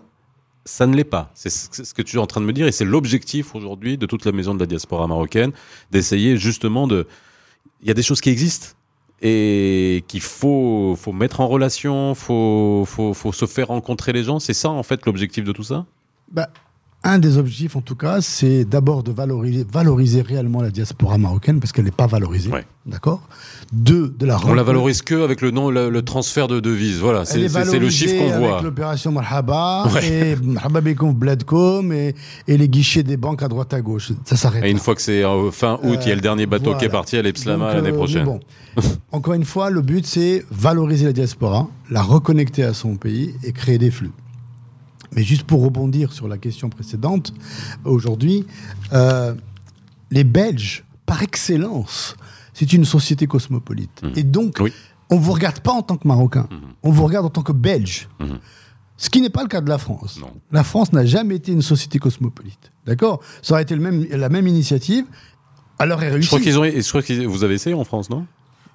ça 0.64 0.88
ne 0.88 0.96
l'est 0.96 1.04
pas. 1.04 1.30
C'est 1.34 1.50
ce 1.50 1.94
que 1.94 2.02
tu 2.02 2.16
es 2.16 2.20
en 2.20 2.26
train 2.26 2.40
de 2.40 2.46
me 2.46 2.54
dire, 2.54 2.66
et 2.66 2.72
c'est 2.72 2.86
l'objectif 2.86 3.54
aujourd'hui 3.54 3.98
de 3.98 4.06
toute 4.06 4.24
la 4.24 4.32
maison 4.32 4.56
de 4.56 4.62
la 4.62 4.66
diaspora 4.66 5.08
marocaine, 5.08 5.52
d'essayer 5.92 6.38
justement 6.38 6.88
de... 6.88 7.06
Il 7.82 7.90
y 7.90 7.92
a 7.92 7.94
des 7.94 8.02
choses 8.02 8.22
qui 8.22 8.30
existent, 8.30 8.68
et 9.22 10.06
qu'il 10.08 10.22
faut, 10.22 10.96
faut 10.98 11.12
mettre 11.12 11.42
en 11.42 11.50
relation, 11.50 12.16
faut, 12.16 12.86
faut, 12.88 13.14
faut 13.14 13.34
se 13.34 13.46
faire 13.46 13.68
rencontrer 13.68 14.14
les 14.14 14.24
gens. 14.24 14.40
C'est 14.40 14.54
ça, 14.54 14.70
en 14.70 14.84
fait, 14.84 15.06
l'objectif 15.06 15.44
de 15.44 15.52
tout 15.52 15.64
ça? 15.64 15.86
Bah, 16.32 16.48
un 17.04 17.20
des 17.20 17.38
objectifs, 17.38 17.76
en 17.76 17.82
tout 17.82 17.96
cas, 17.96 18.22
c'est 18.22 18.64
d'abord 18.64 19.04
de 19.04 19.12
valoriser, 19.12 19.66
valoriser 19.70 20.22
réellement 20.22 20.62
la 20.62 20.70
diaspora 20.70 21.18
marocaine 21.18 21.60
parce 21.60 21.74
qu'elle 21.74 21.86
n'est 21.86 21.92
pas 21.92 22.08
valorisée. 22.08 22.50
D'accord? 22.86 23.22
Deux, 23.74 24.14
de 24.18 24.26
la 24.26 24.38
On 24.46 24.54
la 24.54 24.64
valorise 24.64 25.02
que 25.02 25.24
avec 25.24 25.42
le 25.42 25.52
nom, 25.52 25.70
le, 25.70 26.02
transfert 26.02 26.48
de 26.48 26.60
devises. 26.60 27.00
Voilà, 27.00 27.26
c'est 27.26 27.40
le 27.40 27.90
chiffre 27.90 28.18
qu'on 28.18 28.40
voit. 28.40 28.54
Avec 28.54 28.64
l'opération 28.64 29.12
Marhaba 29.12 29.86
et 30.04 30.36
Marhaba 30.38 30.82
Bladcom 30.82 31.92
et, 31.92 32.16
et, 32.48 32.58
les 32.58 32.70
guichets 32.70 33.04
des 33.04 33.18
banques 33.18 33.44
à 33.44 33.48
droite 33.48 33.74
à 33.74 33.82
gauche. 33.82 34.12
Ça 34.26 34.38
s'arrête. 34.38 34.64
Et 34.64 34.72
une 34.72 34.80
fois 34.80 34.96
que 34.96 35.02
c'est 35.02 35.24
euh, 35.24 35.52
fin 35.52 35.80
août, 35.84 36.00
il 36.04 36.10
y 36.10 36.12
a 36.12 36.16
le 36.16 36.22
dernier 36.22 36.46
bateau 36.46 36.76
qui 36.76 36.86
est 36.86 36.90
parti 36.90 37.18
à 37.18 37.22
l'Epslama 37.22 37.74
l'année 37.74 37.90
euh, 37.90 37.96
prochaine. 37.96 38.26
Bon. 38.26 38.40
Encore 39.12 39.34
une 39.34 39.46
fois, 39.46 39.70
le 39.70 39.82
but, 39.82 40.06
c'est 40.06 40.46
valoriser 40.52 41.06
la 41.06 41.14
diaspora, 41.14 41.68
la 41.90 42.02
reconnecter 42.02 42.64
à 42.64 42.74
son 42.74 42.96
pays 42.96 43.34
et 43.44 43.52
créer 43.52 43.78
des 43.78 43.92
flux. 43.92 44.12
Mais 45.16 45.24
juste 45.24 45.44
pour 45.44 45.64
rebondir 45.64 46.14
sur 46.14 46.28
la 46.28 46.38
question 46.38 46.70
précédente, 46.70 47.34
aujourd'hui, 47.86 48.46
euh, 48.94 49.36
les 50.12 50.24
Belges, 50.24 50.84
par 51.06 51.22
excellence, 51.22 52.16
c'est 52.54 52.74
une 52.74 52.86
société 52.86 53.28
cosmopolite. 53.28 54.02
Mmh. 54.04 54.10
Et 54.16 54.24
donc, 54.24 54.62
on 55.10 55.16
ne 55.16 55.22
vous 55.22 55.34
regarde 55.34 55.60
pas 55.60 55.72
en 55.72 55.82
tant 55.82 55.98
que 55.98 56.08
Marocain, 56.08 56.48
mmh. 56.50 56.56
on 56.84 56.92
vous 56.92 57.04
regarde 57.04 57.26
en 57.26 57.30
tant 57.30 57.42
que 57.42 57.52
Belge. 57.52 58.08
Mmh. 58.20 58.26
Ce 58.98 59.10
qui 59.10 59.22
n'est 59.22 59.30
pas 59.30 59.42
le 59.42 59.50
cas 59.50 59.60
de 59.60 59.70
la 59.70 59.78
France. 59.78 60.20
La 60.52 60.64
France 60.64 60.94
n'a 60.94 61.06
jamais 61.06 61.36
été 61.36 61.52
une 61.52 61.64
société 61.64 62.00
cosmopolite. 62.00 62.72
D'accord? 62.86 63.22
Ça 63.42 63.54
aurait 63.54 63.64
été 63.64 63.76
le 63.76 63.82
même, 63.82 64.06
la 64.10 64.30
même 64.30 64.48
initiative. 64.48 65.06
Alors, 65.80 66.02
elle 66.04 66.14
réussit. 66.14 66.26
Je 66.26 66.30
crois 66.30 66.40
qu'ils 66.40 66.60
ont. 66.60 66.64
Je 66.64 66.88
crois 66.88 67.02
que 67.02 67.26
vous 67.26 67.44
avez 67.44 67.56
essayé 67.56 67.76
en 67.76 67.84
France, 67.84 68.10
non? 68.10 68.26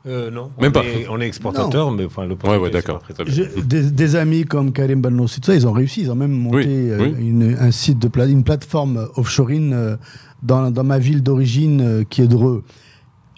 Euh, 0.07 0.31
non, 0.31 0.51
même 0.61 0.71
on 0.71 0.73
pas. 0.73 0.85
Est, 0.85 1.09
on 1.09 1.21
est 1.21 1.27
exportateur, 1.27 1.91
mais 1.91 2.05
enfin 2.05 2.25
le. 2.27 2.37
Ouais, 2.45 2.57
ouais, 2.57 2.71
d'accord. 2.71 3.03
Des, 3.65 3.91
des, 3.91 4.17
amis 4.17 4.45
comme 4.45 4.73
Karim 4.73 5.01
Balnossi, 5.01 5.41
ils 5.49 5.67
ont 5.67 5.73
réussi. 5.73 6.03
Ils 6.03 6.11
ont 6.11 6.15
même 6.15 6.33
monté 6.33 6.67
euh, 6.69 7.13
Une, 7.19 7.57
un 7.59 7.71
site 7.71 7.99
de 7.99 8.27
une 8.29 8.45
plateforme 8.45 9.09
offshoreine 9.17 9.73
euh, 9.73 9.97
dans, 10.43 10.71
dans, 10.71 10.85
ma 10.85 10.99
ville 10.99 11.23
d'origine 11.23 11.81
euh, 11.81 12.05
qui 12.09 12.23
est 12.23 12.29
Dreux. 12.29 12.63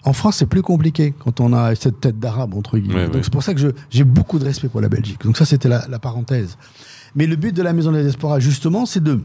En 0.03 0.13
France, 0.13 0.37
c'est 0.37 0.45
plus 0.45 0.61
compliqué 0.61 1.13
quand 1.17 1.39
on 1.41 1.53
a 1.53 1.75
cette 1.75 1.99
tête 1.99 2.19
d'arabe 2.19 2.53
entre 2.55 2.77
guillemets. 2.77 3.07
Donc 3.07 3.23
c'est 3.23 3.33
pour 3.33 3.43
ça 3.43 3.53
que 3.53 3.73
j'ai 3.89 4.03
beaucoup 4.03 4.39
de 4.39 4.45
respect 4.45 4.67
pour 4.67 4.81
la 4.81 4.89
Belgique. 4.89 5.23
Donc 5.23 5.37
ça, 5.37 5.45
c'était 5.45 5.69
la, 5.69 5.87
la, 5.87 5.99
parenthèse. 5.99 6.57
Mais 7.15 7.27
le 7.27 7.35
but 7.35 7.55
de 7.55 7.61
la 7.61 7.73
Maison 7.73 7.91
de 7.91 7.97
la 7.97 8.03
Diaspora, 8.03 8.39
justement, 8.39 8.85
c'est 8.85 9.03
de 9.03 9.19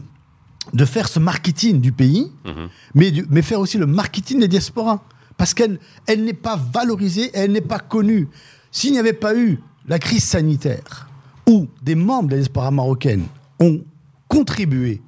de 0.73 0.85
faire 0.85 1.07
ce 1.07 1.19
marketing 1.19 1.79
du 1.79 1.93
pays, 1.93 2.29
mhm. 2.45 2.67
mais, 2.93 3.11
du, 3.11 3.25
mais 3.29 3.41
faire 3.41 3.59
aussi 3.59 3.77
le 3.77 3.85
marketing 3.85 4.39
des 4.39 4.49
diasporas 4.49 5.01
parce 5.37 5.53
qu'elle 5.53 5.79
elle, 6.07 6.23
n'est 6.23 6.33
pas 6.33 6.59
valorisée, 6.73 7.29
elle 7.33 7.51
n'est 7.51 7.61
pas 7.61 7.79
connue. 7.79 8.27
S'il 8.71 8.91
n'y 8.91 8.99
avait 8.99 9.13
pas 9.13 9.35
eu 9.35 9.59
la 9.87 9.99
crise 9.99 10.23
sanitaire, 10.23 11.07
où 11.47 11.67
des 11.81 11.95
membres 11.95 12.29
de 12.29 12.43
la 12.55 12.71
marocaine 12.71 13.23
ont 13.59 13.81
contribué 14.27 15.01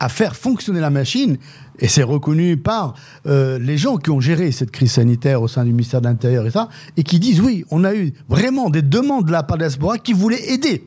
à 0.00 0.08
faire 0.08 0.36
fonctionner 0.36 0.80
la 0.80 0.90
machine, 0.90 1.38
et 1.80 1.88
c'est 1.88 2.02
reconnu 2.02 2.56
par 2.56 2.94
euh, 3.26 3.58
les 3.58 3.78
gens 3.78 3.96
qui 3.96 4.10
ont 4.10 4.20
géré 4.20 4.52
cette 4.52 4.70
crise 4.70 4.92
sanitaire 4.92 5.42
au 5.42 5.48
sein 5.48 5.64
du 5.64 5.72
ministère 5.72 6.00
de 6.00 6.08
l'Intérieur 6.08 6.46
et 6.46 6.50
ça, 6.50 6.68
et 6.96 7.02
qui 7.02 7.18
disent 7.18 7.40
oui, 7.40 7.64
on 7.70 7.84
a 7.84 7.94
eu 7.94 8.12
vraiment 8.28 8.70
des 8.70 8.82
demandes 8.82 9.26
de 9.26 9.32
la 9.32 9.42
part 9.42 9.58
de 9.58 9.64
la 9.64 9.98
qui 9.98 10.12
voulaient 10.12 10.52
aider. 10.52 10.86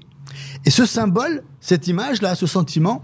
Et 0.66 0.70
ce 0.70 0.86
symbole, 0.86 1.44
cette 1.60 1.88
image-là, 1.88 2.36
ce 2.36 2.46
sentiment, 2.46 3.04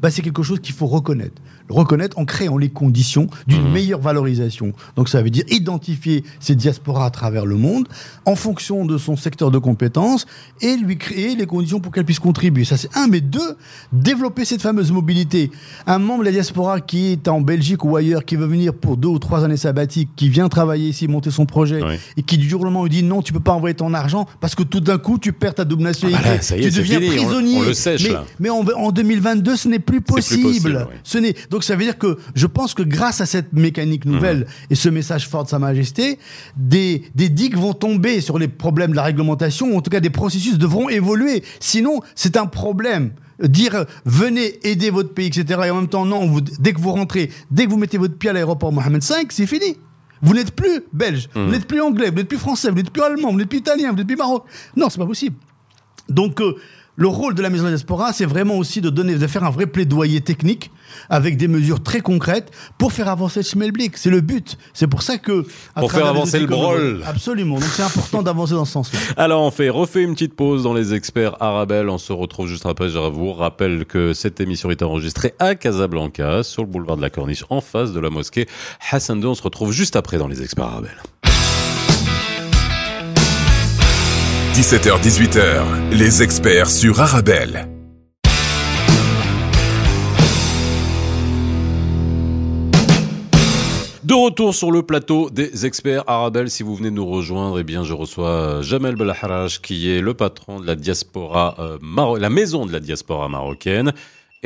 bah, 0.00 0.10
c'est 0.10 0.22
quelque 0.22 0.42
chose 0.42 0.60
qu'il 0.60 0.74
faut 0.74 0.86
reconnaître 0.86 1.40
reconnaître 1.68 2.18
en 2.18 2.24
créant 2.24 2.58
les 2.58 2.68
conditions 2.68 3.28
d'une 3.46 3.68
mmh. 3.68 3.72
meilleure 3.72 4.00
valorisation. 4.00 4.72
Donc 4.96 5.08
ça 5.08 5.22
veut 5.22 5.30
dire 5.30 5.44
identifier 5.48 6.24
ces 6.40 6.54
diasporas 6.54 7.06
à 7.06 7.10
travers 7.10 7.46
le 7.46 7.56
monde 7.56 7.88
en 8.24 8.36
fonction 8.36 8.84
de 8.84 8.98
son 8.98 9.16
secteur 9.16 9.50
de 9.50 9.58
compétences 9.58 10.26
et 10.60 10.76
lui 10.76 10.98
créer 10.98 11.34
les 11.36 11.46
conditions 11.46 11.80
pour 11.80 11.92
qu'elle 11.92 12.04
puisse 12.04 12.18
contribuer. 12.18 12.64
Ça 12.64 12.76
c'est 12.76 12.94
un, 12.96 13.06
mais 13.06 13.20
deux, 13.20 13.56
développer 13.92 14.44
cette 14.44 14.62
fameuse 14.62 14.92
mobilité. 14.92 15.50
Un 15.86 15.98
membre 15.98 16.20
de 16.20 16.26
la 16.26 16.32
diaspora 16.32 16.80
qui 16.80 17.12
est 17.12 17.28
en 17.28 17.40
Belgique 17.40 17.84
ou 17.84 17.96
ailleurs, 17.96 18.24
qui 18.24 18.36
veut 18.36 18.46
venir 18.46 18.74
pour 18.74 18.96
deux 18.96 19.08
ou 19.08 19.18
trois 19.18 19.44
années 19.44 19.56
sabbatiques, 19.56 20.10
qui 20.16 20.28
vient 20.28 20.48
travailler 20.48 20.88
ici, 20.88 21.08
monter 21.08 21.30
son 21.30 21.46
projet, 21.46 21.80
et 22.16 22.22
qui 22.22 22.38
du 22.38 22.48
jour 22.48 22.60
au 22.60 22.64
lendemain 22.64 22.82
lui 22.82 22.90
dit 22.90 23.02
non, 23.02 23.22
tu 23.22 23.32
peux 23.32 23.40
pas 23.40 23.52
envoyer 23.52 23.74
ton 23.74 23.94
argent 23.94 24.26
parce 24.40 24.54
que 24.54 24.62
tout 24.62 24.80
d'un 24.80 24.98
coup 24.98 25.18
tu 25.18 25.32
perds 25.32 25.54
ta 25.54 25.64
double 25.64 25.82
nationalité, 25.82 26.28
ah 26.28 26.36
bah 26.36 26.56
tu 26.56 26.70
deviens 26.70 27.00
prisonnier. 27.00 27.58
On, 27.58 27.62
le 27.62 27.74
sèche, 27.74 28.04
mais, 28.04 28.10
là. 28.10 28.24
mais 28.40 28.50
en, 28.50 28.90
2022, 28.90 29.56
ce 29.56 29.68
n'est 29.68 29.78
plus 29.78 30.00
possible. 30.00 30.88
Ce 31.02 31.18
n'est 31.18 31.34
donc 31.56 31.64
ça 31.64 31.74
veut 31.74 31.84
dire 31.84 31.96
que 31.96 32.18
je 32.34 32.46
pense 32.46 32.74
que 32.74 32.82
grâce 32.82 33.22
à 33.22 33.26
cette 33.26 33.54
mécanique 33.54 34.04
nouvelle 34.04 34.40
mhm. 34.40 34.46
et 34.68 34.74
ce 34.74 34.90
message 34.90 35.26
fort 35.26 35.44
de 35.44 35.48
Sa 35.48 35.58
Majesté, 35.58 36.18
des, 36.54 37.04
des 37.14 37.30
digues 37.30 37.56
vont 37.56 37.72
tomber 37.72 38.20
sur 38.20 38.38
les 38.38 38.46
problèmes 38.46 38.90
de 38.90 38.96
la 38.96 39.04
réglementation, 39.04 39.72
ou 39.72 39.78
en 39.78 39.80
tout 39.80 39.88
cas 39.88 40.00
des 40.00 40.10
processus 40.10 40.58
devront 40.58 40.90
évoluer. 40.90 41.42
Sinon, 41.58 42.02
c'est 42.14 42.36
un 42.36 42.44
problème 42.44 43.12
dire 43.40 43.86
venez 44.04 44.68
aider 44.68 44.90
votre 44.90 45.14
pays, 45.14 45.28
etc. 45.28 45.62
Et 45.64 45.70
en 45.70 45.76
même 45.76 45.88
temps, 45.88 46.04
non, 46.04 46.26
vous, 46.26 46.42
dès 46.42 46.74
que 46.74 46.80
vous 46.80 46.92
rentrez, 46.92 47.30
dès 47.50 47.64
que 47.64 47.70
vous 47.70 47.78
mettez 47.78 47.96
votre 47.96 48.18
pied 48.18 48.28
à 48.28 48.34
l'aéroport 48.34 48.70
Mohamed 48.70 49.02
V, 49.02 49.14
c'est 49.30 49.46
fini. 49.46 49.78
Vous 50.20 50.34
n'êtes 50.34 50.50
plus 50.50 50.84
belge, 50.92 51.30
vous 51.34 51.40
mhm. 51.40 51.52
n'êtes 51.52 51.66
plus 51.66 51.80
anglais, 51.80 52.10
vous 52.10 52.16
n'êtes 52.16 52.28
plus 52.28 52.36
français, 52.36 52.68
vous 52.68 52.76
n'êtes 52.76 52.90
plus 52.90 53.02
allemand, 53.02 53.32
vous 53.32 53.38
n'êtes 53.38 53.48
plus 53.48 53.60
italien, 53.60 53.92
vous 53.92 53.96
n'êtes 53.96 54.06
plus 54.06 54.16
marocain. 54.16 54.44
Non, 54.76 54.90
c'est 54.90 54.98
pas 54.98 55.06
possible. 55.06 55.36
Donc, 56.10 56.42
euh, 56.42 56.54
le 56.96 57.08
rôle 57.08 57.34
de 57.34 57.42
la 57.42 57.50
Maison 57.50 57.64
de 57.64 57.68
la 57.68 57.76
Diaspora, 57.76 58.12
c'est 58.12 58.24
vraiment 58.24 58.56
aussi 58.56 58.80
de 58.80 58.90
donner, 58.90 59.14
de 59.14 59.26
faire 59.26 59.44
un 59.44 59.50
vrai 59.50 59.66
plaidoyer 59.66 60.20
technique 60.22 60.70
avec 61.10 61.36
des 61.36 61.48
mesures 61.48 61.82
très 61.82 62.00
concrètes 62.00 62.50
pour 62.78 62.92
faire 62.92 63.08
avancer 63.08 63.40
le 63.40 63.44
Schmelblick. 63.44 63.96
C'est 63.96 64.10
le 64.10 64.22
but. 64.22 64.56
C'est 64.72 64.86
pour 64.86 65.02
ça 65.02 65.18
que. 65.18 65.46
Pour 65.74 65.92
faire 65.92 66.06
avancer 66.06 66.40
le 66.40 66.46
brol. 66.46 67.02
Absolument. 67.06 67.56
Donc 67.58 67.68
c'est 67.72 67.82
important 67.82 68.22
d'avancer 68.22 68.54
dans 68.54 68.64
ce 68.64 68.72
sens-là. 68.72 68.98
Alors 69.16 69.42
on 69.42 69.50
fait, 69.50 69.68
refait 69.68 70.02
une 70.02 70.14
petite 70.14 70.34
pause 70.34 70.62
dans 70.62 70.72
les 70.72 70.94
experts 70.94 71.36
Arabelle. 71.40 71.88
On 71.88 71.98
se 71.98 72.12
retrouve 72.12 72.48
juste 72.48 72.66
après. 72.66 72.88
Je 72.88 72.98
vous 72.98 73.32
rappelle 73.32 73.84
que 73.84 74.14
cette 74.14 74.40
émission 74.40 74.70
est 74.70 74.82
enregistrée 74.82 75.34
à 75.38 75.54
Casablanca, 75.54 76.42
sur 76.42 76.62
le 76.62 76.68
boulevard 76.68 76.96
de 76.96 77.02
la 77.02 77.10
Corniche, 77.10 77.44
en 77.50 77.60
face 77.60 77.92
de 77.92 78.00
la 78.00 78.10
mosquée 78.10 78.46
Hassan 78.90 79.20
II. 79.20 79.26
On 79.26 79.34
se 79.34 79.42
retrouve 79.42 79.72
juste 79.72 79.96
après 79.96 80.18
dans 80.18 80.28
les 80.28 80.42
experts 80.42 80.66
Arabelle. 80.66 81.35
17h-18h, 84.56 85.90
les 85.90 86.22
experts 86.22 86.70
sur 86.70 87.02
Arabelle. 87.02 87.68
De 94.02 94.14
retour 94.14 94.54
sur 94.54 94.70
le 94.70 94.82
plateau 94.82 95.28
des 95.28 95.66
experts 95.66 96.04
Arabelle, 96.06 96.48
si 96.48 96.62
vous 96.62 96.74
venez 96.74 96.90
nous 96.90 97.04
rejoindre, 97.04 97.58
eh 97.58 97.64
bien 97.64 97.84
je 97.84 97.92
reçois 97.92 98.30
euh, 98.30 98.62
Jamel 98.62 98.96
Belharaj 98.96 99.60
qui 99.60 99.90
est 99.90 100.00
le 100.00 100.14
patron 100.14 100.58
de 100.58 100.66
la 100.66 100.74
diaspora 100.74 101.56
euh, 101.58 102.18
la 102.18 102.30
maison 102.30 102.64
de 102.64 102.72
la 102.72 102.80
diaspora 102.80 103.28
marocaine 103.28 103.92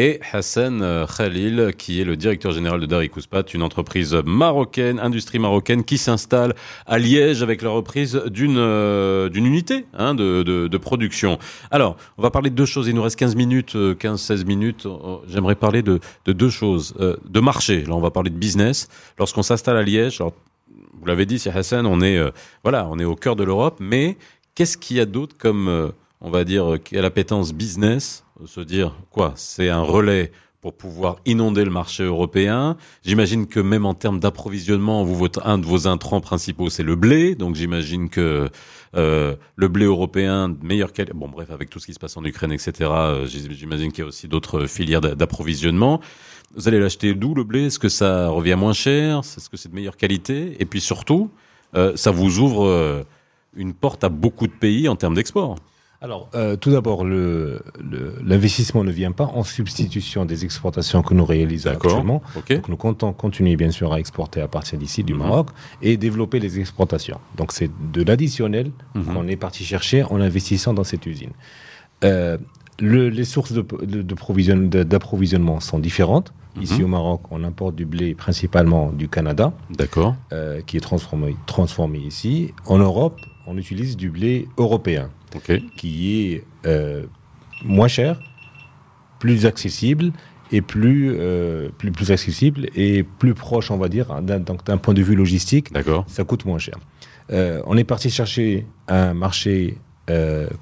et 0.01 0.19
Hassan 0.33 0.81
euh, 0.81 1.05
Khalil, 1.07 1.75
qui 1.77 2.01
est 2.01 2.05
le 2.05 2.17
directeur 2.17 2.53
général 2.53 2.81
de 2.81 2.87
Dari 2.87 3.11
Kouspat, 3.11 3.53
une 3.53 3.63
entreprise 3.63 4.15
marocaine, 4.25 4.99
industrie 4.99 5.39
marocaine, 5.39 5.85
qui 5.85 5.99
s'installe 5.99 6.55
à 6.87 6.99
Liège 6.99 7.43
avec 7.43 7.61
la 7.61 7.69
reprise 7.69 8.23
d'une 8.29 8.57
euh, 8.57 9.29
d'une 9.29 9.45
unité 9.45 9.85
hein, 9.93 10.15
de, 10.15 10.43
de, 10.43 10.79
production. 10.79 11.39
Alors, 11.71 11.99
on 12.17 12.23
va 12.23 12.31
parler 12.31 12.49
de 12.49 12.55
deux 12.55 12.65
choses. 12.65 12.89
Il 12.89 12.95
nous 12.95 13.03
reste 13.03 13.19
15 13.19 13.37
minutes, 13.37 13.75
15-16 13.75 14.47
minutes. 14.47 14.87
J'aimerais 15.29 15.55
parler 15.55 15.83
de, 15.83 16.01
de 16.25 16.33
deux 16.33 16.49
choses. 16.49 16.95
de 16.99 17.41
marché. 17.41 17.83
Là, 17.83 17.95
on 17.95 18.01
va 18.01 18.11
parler 18.11 18.31
de 18.31 18.39
business. 18.39 18.89
Lorsqu'on 19.19 19.43
s'installe 19.43 19.77
à 19.77 19.83
Liège, 19.83 20.23
vous 20.23 21.07
l'avez 21.07 21.27
dit, 21.27 21.39
c'est 21.39 21.51
Hassan, 21.51 21.85
on 21.85 22.01
est, 22.01 22.19
voilà, 22.63 22.89
on 22.91 22.99
est 22.99 23.05
au 23.05 23.17
cœur 23.17 23.37
de 23.37 23.45
l'Europe, 23.45 23.77
mais 23.81 24.17
qu'est-ce 24.55 24.79
qu'il 24.79 24.97
y 24.97 25.01
a 25.01 25.07
d'autre 25.07 25.37
comme 25.37 25.93
on 26.23 26.31
va 26.31 26.45
dire, 26.45 26.67
a 26.67 27.01
l'appétence 27.01 27.53
business, 27.53 28.25
se 28.47 28.61
dire 28.61 28.95
quoi 29.11 29.33
C'est 29.37 29.69
un 29.69 29.83
relais 29.83 30.33
pour 30.61 30.75
pouvoir 30.75 31.17
inonder 31.25 31.65
le 31.65 31.71
marché 31.71 32.03
européen. 32.05 32.77
J'imagine 33.05 33.47
que 33.47 33.61
même 33.61 33.87
en 33.87 33.95
termes 33.95 34.21
d'approvisionnement, 34.21 35.05
vous, 35.05 35.27
un 35.43 35.59
de 35.59 35.65
vos 35.65 35.87
intrants 35.87 36.21
principaux, 36.21 36.69
c'est 36.69 36.83
le 36.83 36.97
blé. 36.97 37.35
Donc 37.35 37.55
j'imagine 37.55 38.11
que 38.11 38.51
euh, 38.97 39.37
le 39.57 39.69
blé 39.69 39.87
européen, 39.87 40.55
meilleur 40.63 40.93
qualité. 40.93 41.15
Bon, 41.17 41.29
bref, 41.29 41.51
avec 41.51 41.71
tout 41.71 41.79
ce 41.79 41.87
qui 41.87 41.95
se 41.95 41.99
passe 41.99 42.17
en 42.17 42.25
Ukraine, 42.25 42.53
etc. 42.53 42.91
Euh, 42.93 43.27
j'imagine 43.27 43.91
qu'il 43.91 44.03
y 44.03 44.05
a 44.05 44.09
aussi 44.09 44.29
d'autres 44.29 44.67
filières 44.67 45.01
d'approvisionnement. 45.01 46.01
Vous 46.55 46.67
allez 46.67 46.81
l'acheter 46.81 47.15
d'où 47.15 47.35
le 47.35 47.45
blé? 47.45 47.67
Est-ce 47.67 47.79
que 47.79 47.89
ça 47.89 48.29
revient 48.29 48.57
moins 48.57 48.73
cher? 48.73 49.21
Est-ce 49.21 49.49
que 49.49 49.57
c'est 49.57 49.69
de 49.69 49.75
meilleure 49.75 49.97
qualité? 49.97 50.57
Et 50.61 50.67
puis 50.67 50.81
surtout, 50.81 51.31
euh, 51.77 51.97
ça 51.97 52.11
vous 52.11 52.41
ouvre 52.41 52.67
euh, 52.67 53.05
une 53.55 53.73
porte 53.73 54.03
à 54.03 54.09
beaucoup 54.09 54.49
de 54.49 54.53
pays 54.53 54.89
en 54.89 54.97
termes 54.97 55.15
d'export. 55.15 55.57
Alors, 56.03 56.31
euh, 56.35 56.57
tout 56.57 56.71
d'abord, 56.71 57.05
l'investissement 57.05 58.85
ne 58.85 58.91
vient 58.91 59.13
pas 59.13 59.25
en 59.35 59.45
substitution 59.45 60.25
des 60.25 60.47
exportations 60.47 61.03
que 61.03 61.13
nous 61.13 61.27
réalisons 61.27 61.71
actuellement. 61.71 62.23
Donc, 62.35 62.69
nous 62.69 62.77
comptons 62.77 63.13
continuer, 63.13 63.57
bien 63.57 63.71
sûr, 63.71 63.93
à 63.93 64.01
exporter 64.01 64.41
à 64.41 64.49
partir 64.49 64.79
d'ici, 64.79 65.05
du 65.05 65.13
mhm. 65.13 65.21
Maroc, 65.21 65.49
et 65.83 65.99
développer 65.99 66.41
les 66.41 66.59
exportations. 66.59 67.21
Donc, 67.37 67.53
c'est 67.53 67.71
de 67.93 68.03
l'additionnel 68.03 68.71
mhm. 68.95 69.05
qu'on 69.05 69.29
est 69.29 69.37
parti 69.37 69.63
chercher 69.63 70.03
en 70.05 70.21
investissant 70.23 70.73
dans 70.73 70.85
cette 70.85 71.05
usine. 71.05 71.33
Euh, 72.03 72.39
les 72.81 73.25
sources 73.25 73.53
d'approvisionnement 73.53 75.57
de, 75.57 75.63
sont 75.63 75.79
différentes. 75.79 76.33
Mhm. 76.57 76.63
Ici 76.63 76.83
au 76.83 76.89
Maroc, 76.89 77.23
on 77.31 77.45
importe 77.45 77.77
du 77.77 77.87
blé 77.87 78.15
principalement 78.15 78.91
du 78.91 79.09
Canada, 79.09 79.53
d'accord, 79.71 80.17
euh, 80.33 80.61
qui 80.63 80.77
est 80.77 80.81
transformé, 80.81 81.37
transformé 81.47 81.99
ici. 81.99 82.53
En 82.67 82.79
Europe, 82.79 83.21
on 83.47 83.57
utilise 83.57 83.97
du 83.97 84.11
blé 84.11 84.49
européen 84.57 85.11
qui 85.77 86.33
est 86.33 86.45
euh, 86.67 87.07
moins 87.65 87.87
cher, 87.87 88.21
plus 89.21 89.47
accessible 89.47 90.13
et 90.51 90.61
plus, 90.61 91.13
euh, 91.15 91.69
plus, 91.79 91.93
plus 91.93 92.11
accessible 92.11 92.67
et 92.75 93.05
plus 93.05 93.35
proche, 93.35 93.71
on 93.71 93.77
va 93.77 93.89
dire, 93.89 94.21
d'un 94.23 94.79
point 94.79 94.95
de 94.95 95.03
vue 95.03 95.15
logistique. 95.15 95.73
D'accord. 95.73 96.05
Ça 96.09 96.25
coûte 96.25 96.45
moins 96.45 96.59
cher. 96.59 96.79
On 97.33 97.77
est 97.77 97.85
parti 97.85 98.11
chercher 98.11 98.67
un 98.89 99.15
marché 99.15 99.79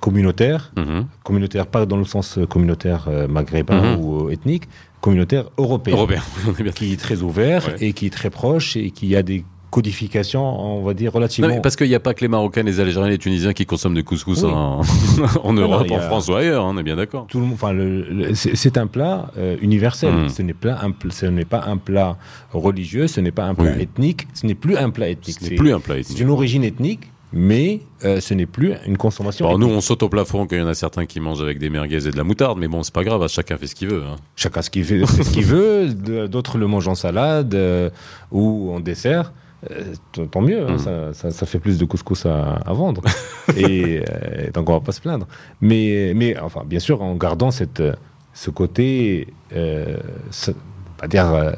communautaire, 0.00 0.72
mhm. 0.76 1.06
communautaire 1.22 1.66
pas 1.66 1.86
dans 1.86 1.96
le 1.96 2.04
sens 2.04 2.38
communautaire 2.50 3.08
maghrébin 3.28 3.96
mhm. 3.96 4.04
ou 4.04 4.30
ethnique, 4.30 4.64
communautaire 5.00 5.44
européen, 5.56 5.94
européen. 5.94 6.22
qui 6.74 6.92
est 6.92 7.00
très 7.00 7.22
ouvert 7.22 7.70
et 7.80 7.92
qui 7.94 8.06
est 8.06 8.10
très 8.10 8.30
proche 8.30 8.76
et 8.76 8.90
qui 8.90 9.16
a 9.16 9.22
des 9.22 9.44
codification, 9.70 10.42
on 10.42 10.82
va 10.82 10.94
dire, 10.94 11.12
relativement. 11.12 11.60
parce 11.60 11.76
qu'il 11.76 11.88
n'y 11.88 11.94
a 11.94 12.00
pas 12.00 12.14
que 12.14 12.22
les 12.22 12.28
Marocains, 12.28 12.62
les 12.62 12.80
Algériens, 12.80 13.08
les 13.08 13.18
Tunisiens 13.18 13.52
qui 13.52 13.66
consomment 13.66 13.94
du 13.94 14.04
couscous 14.04 14.44
en, 14.44 14.82
Europe, 15.52 15.90
en 15.90 16.00
France 16.00 16.28
ou 16.28 16.34
ailleurs, 16.34 16.64
hein, 16.64 16.72
on 16.74 16.78
est 16.78 16.82
bien 16.82 16.96
d'accord. 16.96 17.26
Tout 17.28 17.40
le 17.40 17.46
enfin, 17.46 17.76
c'est 18.34 18.78
un 18.78 18.86
plat 18.86 19.30
euh, 19.36 19.56
universel. 19.60 20.14
Hmm. 20.14 20.28
Ce 20.28 20.42
n'est 20.42 20.54
pas 20.54 20.78
un, 20.82 20.92
pas 21.44 21.76
plat 21.84 22.16
religieux, 22.52 23.06
ce 23.06 23.20
n'est 23.20 23.30
pas 23.30 23.44
un 23.44 23.54
plat 23.54 23.78
ethnique, 23.78 24.26
ce 24.34 24.46
n'est 24.46 24.54
plus 24.54 24.76
un 24.76 24.90
plat 24.90 25.08
ethnique. 25.08 25.38
Ce 25.40 25.48
n'est 25.48 25.56
plus 25.56 25.72
un 25.72 25.80
plat 25.80 25.98
ethnique. 25.98 26.16
C'est 26.16 26.22
une 26.22 26.30
origine 26.30 26.64
ethnique, 26.64 27.10
mais 27.32 27.80
euh, 28.04 28.20
ce 28.20 28.34
n'est 28.34 28.46
plus 28.46 28.74
une 28.86 28.96
consommation. 28.96 29.46
Alors 29.46 29.58
nous, 29.58 29.68
on 29.68 29.80
saute 29.80 30.02
au 30.02 30.08
plafond 30.08 30.46
qu'il 30.46 30.58
y 30.58 30.62
en 30.62 30.66
a 30.66 30.74
certains 30.74 31.06
qui 31.06 31.20
mangent 31.20 31.42
avec 31.42 31.58
des 31.58 31.70
merguez 31.70 32.06
et 32.06 32.10
de 32.10 32.16
la 32.16 32.24
moutarde, 32.24 32.58
mais 32.58 32.68
bon, 32.68 32.82
c'est 32.82 32.94
pas 32.94 33.04
grave, 33.04 33.26
chacun 33.28 33.56
fait 33.58 33.66
ce 33.66 33.74
qu'il 33.74 33.88
veut. 33.88 34.02
Hein. 34.04 34.16
Chacun 34.36 34.62
ce 34.62 34.70
qu'il 34.70 34.84
fait, 34.84 35.04
ce 35.04 35.30
qu'il 35.30 35.44
veut. 35.44 35.88
D'autres 36.28 36.58
le 36.58 36.66
mangent 36.66 36.88
en 36.88 36.94
salade 36.94 37.54
euh, 37.54 37.90
ou 38.30 38.72
en 38.72 38.80
dessert. 38.80 39.32
Euh, 39.70 39.94
tant 40.30 40.40
mieux, 40.40 40.68
hein, 40.68 40.76
mm. 40.76 41.12
ça, 41.14 41.30
ça, 41.32 41.46
fait 41.46 41.58
plus 41.58 41.78
de 41.78 41.84
couscous 41.84 42.26
à, 42.26 42.62
vendre. 42.68 43.02
et, 43.56 44.02
donc 44.54 44.70
on 44.70 44.74
va 44.74 44.80
pas 44.80 44.92
se 44.92 45.00
plaindre. 45.00 45.26
Mais, 45.60 46.12
mais 46.14 46.38
enfin, 46.38 46.62
bien 46.64 46.78
sûr, 46.78 47.02
en 47.02 47.14
gardant 47.16 47.50
cette, 47.50 47.82
ce 48.32 48.50
côté, 48.50 49.26
euh, 49.54 49.98
pas 50.96 51.08
dire 51.08 51.54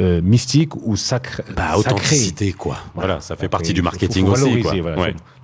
euh, 0.00 0.20
mystique 0.22 0.76
ou 0.76 0.96
sacré. 0.96 1.42
Bah, 1.56 1.76
authenticité, 1.76 2.52
quoi. 2.52 2.78
Voilà, 2.94 3.20
ça 3.20 3.36
fait 3.36 3.48
partie 3.48 3.72
du 3.72 3.82
marketing 3.82 4.26
aussi. 4.26 4.62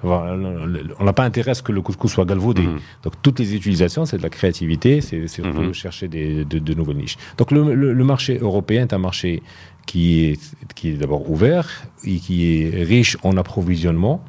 on 0.02 1.04
n'a 1.04 1.12
pas 1.12 1.24
intérêt 1.24 1.52
à 1.52 1.54
ce 1.54 1.62
que 1.62 1.72
le 1.72 1.80
couscous 1.80 2.12
soit 2.12 2.24
galvaudé. 2.24 2.62
Mm. 2.62 2.80
Donc 3.02 3.14
toutes 3.22 3.38
les 3.38 3.54
utilisations, 3.54 4.04
c'est 4.04 4.18
de 4.18 4.22
la 4.22 4.30
créativité, 4.30 5.00
c'est 5.00 5.18
mm-hmm. 5.18 5.72
chercher 5.72 6.08
des, 6.08 6.44
de, 6.44 6.74
nouvelles 6.74 6.98
niches. 6.98 7.16
Donc 7.38 7.50
le, 7.50 7.74
le, 7.74 8.04
marché 8.04 8.38
européen 8.38 8.82
est 8.82 8.92
un 8.92 8.98
marché 8.98 9.42
qui 9.86 10.24
est, 10.24 10.40
qui 10.74 10.90
est 10.90 10.94
d'abord 10.94 11.30
ouvert 11.30 11.84
et 12.04 12.16
qui 12.16 12.62
est 12.62 12.82
riche 12.82 13.16
en 13.22 13.36
approvisionnement. 13.36 14.24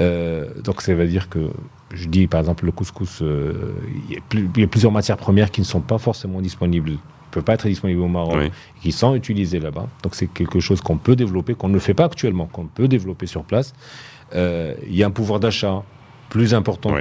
Euh, 0.00 0.46
donc 0.62 0.82
ça 0.82 0.94
veut 0.94 1.06
dire 1.06 1.28
que, 1.28 1.50
je 1.92 2.08
dis 2.08 2.26
par 2.26 2.40
exemple 2.40 2.64
le 2.64 2.72
couscous, 2.72 3.22
euh, 3.22 3.74
il, 4.10 4.60
y 4.60 4.64
a 4.64 4.66
plusieurs 4.66 4.92
matières 4.92 5.16
premières 5.16 5.50
qui 5.50 5.60
ne 5.60 5.66
sont 5.66 5.80
pas 5.80 5.98
forcément 5.98 6.40
disponibles, 6.40 6.92
peuvent 7.34 7.44
pas 7.44 7.54
être 7.54 7.66
disponibles 7.68 8.00
au 8.00 8.08
Maroc, 8.08 8.50
qui 8.80 8.92
sont 8.92 9.14
utilisées 9.14 9.60
là-bas. 9.60 9.86
Donc 10.02 10.14
c'est 10.14 10.26
quelque 10.26 10.60
chose 10.60 10.80
qu'on 10.80 10.96
peut 10.96 11.16
développer, 11.16 11.54
qu'on 11.54 11.68
ne 11.68 11.78
fait 11.78 11.94
pas 11.94 12.04
actuellement, 12.04 12.46
qu'on 12.46 12.66
peut 12.66 12.88
développer 12.88 13.26
sur 13.26 13.44
place. 13.44 13.74
Euh, 14.34 14.74
il 14.86 14.96
y 14.96 15.02
a 15.02 15.06
un 15.06 15.10
pouvoir 15.10 15.40
d'achat 15.40 15.82
plus 16.34 16.52
important 16.52 16.92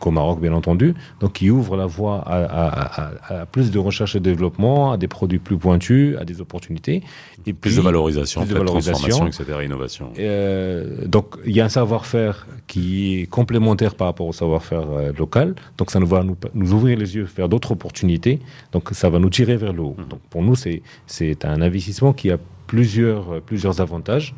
qu'au 0.00 0.10
Maroc, 0.10 0.40
bien 0.40 0.52
entendu, 0.52 0.96
donc 1.20 1.34
qui 1.34 1.50
ouvre 1.50 1.76
la 1.76 1.86
voie 1.86 2.24
à, 2.26 3.46
plus 3.46 3.70
de 3.70 3.78
recherche 3.78 4.16
et 4.16 4.20
développement, 4.20 4.90
à 4.90 4.96
des 4.96 5.06
produits 5.06 5.38
plus 5.38 5.56
pointus, 5.56 6.16
à 6.18 6.24
des 6.24 6.40
opportunités. 6.40 7.04
Et 7.46 7.52
plus 7.52 7.76
de 7.76 7.80
valorisation, 7.80 8.44
plus 8.44 8.52
de 8.52 8.64
transformation, 8.64 9.28
etc., 9.28 9.44
innovation. 9.64 10.12
Euh, 10.18 11.06
donc 11.06 11.36
il 11.46 11.54
y 11.54 11.60
a 11.60 11.64
un 11.64 11.68
savoir-faire 11.68 12.48
qui 12.66 13.20
est 13.20 13.26
complémentaire 13.26 13.94
par 13.94 14.08
rapport 14.08 14.26
au 14.26 14.32
savoir-faire 14.32 14.90
euh, 14.90 15.12
local, 15.16 15.54
donc 15.78 15.92
ça 15.92 16.00
nous 16.00 16.08
va 16.08 16.24
nous, 16.24 16.36
nous 16.52 16.72
ouvrir 16.72 16.98
les 16.98 17.14
yeux, 17.14 17.26
faire 17.26 17.48
d'autres 17.48 17.70
opportunités, 17.70 18.40
donc 18.72 18.88
ça 18.90 19.10
va 19.10 19.20
nous 19.20 19.30
tirer 19.30 19.56
vers 19.58 19.72
le 19.72 19.82
haut. 19.82 19.96
Mmh. 19.96 20.08
Donc 20.08 20.20
pour 20.28 20.42
nous, 20.42 20.56
c'est 20.56 21.44
un 21.44 21.62
investissement 21.62 22.12
qui 22.12 22.32
a 22.32 22.38
plusieurs, 22.66 23.40
plusieurs 23.42 23.80
avantages. 23.80 24.34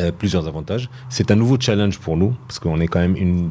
Euh, 0.00 0.10
plusieurs 0.10 0.48
avantages. 0.48 0.90
C'est 1.08 1.30
un 1.30 1.36
nouveau 1.36 1.56
challenge 1.58 2.00
pour 2.00 2.16
nous, 2.16 2.34
parce 2.48 2.58
qu'on 2.58 2.80
est 2.80 2.88
quand 2.88 2.98
même 2.98 3.16
une 3.16 3.50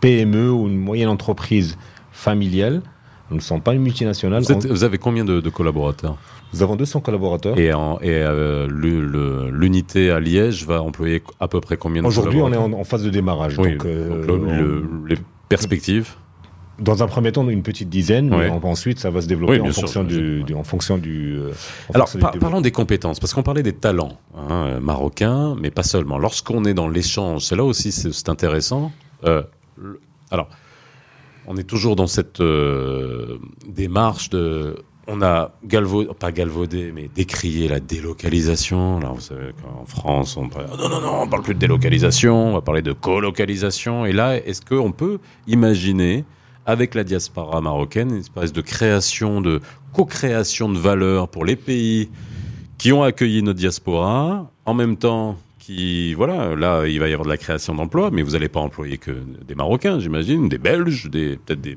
PME 0.00 0.52
ou 0.52 0.68
une 0.68 0.76
moyenne 0.76 1.08
entreprise 1.08 1.76
familiale. 2.12 2.82
Nous 3.30 3.36
ne 3.36 3.42
sommes 3.42 3.60
pas 3.60 3.74
une 3.74 3.82
multinationale. 3.82 4.44
Vous, 4.44 4.84
avez 4.84 4.98
combien 4.98 5.24
de, 5.24 5.40
collaborateurs? 5.50 6.16
Nous 6.54 6.62
avons 6.62 6.76
200 6.76 7.00
collaborateurs. 7.00 7.58
Et, 7.58 7.72
euh, 7.72 8.68
l'unité 9.50 10.12
à 10.12 10.20
Liège 10.20 10.64
va 10.64 10.80
employer 10.80 11.24
à 11.40 11.48
peu 11.48 11.60
près 11.60 11.76
combien 11.76 12.02
de 12.02 12.06
Aujourd'hui, 12.06 12.40
on 12.40 12.52
est 12.52 12.56
en, 12.56 12.84
phase 12.84 13.02
de 13.02 13.10
démarrage. 13.10 13.56
donc, 13.56 13.84
euh, 13.84 14.82
les 15.08 15.16
perspectives 15.48 16.14
dans 16.78 17.02
un 17.02 17.06
premier 17.06 17.32
temps, 17.32 17.48
une 17.48 17.62
petite 17.62 17.88
dizaine, 17.88 18.28
mais 18.28 18.50
ensuite, 18.50 18.98
ça 18.98 19.10
va 19.10 19.20
se 19.22 19.26
développer 19.26 19.60
en, 19.60 19.72
fonction 19.72 20.04
du, 20.04 20.44
en, 20.54 20.64
fonction 20.64 20.98
du, 20.98 21.38
Alors, 21.94 22.08
parlons 22.40 22.60
des 22.60 22.72
compétences, 22.72 23.20
parce 23.20 23.34
qu'on 23.34 23.42
parlait 23.42 23.62
des 23.62 23.72
talents 23.72 24.18
hein, 24.36 24.78
marocains, 24.80 25.56
mais 25.60 25.70
pas 25.70 25.82
seulement. 25.82 26.18
Lorsqu'on 26.18 26.64
est 26.64 26.74
dans 26.74 26.88
l'échange, 26.88 27.44
c'est 27.44 27.56
là 27.56 27.64
aussi 27.64 27.92
c'est 27.92 28.28
intéressant. 28.28 28.92
Euh, 29.24 29.42
alors, 30.30 30.48
on 31.46 31.56
est 31.56 31.64
toujours 31.64 31.96
dans 31.96 32.06
cette 32.06 32.40
euh, 32.40 33.38
démarche 33.68 34.30
de 34.30 34.76
on 35.08 35.22
a 35.22 35.52
galvaudé, 35.64 36.10
pas 36.18 36.32
galvaudé, 36.32 36.90
mais 36.92 37.08
décrié 37.14 37.68
la 37.68 37.78
délocalisation. 37.78 38.98
Là, 38.98 39.10
vous 39.14 39.20
savez 39.20 39.52
qu'en 39.62 39.84
France, 39.84 40.36
on 40.36 40.48
parle, 40.48 40.66
non, 40.76 40.88
non, 40.88 41.00
non, 41.00 41.22
on 41.22 41.28
parle 41.28 41.42
plus 41.42 41.54
de 41.54 41.60
délocalisation, 41.60 42.48
on 42.48 42.54
va 42.54 42.60
parler 42.60 42.82
de 42.82 42.92
colocalisation. 42.92 44.04
Et 44.04 44.12
là, 44.12 44.36
est-ce 44.36 44.62
qu'on 44.62 44.90
peut 44.90 45.18
imaginer 45.46 46.24
avec 46.66 46.94
la 46.94 47.04
diaspora 47.04 47.60
marocaine, 47.60 48.10
une 48.10 48.20
espèce 48.20 48.52
de 48.52 48.60
création, 48.60 49.40
de 49.40 49.60
co-création 49.92 50.68
de 50.68 50.78
valeur 50.78 51.28
pour 51.28 51.44
les 51.44 51.56
pays 51.56 52.10
qui 52.76 52.92
ont 52.92 53.02
accueilli 53.02 53.42
notre 53.42 53.58
diaspora, 53.58 54.50
en 54.66 54.74
même 54.74 54.96
temps 54.96 55.38
qui, 55.66 56.14
voilà, 56.14 56.54
là, 56.54 56.86
il 56.86 57.00
va 57.00 57.08
y 57.08 57.12
avoir 57.12 57.24
de 57.24 57.30
la 57.30 57.36
création 57.36 57.74
d'emplois, 57.74 58.10
mais 58.12 58.22
vous 58.22 58.32
n'allez 58.32 58.48
pas 58.48 58.60
employer 58.60 58.98
que 58.98 59.10
des 59.48 59.56
Marocains, 59.56 59.98
j'imagine, 59.98 60.48
des 60.48 60.58
Belges, 60.58 61.10
peut-être 61.10 61.60
des, 61.60 61.76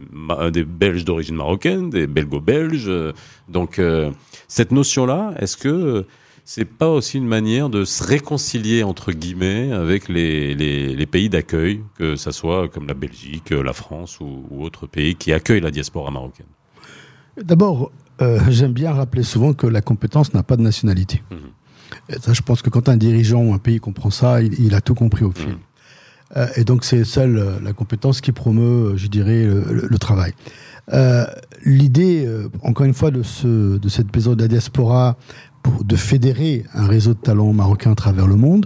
des 0.51 0.63
Belges 0.63 1.05
d'origine 1.05 1.35
marocaine, 1.35 1.89
des 1.89 2.05
Belgo-Belges. 2.05 2.91
Donc, 3.47 3.79
euh, 3.79 4.11
cette 4.47 4.71
notion-là, 4.71 5.33
est-ce 5.39 5.57
que 5.57 6.05
c'est 6.51 6.65
pas 6.65 6.89
aussi 6.89 7.19
une 7.19 7.27
manière 7.27 7.69
de 7.69 7.85
se 7.85 8.03
réconcilier 8.03 8.81
entre 8.81 9.11
guillemets 9.11 9.71
avec 9.71 10.09
les, 10.09 10.55
les, 10.55 11.05
pays 11.05 11.29
d'accueil, 11.29 11.83
que 11.95 12.15
ça 12.15 12.31
soit 12.31 12.67
comme 12.69 12.87
la 12.87 12.95
Belgique, 12.95 13.51
la 13.51 13.71
France 13.71 14.19
ou, 14.19 14.47
ou 14.49 14.63
autres 14.63 14.87
pays 14.87 15.13
qui 15.13 15.31
accueillent 15.31 15.61
la 15.61 15.69
diaspora 15.69 16.09
marocaine 16.09 16.47
D'abord, 17.39 17.91
euh, 18.23 18.39
j'aime 18.49 18.73
bien 18.73 18.93
rappeler 18.93 19.21
souvent 19.21 19.53
que 19.53 19.67
la 19.67 19.81
compétence 19.81 20.33
n'a 20.33 20.41
pas 20.41 20.57
de 20.57 20.63
nationalité. 20.63 21.21
Mhm. 21.29 21.37
Et 22.09 22.19
ça, 22.19 22.33
je 22.33 22.41
pense 22.41 22.63
que 22.63 22.71
quand 22.71 22.89
un 22.89 22.97
dirigeant 22.97 23.43
ou 23.43 23.53
un 23.53 23.59
pays 23.59 23.79
comprend 23.79 24.09
ça, 24.09 24.41
il, 24.41 24.59
il 24.59 24.73
a 24.73 24.81
tout 24.81 24.95
compris 24.95 25.25
au 25.25 25.31
film. 25.31 25.51
Mhm. 25.51 25.57
Euh, 26.37 26.47
et 26.55 26.63
donc, 26.63 26.83
c'est 26.83 27.03
seule 27.03 27.37
euh, 27.37 27.59
la 27.61 27.73
compétence 27.73 28.21
qui 28.21 28.31
promeut, 28.31 28.93
je 28.97 29.05
dirais, 29.05 29.45
le, 29.45 29.63
le- 29.71 29.87
le 29.87 29.97
travail. 29.99 30.33
Euh, 30.93 31.25
L'idée, 31.65 32.25
encore 32.63 32.85
une 32.85 32.93
fois, 32.93 33.11
de, 33.11 33.21
ce, 33.21 33.77
de 33.77 33.89
cette 33.89 34.15
maison 34.15 34.33
de 34.33 34.41
la 34.41 34.47
diaspora, 34.47 35.17
pour, 35.63 35.83
de 35.83 35.95
fédérer 35.95 36.65
un 36.73 36.87
réseau 36.87 37.13
de 37.13 37.19
talents 37.19 37.53
marocains 37.53 37.91
à 37.91 37.95
travers 37.95 38.27
le 38.27 38.35
monde, 38.35 38.65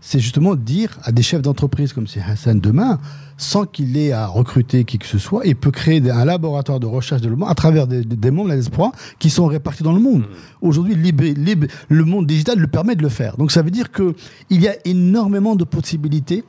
c'est 0.00 0.18
justement 0.18 0.56
de 0.56 0.60
dire 0.60 0.98
à 1.04 1.12
des 1.12 1.22
chefs 1.22 1.42
d'entreprise 1.42 1.92
comme 1.92 2.08
c'est 2.08 2.20
Hassan 2.20 2.58
demain, 2.58 2.98
sans 3.36 3.66
qu'il 3.66 3.96
ait 3.96 4.10
à 4.12 4.26
recruter 4.26 4.84
qui 4.84 4.98
que 4.98 5.06
ce 5.06 5.18
soit, 5.18 5.46
il 5.46 5.54
peut 5.54 5.70
créer 5.70 6.02
un 6.10 6.24
laboratoire 6.24 6.80
de 6.80 6.86
recherche 6.86 7.20
et 7.20 7.22
développement 7.22 7.48
à 7.48 7.54
travers 7.54 7.86
des, 7.86 8.04
des 8.04 8.30
membres 8.32 8.50
de 8.50 8.54
la 8.56 8.90
qui 9.20 9.30
sont 9.30 9.46
répartis 9.46 9.84
dans 9.84 9.92
le 9.92 10.00
monde. 10.00 10.24
Aujourd'hui, 10.60 10.96
libre- 10.96 11.24
libre- 11.36 11.66
le 11.88 12.04
monde 12.04 12.26
digital 12.26 12.58
le 12.58 12.66
permet 12.66 12.96
de 12.96 13.02
le 13.02 13.08
faire. 13.08 13.36
Donc 13.36 13.52
ça 13.52 13.62
veut 13.62 13.70
dire 13.70 13.92
que 13.92 14.14
il 14.50 14.60
y 14.60 14.68
a 14.68 14.74
énormément 14.84 15.54
de 15.54 15.64
possibilités 15.64 16.42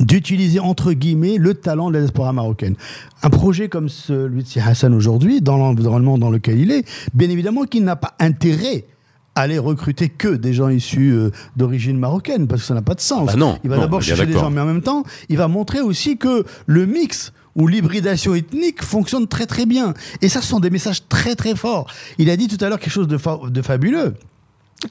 d'utiliser 0.00 0.60
entre 0.60 0.92
guillemets 0.92 1.36
le 1.38 1.54
talent 1.54 1.88
de 1.88 1.94
la 1.94 2.00
diaspora 2.00 2.32
marocaine. 2.32 2.74
Un 3.22 3.30
projet 3.30 3.68
comme 3.68 3.88
celui 3.88 4.42
de 4.42 4.60
Hassan 4.60 4.94
aujourd'hui, 4.94 5.40
dans 5.40 5.56
l'environnement 5.56 6.18
dans 6.18 6.30
lequel 6.30 6.58
il 6.58 6.70
est, 6.72 6.84
bien 7.14 7.30
évidemment 7.30 7.64
qu'il 7.64 7.84
n'a 7.84 7.96
pas 7.96 8.14
intérêt 8.18 8.84
à 9.36 9.42
aller 9.42 9.58
recruter 9.58 10.08
que 10.08 10.28
des 10.28 10.52
gens 10.52 10.68
issus 10.68 11.10
euh, 11.12 11.30
d'origine 11.56 11.98
marocaine, 11.98 12.46
parce 12.46 12.60
que 12.60 12.66
ça 12.68 12.74
n'a 12.74 12.82
pas 12.82 12.94
de 12.94 13.00
sens. 13.00 13.26
Bah 13.26 13.34
non, 13.36 13.58
il 13.64 13.70
va 13.70 13.78
d'abord 13.78 14.00
chercher 14.00 14.26
des 14.26 14.32
gens, 14.32 14.50
mais 14.50 14.60
en 14.60 14.66
même 14.66 14.82
temps, 14.82 15.02
il 15.28 15.36
va 15.36 15.48
montrer 15.48 15.80
aussi 15.80 16.16
que 16.18 16.44
le 16.66 16.86
mix 16.86 17.32
ou 17.56 17.66
l'hybridation 17.66 18.34
ethnique 18.36 18.82
fonctionne 18.82 19.26
très 19.26 19.46
très 19.46 19.66
bien. 19.66 19.92
Et 20.22 20.28
ça, 20.28 20.40
ce 20.40 20.46
sont 20.48 20.60
des 20.60 20.70
messages 20.70 21.08
très 21.08 21.34
très 21.34 21.56
forts. 21.56 21.88
Il 22.18 22.30
a 22.30 22.36
dit 22.36 22.46
tout 22.46 22.64
à 22.64 22.68
l'heure 22.68 22.78
quelque 22.78 22.92
chose 22.92 23.08
de, 23.08 23.18
fa- 23.18 23.40
de 23.48 23.62
fabuleux. 23.62 24.14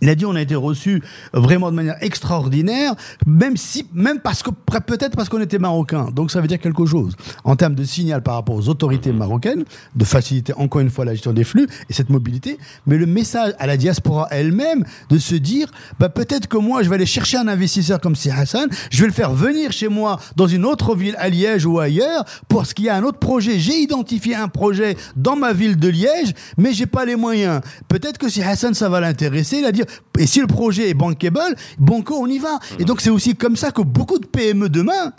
Il 0.02 0.10
a 0.10 0.16
dit 0.16 0.26
on 0.26 0.36
a 0.36 0.42
été 0.42 0.56
reçus 0.56 1.02
vraiment 1.34 1.72
de 1.72 1.76
manière 1.76 1.98
extraordinaire, 2.02 2.96
même 3.26 3.58
si, 3.58 3.86
même 3.94 4.20
parce 4.20 4.44
que 4.44 4.50
peut-être 4.86 5.16
parce 5.16 5.30
qu'on 5.30 5.42
était 5.42 5.60
marocain. 5.60 6.10
Donc 6.14 6.32
ça 6.32 6.42
veut 6.42 6.48
dire 6.48 6.60
quelque 6.60 6.86
chose 6.86 7.16
en 7.44 7.56
termes 7.56 7.76
de 7.76 7.84
signal 7.84 8.22
par 8.22 8.36
rapport 8.36 8.56
aux 8.56 8.70
autorités 8.70 9.12
marocaines, 9.12 9.64
de 9.96 10.06
faciliter 10.06 10.54
encore 10.54 10.82
une 10.82 10.90
fois 10.90 11.06
la 11.06 11.14
gestion 11.14 11.34
des 11.34 11.44
flux 11.44 11.68
et 11.90 11.94
cette 11.94 12.10
mobilité. 12.10 12.58
Mais 12.88 12.98
le 12.98 13.06
message 13.06 13.54
à 13.60 13.68
la 13.68 13.78
diaspora 13.78 14.28
elle-même 14.32 14.84
de 15.10 15.18
se 15.18 15.36
dire, 15.36 15.72
bah 16.00 16.10
peut-être 16.10 16.48
que 16.48 16.58
moi 16.58 16.84
je 16.84 16.90
vais 16.90 16.96
aller 16.96 17.06
chercher 17.06 17.38
un 17.38 17.48
investisseur 17.48 18.00
comme 18.00 18.16
si 18.16 18.30
Hassan, 18.30 18.68
je 18.92 19.02
vais 19.02 19.08
le 19.08 19.14
faire 19.14 19.34
venir 19.34 19.72
chez 19.72 19.88
moi 19.88 20.20
dans 20.36 20.48
une 20.48 20.66
autre 20.66 20.96
ville 20.96 21.16
à 21.18 21.30
Liège 21.30 21.66
ou 21.66 21.80
ailleurs 21.80 22.26
parce 22.48 22.74
qu'il 22.74 22.86
y 22.86 22.90
a 22.90 22.96
un 22.96 23.04
autre 23.04 23.20
projet. 23.20 23.60
J'ai 23.60 23.80
identifié 23.80 24.36
un 24.36 24.48
projet 24.48 24.98
dans 25.16 25.36
ma 25.36 25.54
ville 25.54 25.78
de 25.78 25.88
Liège, 25.88 26.34
mais 26.58 26.74
j'ai 26.74 26.86
pas 26.86 27.06
les 27.06 27.16
moyens. 27.16 27.62
Peut-être 27.88 28.18
que 28.18 28.30
si 28.30 28.42
Hassan 28.42 28.74
ça 28.74 28.90
va 28.90 29.00
l'intéresser, 29.00 29.58
il 29.58 29.64
va 29.64 29.72
dire 29.86 30.02
et 30.20 30.28
si 30.28 30.40
le 30.40 30.48
projet 30.48 30.90
est 30.90 30.94
bankable, 30.94 31.56
banco 31.80 32.16
on 32.20 32.28
y 32.28 32.40
va. 32.40 32.60
Et 32.80 32.86
donc 32.86 33.02
c'est 33.02 33.10
aussi 33.10 33.36
comme 33.36 33.56
ça 33.56 33.72
que 33.72 33.82
beaucoup 33.82 34.20
de 34.20 34.26
PME 34.26 34.70
demain 34.70 35.14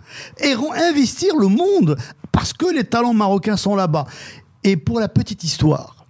iront 0.45 0.73
investir 0.73 1.37
le 1.37 1.49
monde 1.49 1.97
parce 2.33 2.53
que 2.53 2.73
les 2.75 2.85
talents 2.85 3.15
marocains 3.15 3.57
sont 3.57 3.77
là-bas. 3.77 4.07
Et 4.63 4.77
pour 4.77 4.99
la 5.01 5.09
petite 5.09 5.45
histoire, 5.45 6.07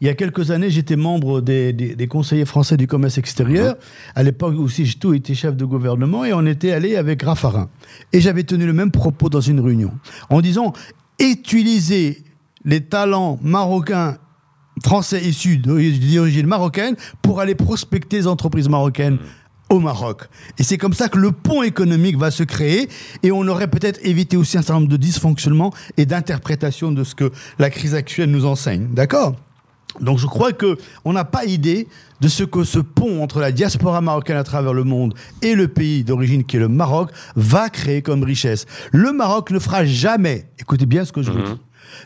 il 0.00 0.06
y 0.06 0.08
a 0.08 0.14
quelques 0.14 0.50
années, 0.50 0.70
j'étais 0.70 0.96
membre 0.96 1.42
des, 1.42 1.74
des- 1.74 1.94
des 1.94 2.06
conseillers 2.06 2.46
français 2.46 2.78
du 2.78 2.86
commerce 2.86 3.18
extérieur. 3.18 3.76
À 4.14 4.22
l'époque 4.22 4.54
aussi, 4.58 4.86
j'ai 4.86 4.98
tout 4.98 5.12
été 5.12 5.34
chef 5.34 5.54
de 5.56 5.64
gouvernement 5.66 6.24
et 6.24 6.32
on 6.32 6.46
était 6.46 6.72
allé 6.72 6.96
avec 6.96 7.22
Raffarin. 7.22 7.68
Et 8.14 8.20
j'avais 8.22 8.44
tenu 8.44 8.64
le 8.64 8.72
même 8.72 8.90
propos 8.92 9.28
dans 9.28 9.42
une 9.42 9.60
réunion 9.60 9.92
en 10.30 10.40
disant 10.40 10.72
utiliser 11.18 12.24
les 12.64 12.80
talents 12.82 13.38
marocains 13.42 14.16
français 14.82 15.22
issus 15.22 15.58
d'origine 15.58 16.46
marocaine 16.46 16.96
pour 17.22 17.40
aller 17.40 17.54
prospecter 17.54 18.18
les 18.18 18.26
entreprises 18.26 18.68
marocaines 18.68 19.18
au 19.70 19.78
Maroc. 19.78 20.28
Et 20.58 20.62
c'est 20.62 20.78
comme 20.78 20.92
ça 20.92 21.08
que 21.08 21.18
le 21.18 21.30
pont 21.32 21.62
économique 21.62 22.18
va 22.18 22.30
se 22.30 22.42
créer 22.42 22.88
et 23.22 23.30
on 23.30 23.46
aurait 23.46 23.68
peut-être 23.68 24.00
évité 24.02 24.36
aussi 24.36 24.58
un 24.58 24.62
certain 24.62 24.80
nombre 24.80 24.88
de 24.88 24.96
dysfonctionnements 24.96 25.72
et 25.96 26.06
d'interprétations 26.06 26.92
de 26.92 27.04
ce 27.04 27.14
que 27.14 27.30
la 27.58 27.70
crise 27.70 27.94
actuelle 27.94 28.30
nous 28.30 28.46
enseigne. 28.46 28.88
D'accord? 28.92 29.36
Donc 30.00 30.18
je 30.18 30.26
crois 30.26 30.52
que 30.52 30.76
on 31.04 31.12
n'a 31.12 31.24
pas 31.24 31.44
idée 31.44 31.88
de 32.20 32.28
ce 32.28 32.44
que 32.44 32.64
ce 32.64 32.78
pont 32.78 33.22
entre 33.22 33.40
la 33.40 33.50
diaspora 33.50 34.00
marocaine 34.00 34.36
à 34.36 34.44
travers 34.44 34.72
le 34.72 34.84
monde 34.84 35.14
et 35.42 35.54
le 35.54 35.68
pays 35.68 36.04
d'origine 36.04 36.44
qui 36.44 36.56
est 36.56 36.60
le 36.60 36.68
Maroc 36.68 37.10
va 37.34 37.70
créer 37.70 38.02
comme 38.02 38.22
richesse. 38.22 38.66
Le 38.92 39.12
Maroc 39.12 39.50
ne 39.50 39.58
fera 39.58 39.84
jamais, 39.84 40.46
écoutez 40.58 40.86
bien 40.86 41.04
ce 41.04 41.12
que 41.12 41.22
je 41.22 41.32
vous 41.32 41.42
dis, 41.42 41.60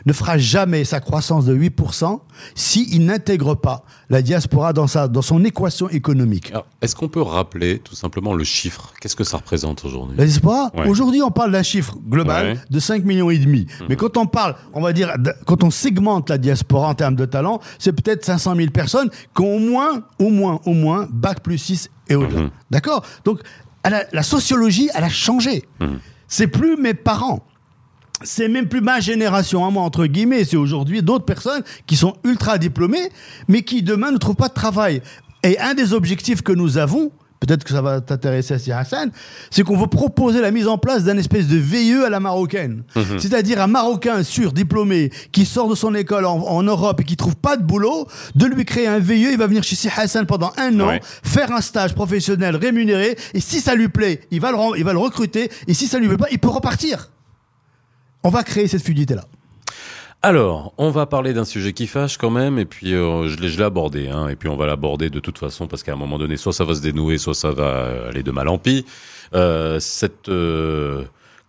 ne 0.05 0.13
fera 0.13 0.37
jamais 0.37 0.83
sa 0.85 0.99
croissance 0.99 1.45
de 1.45 1.55
8% 1.55 2.19
s'il 2.55 3.05
n'intègre 3.05 3.55
pas 3.55 3.83
la 4.09 4.21
diaspora 4.21 4.73
dans, 4.73 4.87
sa, 4.87 5.07
dans 5.07 5.21
son 5.21 5.43
équation 5.43 5.89
économique. 5.89 6.53
Est-ce 6.81 6.95
qu'on 6.95 7.07
peut 7.07 7.21
rappeler 7.21 7.79
tout 7.79 7.95
simplement 7.95 8.33
le 8.33 8.43
chiffre? 8.43 8.93
Qu'est-ce 9.01 9.15
que 9.15 9.23
ça 9.23 9.37
représente 9.37 9.83
aujourd'hui? 9.85 10.15
La 10.17 10.25
diaspora, 10.25 10.71
Ouais. 10.75 10.87
aujourd'hui, 10.87 11.21
on 11.21 11.31
parle 11.31 11.51
d'un 11.51 11.63
chiffre 11.63 11.95
global 12.07 12.45
Ouais. 12.45 12.59
de 12.69 12.79
5 12.79 13.03
millions 13.05 13.29
et 13.29 13.37
demi. 13.37 13.65
Mais 13.89 13.95
quand 13.95 14.17
on 14.17 14.25
parle, 14.27 14.55
on 14.73 14.81
va 14.81 14.93
dire, 14.93 15.13
quand 15.45 15.63
on 15.63 15.71
segmente 15.71 16.29
la 16.29 16.37
diaspora 16.37 16.87
en 16.89 16.93
termes 16.95 17.15
de 17.15 17.25
talent, 17.25 17.59
c'est 17.79 17.93
peut-être 17.93 18.23
500 18.25 18.55
000 18.55 18.69
personnes 18.71 19.09
qui 19.35 19.41
ont 19.41 19.55
au 19.55 19.59
moins, 19.59 20.03
au 20.19 20.29
moins, 20.29 20.59
au 20.65 20.73
moins, 20.73 21.07
bac 21.11 21.41
plus 21.41 21.57
6 21.57 21.89
et 22.07 22.15
au-delà. 22.15 22.41
Mhm. 22.41 22.49
D'accord? 22.69 23.03
Donc, 23.23 23.39
a- 23.83 24.03
la 24.11 24.23
sociologie, 24.23 24.89
elle 24.93 25.03
a 25.03 25.09
changé. 25.09 25.63
Mhm. 25.79 25.99
C'est 26.27 26.47
plus 26.47 26.75
mes 26.77 26.93
parents. 26.93 27.45
C'est 28.23 28.47
même 28.47 28.67
plus 28.67 28.81
ma 28.81 28.99
génération 28.99 29.65
à 29.65 29.69
moi, 29.69 29.83
entre 29.83 30.05
guillemets. 30.05 30.45
C'est 30.45 30.57
aujourd'hui 30.57 31.01
d'autres 31.03 31.25
personnes 31.25 31.63
qui 31.85 31.95
sont 31.95 32.15
ultra 32.23 32.57
diplômées, 32.57 33.09
mais 33.47 33.61
qui 33.63 33.83
demain 33.83 34.11
ne 34.11 34.17
trouvent 34.17 34.35
pas 34.35 34.47
de 34.47 34.53
travail. 34.53 35.01
Et 35.43 35.59
un 35.59 35.73
des 35.73 35.93
objectifs 35.93 36.41
que 36.41 36.53
nous 36.53 36.77
avons, 36.77 37.11
peut-être 37.41 37.63
que 37.65 37.71
ça 37.71 37.81
va 37.81 38.01
t'intéresser 38.01 38.53
à 38.55 38.57
Sir 38.59 38.77
Hassan, 38.77 39.11
c'est 39.51 39.61
qu'on 39.63 39.77
veut 39.77 39.85
proposer 39.87 40.41
la 40.41 40.49
mise 40.49 40.67
en 40.67 40.77
place 40.79 41.03
d'un 41.03 41.17
espèce 41.17 41.47
de 41.47 41.57
VIE 41.57 42.03
à 42.05 42.09
la 42.09 42.19
marocaine. 42.19 42.83
C'est-à-dire 43.19 43.61
un 43.61 43.67
Marocain 43.67 44.23
surdiplômé 44.23 45.11
qui 45.31 45.45
sort 45.45 45.67
de 45.67 45.75
son 45.75 45.93
école 45.93 46.25
en, 46.25 46.37
en 46.39 46.63
Europe 46.63 47.01
et 47.01 47.03
qui 47.03 47.17
trouve 47.17 47.35
pas 47.35 47.57
de 47.57 47.63
boulot, 47.63 48.07
de 48.33 48.45
lui 48.47 48.65
créer 48.65 48.87
un 48.87 48.97
VIE, 48.99 49.27
il 49.33 49.37
va 49.37 49.45
venir 49.45 49.61
chez 49.61 49.75
Sir 49.75 49.91
Hassan 49.97 50.25
pendant 50.25 50.51
un 50.57 50.79
an, 50.79 50.87
Ouais. 50.87 51.01
faire 51.21 51.51
un 51.51 51.61
stage 51.61 51.93
professionnel 51.93 52.55
rémunéré, 52.55 53.17
et 53.35 53.39
si 53.41 53.59
ça 53.59 53.75
lui 53.75 53.89
plaît, 53.89 54.21
il 54.31 54.39
va 54.39 54.51
le, 54.51 54.57
il 54.77 54.83
va 54.85 54.93
le 54.93 54.99
recruter, 54.99 55.51
et 55.67 55.73
si 55.75 55.85
ça 55.85 55.99
lui 55.99 56.07
plaît 56.07 56.17
pas, 56.17 56.27
il 56.31 56.39
peut 56.39 56.47
repartir. 56.49 57.11
On 58.25 58.29
va 58.29 58.41
créer 58.41 58.67
cette 58.67 58.81
fluidité-là. 58.81 59.23
Alors, 60.23 60.73
on 60.79 60.89
va 60.89 61.05
parler 61.05 61.31
d'un 61.31 61.45
sujet 61.45 61.73
qui 61.73 61.85
fâche 61.85 62.17
quand 62.17 62.31
même, 62.31 62.57
et 62.57 62.65
puis 62.65 62.95
euh, 62.95 63.29
je 63.29 63.37
l'ai 63.37 63.61
abordé, 63.61 64.07
hein, 64.07 64.29
et 64.29 64.35
puis 64.35 64.49
on 64.49 64.55
va 64.55 64.65
l'aborder 64.65 65.11
de 65.11 65.19
toute 65.19 65.37
façon, 65.37 65.67
parce 65.67 65.83
qu'à 65.83 65.93
un 65.93 65.95
moment 65.95 66.17
donné, 66.17 66.35
soit 66.35 66.51
ça 66.51 66.63
va 66.63 66.73
se 66.73 66.81
dénouer, 66.81 67.19
soit 67.19 67.35
ça 67.35 67.51
va 67.51 68.07
aller 68.09 68.23
de 68.23 68.31
mal 68.31 68.47
en 68.47 68.57
pis. 68.57 68.83
Euh, 69.35 69.79
cette... 69.79 70.27
euh, 70.29 71.03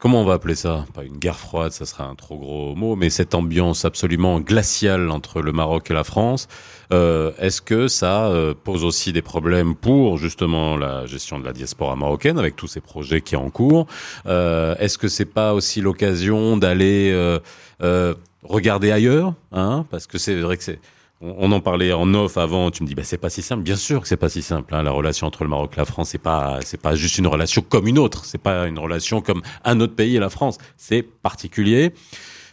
comment 0.06 0.20
on 0.20 0.24
va 0.24 0.34
appeler 0.34 0.54
ça? 0.54 0.86
Pas 0.94 1.02
une 1.02 1.16
guerre 1.16 1.36
froide, 1.36 1.72
ça 1.72 1.84
sera 1.84 2.04
un 2.04 2.14
trop 2.14 2.38
gros 2.38 2.76
mot, 2.76 2.94
mais 2.94 3.10
cette 3.10 3.34
ambiance 3.34 3.84
absolument 3.84 4.38
glaciale 4.38 5.10
entre 5.10 5.42
le 5.42 5.50
Maroc 5.50 5.90
et 5.90 5.94
la 5.94 6.04
France, 6.04 6.46
euh, 6.92 7.32
est-ce 7.40 7.60
que 7.60 7.88
ça 7.88 8.26
euh, 8.26 8.54
pose 8.54 8.84
aussi 8.84 9.12
des 9.12 9.20
problèmes 9.20 9.74
pour 9.74 10.16
justement 10.16 10.76
la 10.76 11.06
gestion 11.06 11.40
de 11.40 11.44
la 11.44 11.52
diaspora 11.52 11.96
marocaine, 11.96 12.38
avec 12.38 12.54
tous 12.54 12.68
ces 12.68 12.80
projets 12.80 13.20
qui 13.20 13.34
sont 13.34 13.42
en 13.42 13.50
cours? 13.50 13.88
Euh, 14.26 14.76
Est-ce 14.78 14.96
que 14.96 15.08
c'est 15.08 15.24
pas 15.24 15.54
aussi 15.54 15.80
l'occasion 15.80 16.56
d'aller... 16.56 17.10
euh, 17.10 17.40
euh, 17.82 18.14
regarder 18.44 18.92
ailleurs, 18.92 19.34
hein, 19.50 19.86
parce 19.90 20.06
que 20.06 20.18
c'est 20.18 20.36
vrai 20.36 20.56
que 20.56 20.62
c'est. 20.62 20.78
On, 21.20 21.50
en 21.52 21.60
parlait 21.60 21.92
en 21.92 22.12
off 22.14 22.36
avant. 22.36 22.70
Tu 22.70 22.82
me 22.82 22.88
dis, 22.88 22.94
bah 22.94 23.04
c'est 23.04 23.16
pas 23.16 23.30
si 23.30 23.42
simple. 23.42 23.62
Bien 23.62 23.76
sûr 23.76 24.02
que 24.02 24.08
c'est 24.08 24.16
pas 24.16 24.28
si 24.28 24.42
simple. 24.42 24.74
Hein, 24.74 24.82
la 24.82 24.90
relation 24.90 25.26
entre 25.26 25.44
le 25.44 25.50
Maroc 25.50 25.72
et 25.74 25.76
la 25.76 25.86
France, 25.86 26.10
c'est 26.10 26.18
pas, 26.18 26.60
c'est 26.62 26.80
pas 26.80 26.94
juste 26.94 27.18
une 27.18 27.26
relation 27.26 27.62
comme 27.62 27.86
une 27.86 27.98
autre. 27.98 28.24
C'est 28.24 28.38
pas 28.38 28.66
une 28.66 28.78
relation 28.78 29.20
comme 29.22 29.42
un 29.64 29.80
autre 29.80 29.94
pays 29.94 30.16
et 30.16 30.20
la 30.20 30.30
France. 30.30 30.58
C'est 30.76 31.02
particulier. 31.02 31.92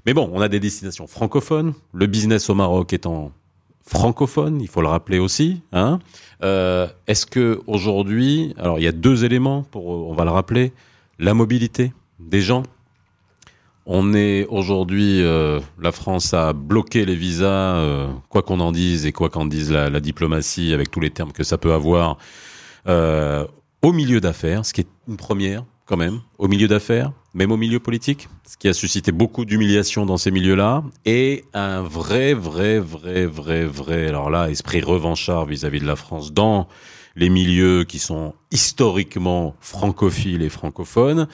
Mais 0.05 0.14
bon, 0.14 0.30
on 0.34 0.41
a 0.41 0.47
des 0.47 0.59
destinations 0.59 1.07
francophones. 1.07 1.74
Le 1.93 2.07
business 2.07 2.49
au 2.49 2.55
Maroc 2.55 2.93
étant 2.93 3.32
francophone, 3.86 4.61
il 4.61 4.68
faut 4.68 4.82
le 4.82 4.88
rappeler 4.88 5.20
aussi. 5.20 5.61
Hein. 5.72 5.99
Euh, 6.43 6.88
Est-ce 7.07 7.26
que 7.26 7.61
aujourd'hui, 7.68 8.53
alors 8.57 8.80
il 8.80 8.84
y 8.84 8.88
a 8.88 8.91
deux 8.91 9.26
éléments 9.26 9.64
pour, 9.64 9.88
on 9.88 10.14
va 10.14 10.24
le 10.24 10.32
rappeler, 10.32 10.72
la 11.20 11.34
mobilité 11.34 11.93
des 12.20 12.41
gens? 12.41 12.64
On 13.86 14.13
est 14.13 14.45
aujourd'hui, 14.47 15.21
euh, 15.21 15.59
la 15.81 15.91
France 15.91 16.34
a 16.34 16.53
bloqué 16.53 17.05
les 17.05 17.15
visas, 17.15 17.75
euh, 17.75 18.07
quoi 18.29 18.41
qu'on 18.41 18.61
en 18.61 18.71
dise 18.71 19.05
et 19.05 19.11
quoi 19.11 19.29
qu'en 19.29 19.45
dise 19.45 19.73
la, 19.73 19.99
diplomatie, 19.99 20.73
avec 20.73 20.89
tous 20.89 21.01
les 21.01 21.09
termes 21.09 21.34
que 21.34 21.43
ça 21.43 21.57
peut 21.57 21.73
avoir, 21.73 22.17
euh, 22.88 23.45
au 23.81 23.91
milieu 23.91 24.21
d'affaires, 24.21 24.65
ce 24.65 24.73
qui 24.73 24.81
est 24.81 24.88
une 25.09 25.17
première 25.17 25.65
quand 25.86 25.97
même, 25.97 26.21
au 26.38 26.47
milieu 26.47 26.69
d'affaires, 26.69 27.11
même 27.34 27.51
au 27.51 27.57
milieu 27.57 27.81
politique, 27.81 28.29
ce 28.47 28.55
qui 28.55 28.69
a 28.69 28.73
suscité 28.73 29.11
beaucoup 29.11 29.43
d'humiliation 29.43 30.05
dans 30.05 30.15
ces 30.15 30.31
milieux-là, 30.31 30.81
et 31.05 31.43
un 31.53 31.81
vrai, 31.81 32.34
vrai, 32.34 32.79
vrai, 32.79 33.25
vrai, 33.25 33.65
vrai, 33.65 34.07
alors 34.07 34.29
là, 34.29 34.49
esprit 34.49 34.79
revanchard 34.79 35.45
vis-à-vis 35.45 35.81
de 35.81 35.86
la 35.86 35.97
France 35.97 36.31
dans 36.31 36.69
les 37.17 37.29
milieux 37.29 37.84
qui 37.84 37.99
sont 37.99 38.34
historiquement 38.51 39.55
francophiles 39.59 40.41
et 40.41 40.49
francophones. 40.49 41.27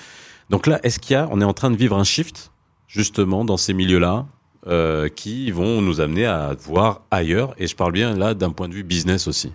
Donc 0.50 0.68
là, 0.68 0.80
est-ce 0.84 1.00
qu'il 1.00 1.14
y 1.14 1.18
a, 1.18 1.28
on 1.32 1.42
est 1.42 1.46
en 1.46 1.54
train 1.54 1.72
de 1.72 1.76
vivre 1.76 1.98
un 1.98 2.04
shift 2.04 2.52
justement 2.88 3.46
dans 3.46 3.58
ces 3.58 3.74
milieux-là 3.74 4.26
euh, 4.68 5.08
qui 5.10 5.52
vont 5.52 5.82
nous 5.82 6.02
amener 6.02 6.26
à 6.26 6.56
voir 6.60 7.02
ailleurs? 7.12 7.54
Et 7.58 7.68
je 7.68 7.76
parle 7.76 7.92
bien 7.92 8.16
là 8.16 8.34
d'un 8.34 8.50
point 8.52 8.68
de 8.68 8.74
vue 8.74 8.84
business 8.84 9.28
aussi. 9.28 9.52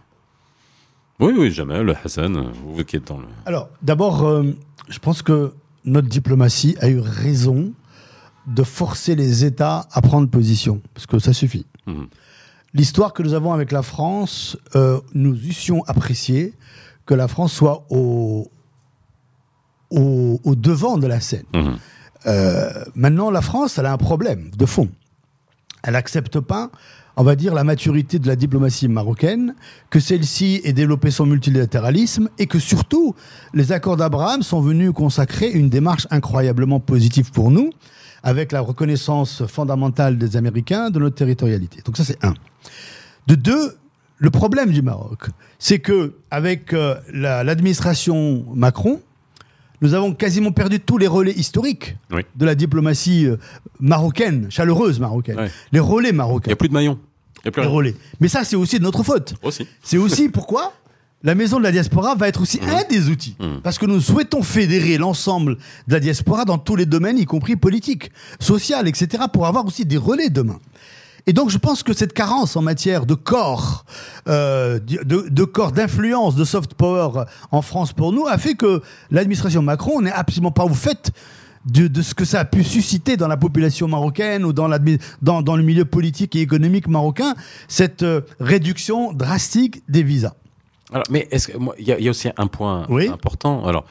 Oui, 1.20 1.32
oui, 1.36 1.50
Jamel, 1.50 1.96
Hassan, 2.04 2.52
vous 2.64 2.84
qui 2.84 2.96
êtes 2.96 3.06
dans 3.06 3.18
le. 3.18 3.26
Alors, 3.46 3.68
d'abord, 3.82 4.24
euh, 4.24 4.44
je 4.88 4.98
pense 4.98 5.22
que 5.22 5.52
notre 5.84 6.08
diplomatie 6.08 6.76
a 6.80 6.88
eu 6.88 6.98
raison 6.98 7.72
de 8.46 8.62
forcer 8.62 9.14
les 9.14 9.44
États 9.44 9.86
à 9.92 10.02
prendre 10.02 10.28
position, 10.28 10.80
parce 10.92 11.06
que 11.06 11.18
ça 11.18 11.32
suffit. 11.32 11.66
Mhm. 11.86 12.08
L'histoire 12.74 13.12
que 13.12 13.22
nous 13.22 13.34
avons 13.34 13.52
avec 13.52 13.70
la 13.70 13.82
France, 13.82 14.56
euh, 14.74 15.00
nous 15.14 15.34
eussions 15.46 15.84
apprécié 15.86 16.54
que 17.06 17.14
la 17.14 17.28
France 17.28 17.52
soit 17.52 17.86
au, 17.90 18.50
au, 19.90 20.40
au 20.44 20.54
devant 20.54 20.98
de 20.98 21.06
la 21.06 21.20
scène. 21.20 21.44
Mhm. 21.54 21.76
Euh, 22.26 22.70
maintenant, 22.94 23.30
la 23.30 23.42
France, 23.42 23.78
elle 23.78 23.86
a 23.86 23.92
un 23.92 23.98
problème 23.98 24.50
de 24.56 24.66
fond. 24.66 24.88
Elle 25.82 25.92
n'accepte 25.92 26.40
pas, 26.40 26.70
on 27.16 27.22
va 27.22 27.36
dire, 27.36 27.52
la 27.54 27.64
maturité 27.64 28.18
de 28.18 28.26
la 28.26 28.34
diplomatie 28.36 28.88
marocaine, 28.88 29.54
que 29.90 30.00
celle-ci 30.00 30.62
ait 30.64 30.72
développé 30.72 31.10
son 31.10 31.26
multilatéralisme 31.26 32.30
et 32.38 32.46
que 32.46 32.58
surtout, 32.58 33.14
les 33.52 33.72
accords 33.72 33.98
d'Abraham 33.98 34.42
sont 34.42 34.60
venus 34.62 34.92
consacrer 34.92 35.50
une 35.50 35.68
démarche 35.68 36.06
incroyablement 36.10 36.80
positive 36.80 37.30
pour 37.30 37.50
nous, 37.50 37.70
avec 38.22 38.52
la 38.52 38.62
reconnaissance 38.62 39.44
fondamentale 39.46 40.16
des 40.16 40.38
Américains 40.38 40.88
de 40.88 40.98
notre 40.98 41.16
territorialité. 41.16 41.82
Donc 41.84 41.98
ça, 41.98 42.04
c'est 42.04 42.24
un. 42.24 42.32
De 43.26 43.34
deux, 43.34 43.76
le 44.16 44.30
problème 44.30 44.70
du 44.70 44.80
Maroc, 44.80 45.28
c'est 45.58 45.78
que 45.80 46.14
avec 46.30 46.72
euh, 46.72 46.94
la- 47.12 47.44
l'administration 47.44 48.46
Macron, 48.54 49.00
nous 49.84 49.92
avons 49.92 50.14
quasiment 50.14 50.50
perdu 50.50 50.80
tous 50.80 50.96
les 50.96 51.06
relais 51.06 51.32
historiques 51.32 51.94
Oui. 52.10 52.22
de 52.34 52.44
la 52.46 52.54
diplomatie 52.54 53.26
euh, 53.26 53.36
marocaine, 53.80 54.46
chaleureuse 54.50 54.98
marocaine. 54.98 55.36
Ouais. 55.38 55.50
Les 55.72 55.78
relais 55.80 56.08
Il 56.08 56.12
n'y 56.12 56.16
marocains. 56.16 56.52
a 56.52 56.56
plus 56.56 56.68
de 56.68 56.72
maillon. 56.72 56.98
Il 57.36 57.40
n'y 57.44 57.48
a 57.48 57.52
plus 57.52 57.60
Les 57.60 57.66
rien. 57.68 57.76
relais. 57.76 57.94
Mais 58.18 58.28
ça, 58.28 58.44
c'est 58.44 58.56
aussi 58.56 58.78
de 58.78 58.82
notre 58.82 59.02
faute. 59.02 59.34
Aussi. 59.42 59.66
C'est 59.82 59.98
aussi 59.98 60.28
pourquoi 60.32 60.72
la 61.22 61.34
maison 61.34 61.58
de 61.58 61.62
la 61.64 61.70
diaspora 61.72 62.14
va 62.14 62.28
être 62.28 62.40
aussi 62.40 62.60
un 62.66 62.82
des 62.88 63.10
outils. 63.10 63.36
Mhm. 63.38 63.60
Parce 63.62 63.78
que 63.78 63.84
nous 63.84 64.00
souhaitons 64.00 64.42
fédérer 64.42 64.96
l'ensemble 64.96 65.56
de 65.86 65.92
la 65.92 66.00
diaspora 66.00 66.46
dans 66.46 66.56
tous 66.58 66.76
les 66.76 66.86
domaines, 66.86 67.18
y 67.18 67.26
compris 67.26 67.56
politique, 67.56 68.10
social, 68.40 68.88
etc., 68.88 69.24
pour 69.32 69.46
avoir 69.46 69.66
aussi 69.66 69.84
des 69.84 69.98
relais 69.98 70.30
demain. 70.30 70.58
Et 71.26 71.32
donc, 71.32 71.48
je 71.50 71.56
pense 71.58 71.82
que 71.82 71.92
cette 71.94 72.12
carence 72.12 72.54
en 72.56 72.62
matière 72.62 73.06
de 73.06 73.14
corps, 73.14 73.84
euh, 74.28 74.78
de, 74.78 75.28
de 75.28 75.44
corps 75.44 75.72
d'influence, 75.72 76.34
de 76.36 76.44
soft 76.44 76.74
power 76.74 77.24
en 77.50 77.62
France 77.62 77.92
pour 77.94 78.12
nous, 78.12 78.26
a 78.26 78.36
fait 78.36 78.54
que 78.54 78.82
l'administration 79.10 79.62
Macron 79.62 80.02
n'est 80.02 80.12
absolument 80.12 80.50
pas 80.52 80.64
au 80.64 80.74
fait 80.74 81.12
de, 81.64 81.86
de 81.86 82.02
ce 82.02 82.12
que 82.14 82.26
ça 82.26 82.40
a 82.40 82.44
pu 82.44 82.62
susciter 82.62 83.16
dans 83.16 83.26
la 83.28 83.38
population 83.38 83.88
marocaine 83.88 84.44
ou 84.44 84.52
dans, 84.52 84.68
l'admi- 84.68 85.00
dans, 85.22 85.40
dans 85.40 85.56
le 85.56 85.62
milieu 85.62 85.86
politique 85.86 86.36
et 86.36 86.42
économique 86.42 86.88
marocain, 86.88 87.34
cette 87.68 88.02
euh, 88.02 88.20
réduction 88.38 89.14
drastique 89.14 89.82
des 89.88 90.02
visas. 90.02 90.34
Alors, 90.92 91.04
mais 91.08 91.26
est-ce 91.30 91.50
il 91.78 91.88
y, 91.88 91.92
a- 91.92 91.98
il 91.98 92.04
y 92.04 92.08
a 92.08 92.10
aussi 92.10 92.28
un 92.36 92.46
point 92.48 92.84
Oui. 92.90 93.08
important. 93.08 93.64
Alors, 93.64 93.86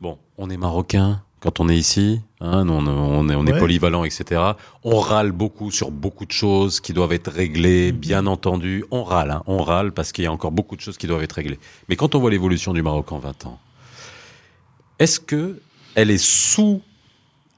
bon, 0.00 0.16
on 0.38 0.48
est 0.48 0.56
marocain 0.56 1.20
quand 1.40 1.60
on 1.60 1.68
est 1.68 1.76
ici, 1.76 2.20
hein, 2.40 2.68
on, 2.68 2.86
on 2.86 3.28
est, 3.28 3.34
on 3.34 3.46
est 3.46 3.52
Ouais. 3.52 3.58
polyvalent, 3.58 4.04
etc. 4.04 4.40
On 4.84 4.98
râle 4.98 5.32
beaucoup 5.32 5.70
sur 5.70 5.90
beaucoup 5.90 6.26
de 6.26 6.32
choses 6.32 6.80
qui 6.80 6.92
doivent 6.92 7.12
être 7.12 7.30
réglées, 7.30 7.92
Mhm. 7.92 7.98
bien 7.98 8.26
entendu. 8.26 8.84
On 8.90 9.04
râle, 9.04 9.30
hein, 9.30 9.42
on 9.46 9.62
râle 9.62 9.92
parce 9.92 10.10
qu'il 10.12 10.24
y 10.24 10.26
a 10.26 10.32
encore 10.32 10.50
beaucoup 10.52 10.74
de 10.76 10.80
choses 10.80 10.98
qui 10.98 11.06
doivent 11.06 11.22
être 11.22 11.32
réglées. 11.34 11.58
Mais 11.88 11.96
quand 11.96 12.14
on 12.14 12.18
voit 12.20 12.30
l'évolution 12.30 12.72
du 12.72 12.82
Maroc 12.82 13.12
en 13.12 13.18
20 13.18 13.46
ans, 13.46 13.58
est-ce 14.98 15.20
que 15.20 15.60
elle 15.94 16.10
est 16.10 16.18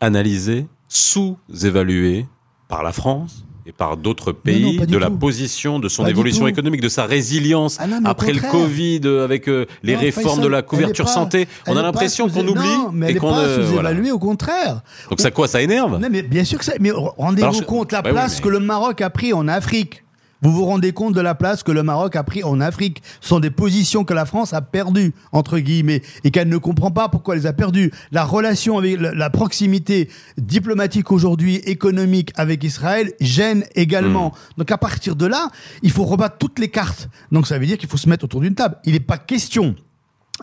sous-analysée, 0.00 0.66
sous-évaluée 0.88 2.26
par 2.68 2.82
la 2.82 2.92
France 2.92 3.44
et 3.70 3.72
par 3.72 3.96
d'autres 3.96 4.32
pays 4.32 4.78
de 4.78 4.98
la 4.98 5.10
position 5.10 5.78
de 5.78 5.88
son 5.88 6.02
Pas 6.02 6.10
évolution 6.10 6.48
économique, 6.48 6.80
de 6.80 6.88
sa 6.88 7.04
résilience 7.06 7.76
Ah 7.80 7.86
non, 7.86 8.00
après 8.04 8.32
le. 8.32 8.40
Covid, 8.40 9.02
euh, 9.04 9.22
avec 9.22 9.48
euh, 9.48 9.66
les 9.84 9.94
réformes 9.94 10.28
Faisal, 10.30 10.42
de 10.44 10.48
la 10.48 10.62
couverture 10.62 11.04
pas- 11.04 11.12
santé. 11.12 11.46
On 11.68 11.76
a 11.76 11.82
l'impression 11.82 12.28
qu'on 12.28 12.46
oublie 12.48 12.62
Non, 12.66 12.90
mais 12.92 13.06
et 13.06 13.10
elle 13.12 13.20
qu'on 13.20 13.32
euh, 13.32 13.58
voilà. 13.70 13.90
sous-évaluée, 13.90 14.10
au 14.10 14.18
contraire. 14.18 14.80
Donc 15.08 15.20
ça 15.20 15.30
quoi 15.30 15.46
Ça 15.46 15.62
énerve? 15.62 16.00
Non, 16.00 16.08
mais 16.10 16.22
bien 16.22 16.42
sûr 16.44 16.58
que 16.58 16.64
ça. 16.64 16.72
Mais 16.80 16.90
rendez-vous 16.90 17.62
compte 17.62 17.92
la 17.92 18.02
Bah 18.02 18.10
oui, 18.10 18.14
place 18.14 18.36
mais- 18.38 18.42
que 18.42 18.48
le 18.48 18.58
Maroc 18.58 19.00
a 19.02 19.10
pris 19.10 19.32
en 19.32 19.46
Afrique. 19.46 20.02
Vous 20.42 20.52
vous 20.52 20.64
rendez 20.64 20.92
compte 20.92 21.14
de 21.14 21.20
la 21.20 21.34
place 21.34 21.62
que 21.62 21.72
le 21.72 21.82
Maroc 21.82 22.16
a 22.16 22.22
pris 22.22 22.42
en 22.42 22.60
Afrique 22.60 23.02
Ce 23.20 23.28
sont 23.28 23.40
des 23.40 23.50
positions 23.50 24.04
que 24.04 24.14
la 24.14 24.24
France 24.24 24.54
a 24.54 24.62
perdues, 24.62 25.12
entre 25.32 25.58
guillemets, 25.58 26.02
et 26.24 26.30
qu'elle 26.30 26.48
ne 26.48 26.56
comprend 26.56 26.90
pas 26.90 27.08
pourquoi 27.08 27.34
elle 27.34 27.42
les 27.42 27.46
a 27.46 27.52
perdues. 27.52 27.92
La 28.10 28.24
relation 28.24 28.78
avec 28.78 28.98
la, 29.00 29.30
proximité 29.30 30.08
diplomatique 30.38 31.12
aujourd'hui, 31.12 31.56
économique 31.56 32.32
avec 32.36 32.64
Israël, 32.64 33.12
gêne 33.20 33.64
également. 33.74 34.28
Hmm. 34.28 34.58
Donc 34.58 34.70
à 34.70 34.78
partir 34.78 35.14
de 35.14 35.26
là, 35.26 35.50
il 35.82 35.90
faut 35.90 36.04
rebattre 36.04 36.38
toutes 36.38 36.58
les 36.58 36.68
cartes. 36.68 37.08
Donc 37.32 37.46
ça 37.46 37.58
veut 37.58 37.66
dire 37.66 37.78
qu'il 37.78 37.88
faut 37.88 37.96
se 37.96 38.08
mettre 38.08 38.24
autour 38.24 38.40
d'une 38.40 38.54
table. 38.54 38.76
Il 38.84 38.94
n'est 38.94 39.00
pas 39.00 39.18
question 39.18 39.74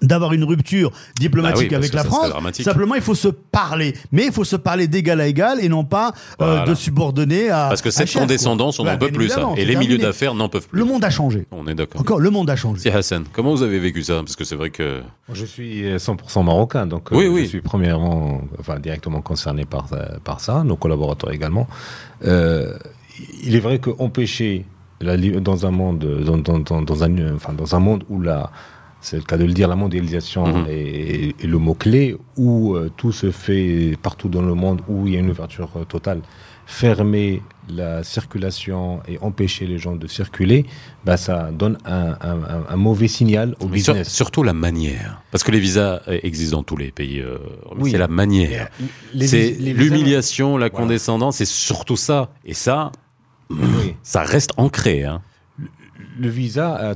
d'avoir 0.02 0.34
une 0.34 0.44
rupture 0.44 0.92
diplomatique 1.20 1.70
Bah 1.72 1.78
oui, 1.78 1.90
parce 1.90 1.94
avec 1.94 1.94
la 1.94 2.04
France. 2.04 2.30
dramatique. 2.30 2.66
Simplement, 2.66 2.96
il 2.96 3.02
faut 3.02 3.16
se 3.16 3.28
parler. 3.28 3.94
Mais 4.12 4.26
il 4.26 4.32
faut 4.32 4.44
se 4.44 4.56
parler 4.56 4.88
d'égal 4.88 5.22
à 5.22 5.28
égal 5.28 5.60
et 5.64 5.70
non 5.70 5.84
pas 5.84 6.14
euh, 6.42 6.46
Voilà. 6.46 6.66
de 6.66 6.76
subordonner 6.76 7.50
à. 7.50 7.68
Parce 7.70 7.82
que 7.82 7.90
cette 7.90 8.08
chef, 8.08 8.14
quoi. 8.14 8.22
condescendance, 8.24 8.80
on 8.80 8.84
Bah, 8.84 8.94
n'en 8.94 8.98
peut 9.00 9.12
plus 9.12 9.30
ça. 9.30 9.50
Et 9.58 9.66
les 9.66 9.74
terminé. 9.74 9.94
milieux 9.94 9.98
d'affaires 9.98 10.34
n'en 10.36 10.50
peuvent 10.50 10.68
plus. 10.68 10.78
Le 10.80 10.86
monde 10.86 11.04
a 11.04 11.10
changé. 11.10 11.48
On 11.52 11.68
est 11.68 11.76
d'accord. 11.76 12.02
Encore, 12.02 12.20
le 12.20 12.30
monde 12.30 12.50
a 12.50 12.56
changé. 12.56 12.82
Si 12.82 12.90
Hassan, 12.90 13.24
comment 13.34 13.52
vous 13.52 13.64
avez 13.64 13.80
vécu 13.80 14.04
ça 14.04 14.16
Parce 14.18 14.36
que 14.36 14.44
c'est 14.44 14.56
vrai 14.56 14.70
que 14.70 15.02
Je 15.32 15.46
suis 15.46 15.84
100% 15.96 16.44
marocain, 16.44 16.86
donc 16.86 17.12
euh, 17.12 17.16
Oui, 17.30 17.44
je 17.44 17.50
suis 17.50 17.62
premièrement, 17.62 18.42
enfin 18.60 18.80
directement 18.80 19.22
concerné 19.22 19.66
par, 19.66 19.88
euh, 19.94 20.06
par 20.24 20.40
ça, 20.40 20.64
nos 20.64 20.76
collaborateurs 20.76 21.32
également. 21.32 21.68
Euh, 22.26 22.78
il 23.44 23.56
est 23.56 23.60
vrai 23.60 23.80
qu'empêcher 23.80 24.66
dans 25.02 25.66
un 25.66 25.72
monde, 25.72 26.00
dans, 26.26 26.38
dans, 26.38 26.60
dans, 26.60 26.82
dans 26.82 27.04
un, 27.04 27.36
enfin, 27.36 27.54
dans 27.54 27.76
un 27.76 27.80
monde 27.80 28.04
où 28.10 28.20
la, 28.22 28.52
c'est 29.10 29.18
le 29.18 29.24
cas 29.24 29.38
de 29.38 29.46
le 29.46 29.54
dire, 29.54 29.68
la 29.70 29.76
mondialisation 29.84 30.46
Mhm. 30.48 30.66
est, 30.70 31.44
est 31.44 31.48
le 31.48 31.58
mot 31.58 31.74
clé, 31.74 32.16
où 32.36 32.76
euh, 32.76 32.90
tout 32.98 33.12
se 33.22 33.32
fait 33.32 33.98
partout 34.02 34.28
dans 34.36 34.42
le 34.42 34.54
monde, 34.64 34.82
où 34.90 35.08
il 35.08 35.14
y 35.14 35.18
a 35.18 35.20
une 35.20 35.30
ouverture 35.30 35.70
euh, 35.78 35.86
totale, 35.86 36.20
fermer 36.66 37.42
la 37.70 38.04
circulation 38.04 39.02
et 39.08 39.18
empêcher 39.20 39.66
les 39.68 39.78
gens 39.78 39.96
de 39.96 40.08
circuler, 40.08 40.66
bah, 41.06 41.16
ça 41.16 41.50
donne 41.52 41.78
un, 41.86 42.10
un- 42.32 42.44
un- 42.56 42.66
un 42.70 42.76
mauvais 42.76 43.08
signal 43.08 43.56
au 43.62 43.68
Mais 43.70 43.80
sur- 43.80 43.94
business. 43.94 44.10
surtout 44.14 44.44
la 44.44 44.52
manière. 44.54 45.22
Parce 45.32 45.44
que 45.46 45.52
les 45.52 45.62
visas 45.62 46.02
euh, 46.10 46.20
existent 46.24 46.58
dans 46.58 46.64
tous 46.64 46.76
les 46.78 46.92
pays. 46.92 47.22
euh, 47.22 47.38
Oui. 47.80 47.92
C'est 47.92 47.98
la 47.98 48.10
manière. 48.10 48.68
C'est 49.18 49.52
visas- 49.52 49.74
l'humiliation, 49.80 50.58
la 50.58 50.68
Voilà. 50.68 50.70
condescendance, 50.84 51.38
c'est 51.38 51.46
surtout 51.46 51.96
ça. 51.96 52.32
Et 52.44 52.54
ça, 52.54 52.92
Oui. 53.50 53.96
ça 54.04 54.22
reste 54.24 54.52
ancré. 54.58 55.06
Hein. 55.06 55.22
Le 56.20 56.30
visa 56.30 56.76
a, 56.92 56.96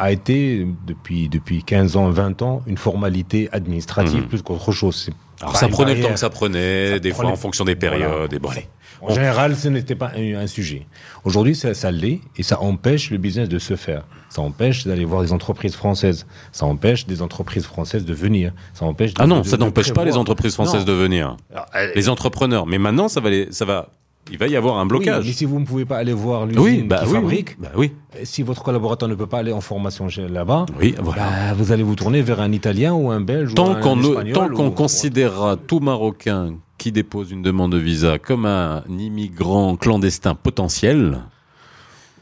a 0.00 0.10
été, 0.12 0.66
depuis, 0.86 1.28
depuis 1.28 1.62
15 1.62 1.96
ans, 1.96 2.08
20 2.10 2.42
ans, 2.42 2.62
une 2.66 2.78
formalité 2.78 3.48
administrative 3.52 4.22
Mhm. 4.22 4.28
plus 4.28 4.42
qu'autre 4.42 4.72
chose. 4.72 5.10
Alors 5.42 5.56
ça 5.56 5.68
prenait 5.68 5.94
le 5.94 6.02
temps 6.02 6.10
que 6.12 6.18
ça 6.18 6.30
prenait, 6.30 6.90
Ça 6.92 6.98
des 6.98 7.12
fois 7.12 7.26
en 7.26 7.36
fonction 7.36 7.64
des 7.64 7.74
Voilà. 7.74 7.96
périodes. 7.98 8.32
Et 8.32 8.38
bon, 8.38 8.48
allez. 8.50 8.66
En 9.02 9.14
général, 9.14 9.56
ce 9.56 9.68
n'était 9.68 9.94
pas 9.94 10.12
un, 10.14 10.34
un 10.34 10.46
sujet. 10.46 10.86
Aujourd'hui, 11.24 11.54
ça, 11.54 11.72
ça 11.72 11.90
l'est 11.90 12.20
et 12.36 12.42
ça 12.42 12.60
empêche 12.60 13.10
le 13.10 13.16
business 13.16 13.48
de 13.48 13.58
se 13.58 13.74
faire. 13.76 14.04
Ça 14.28 14.42
empêche 14.42 14.86
d'aller 14.86 15.06
voir 15.06 15.22
des 15.22 15.32
entreprises 15.32 15.74
françaises. 15.74 16.26
Ça 16.52 16.66
empêche 16.66 17.06
des 17.06 17.22
entreprises 17.22 17.64
françaises 17.64 18.04
de 18.04 18.12
venir. 18.12 18.52
Ça 18.74 18.84
empêche. 18.84 19.14
de- 19.14 19.22
Ah 19.22 19.26
non, 19.26 19.40
de- 19.40 19.46
ça 19.46 19.56
n'empêche 19.56 19.92
pas 19.94 20.04
les 20.04 20.18
entreprises 20.18 20.52
françaises 20.54 20.80
Non. 20.86 20.92
de 20.92 20.98
venir. 20.98 21.36
Alors, 21.50 21.66
Les 21.94 22.08
entrepreneurs. 22.10 22.66
Mais 22.66 22.76
maintenant, 22.78 23.08
ça 23.08 23.20
va, 23.20 23.30
les- 23.30 23.50
ça 23.50 23.64
va, 23.64 23.88
il 24.30 24.38
va 24.38 24.46
y 24.46 24.56
avoir 24.56 24.78
un 24.78 24.82
oui, 24.82 24.88
blocage. 24.88 25.26
mais 25.26 25.32
si 25.32 25.44
vous 25.44 25.58
ne 25.60 25.64
pouvez 25.64 25.84
pas 25.84 25.98
aller 25.98 26.12
voir 26.12 26.46
l'usine 26.46 26.62
Oui, 26.62 26.82
bah 26.82 27.00
qui 27.02 27.08
oui, 27.08 27.14
fabrique, 27.14 27.56
oui. 27.76 27.92
Bah 28.12 28.18
si 28.24 28.42
votre 28.42 28.62
collaborateur 28.62 29.08
ne 29.08 29.14
peut 29.14 29.26
pas 29.26 29.38
aller 29.38 29.52
en 29.52 29.60
formation 29.60 30.06
là-bas, 30.16 30.66
oui, 30.80 30.94
voilà. 31.00 31.22
bah, 31.22 31.54
vous 31.56 31.72
allez 31.72 31.82
vous 31.82 31.94
tourner 31.96 32.22
vers 32.22 32.40
un 32.40 32.52
Italien 32.52 32.92
ou 32.94 33.10
un 33.10 33.20
Belge 33.20 33.52
ou 33.52 33.54
tant 33.54 33.72
un 33.74 33.80
qu'on 33.80 34.00
Espagnol 34.00 34.32
tant 34.34 34.48
qu'on 34.48 34.68
ou- 34.68 34.70
considérera 34.72 35.56
tout 35.56 35.80
Marocain 35.80 36.54
qui 36.78 36.92
dépose 36.92 37.30
une 37.30 37.42
demande 37.42 37.72
de 37.72 37.78
visa 37.78 38.18
comme 38.18 38.46
un 38.46 38.82
immigrant 38.88 39.76
clandestin 39.76 40.34
potentiel, 40.34 41.18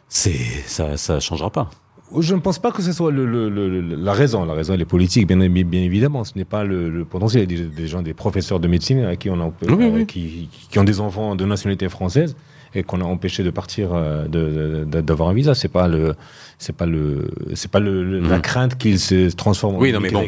c'est 0.08 0.32
ça, 0.66 0.96
ça 0.96 1.20
changera 1.20 1.50
pas. 1.50 1.70
Je 2.18 2.34
ne 2.34 2.40
pense 2.40 2.58
pas 2.58 2.70
que 2.72 2.80
ce 2.82 2.92
soit 2.92 3.10
le- 3.12 3.26
le- 3.26 3.48
le- 3.50 3.80
le- 3.82 3.96
la 3.96 4.12
raison. 4.12 4.44
La 4.44 4.54
raison, 4.54 4.72
elle 4.74 4.80
est 4.80 4.84
politique, 4.86 5.26
bien, 5.26 5.36
bien 5.48 5.82
évidemment. 5.82 6.24
Ce 6.24 6.32
n'est 6.36 6.44
pas 6.46 6.64
le, 6.64 7.04
potentiel. 7.04 7.44
Il 7.50 7.58
y 7.58 7.60
a 7.60 7.64
des, 7.64 7.68
des 7.82 7.86
gens, 7.86 8.02
des 8.02 8.14
professeurs 8.14 8.60
de 8.60 8.68
médecine 8.68 9.00
à 9.04 9.16
qui 9.16 9.28
on 9.30 9.40
a, 9.40 9.46
Oui, 9.68 9.84
euh, 9.84 9.90
oui. 9.92 10.06
Qui, 10.06 10.48
qui 10.70 10.78
ont 10.78 10.84
des 10.84 11.00
enfants 11.00 11.36
de 11.36 11.44
nationalité 11.44 11.88
française 11.88 12.34
et 12.74 12.82
qu'on 12.82 13.00
a 13.00 13.04
empêché 13.04 13.42
de 13.44 13.50
partir, 13.50 13.90
euh, 13.92 14.26
d'avoir 14.84 15.30
un 15.30 15.34
visa. 15.34 15.54
C'est 15.54 15.68
pas 15.68 15.88
le, 15.88 16.14
c'est 16.58 16.74
pas 16.76 16.86
le, 16.86 17.30
c'est 17.54 17.70
pas 17.70 17.80
le, 17.80 18.20
la 18.20 18.36
Mhm. 18.36 18.42
crainte 18.42 18.78
qu'ils 18.78 18.98
se 19.00 19.30
transforment 19.34 19.76
en 19.76 19.80
non, 19.92 20.00
mais 20.00 20.10
bon. 20.10 20.20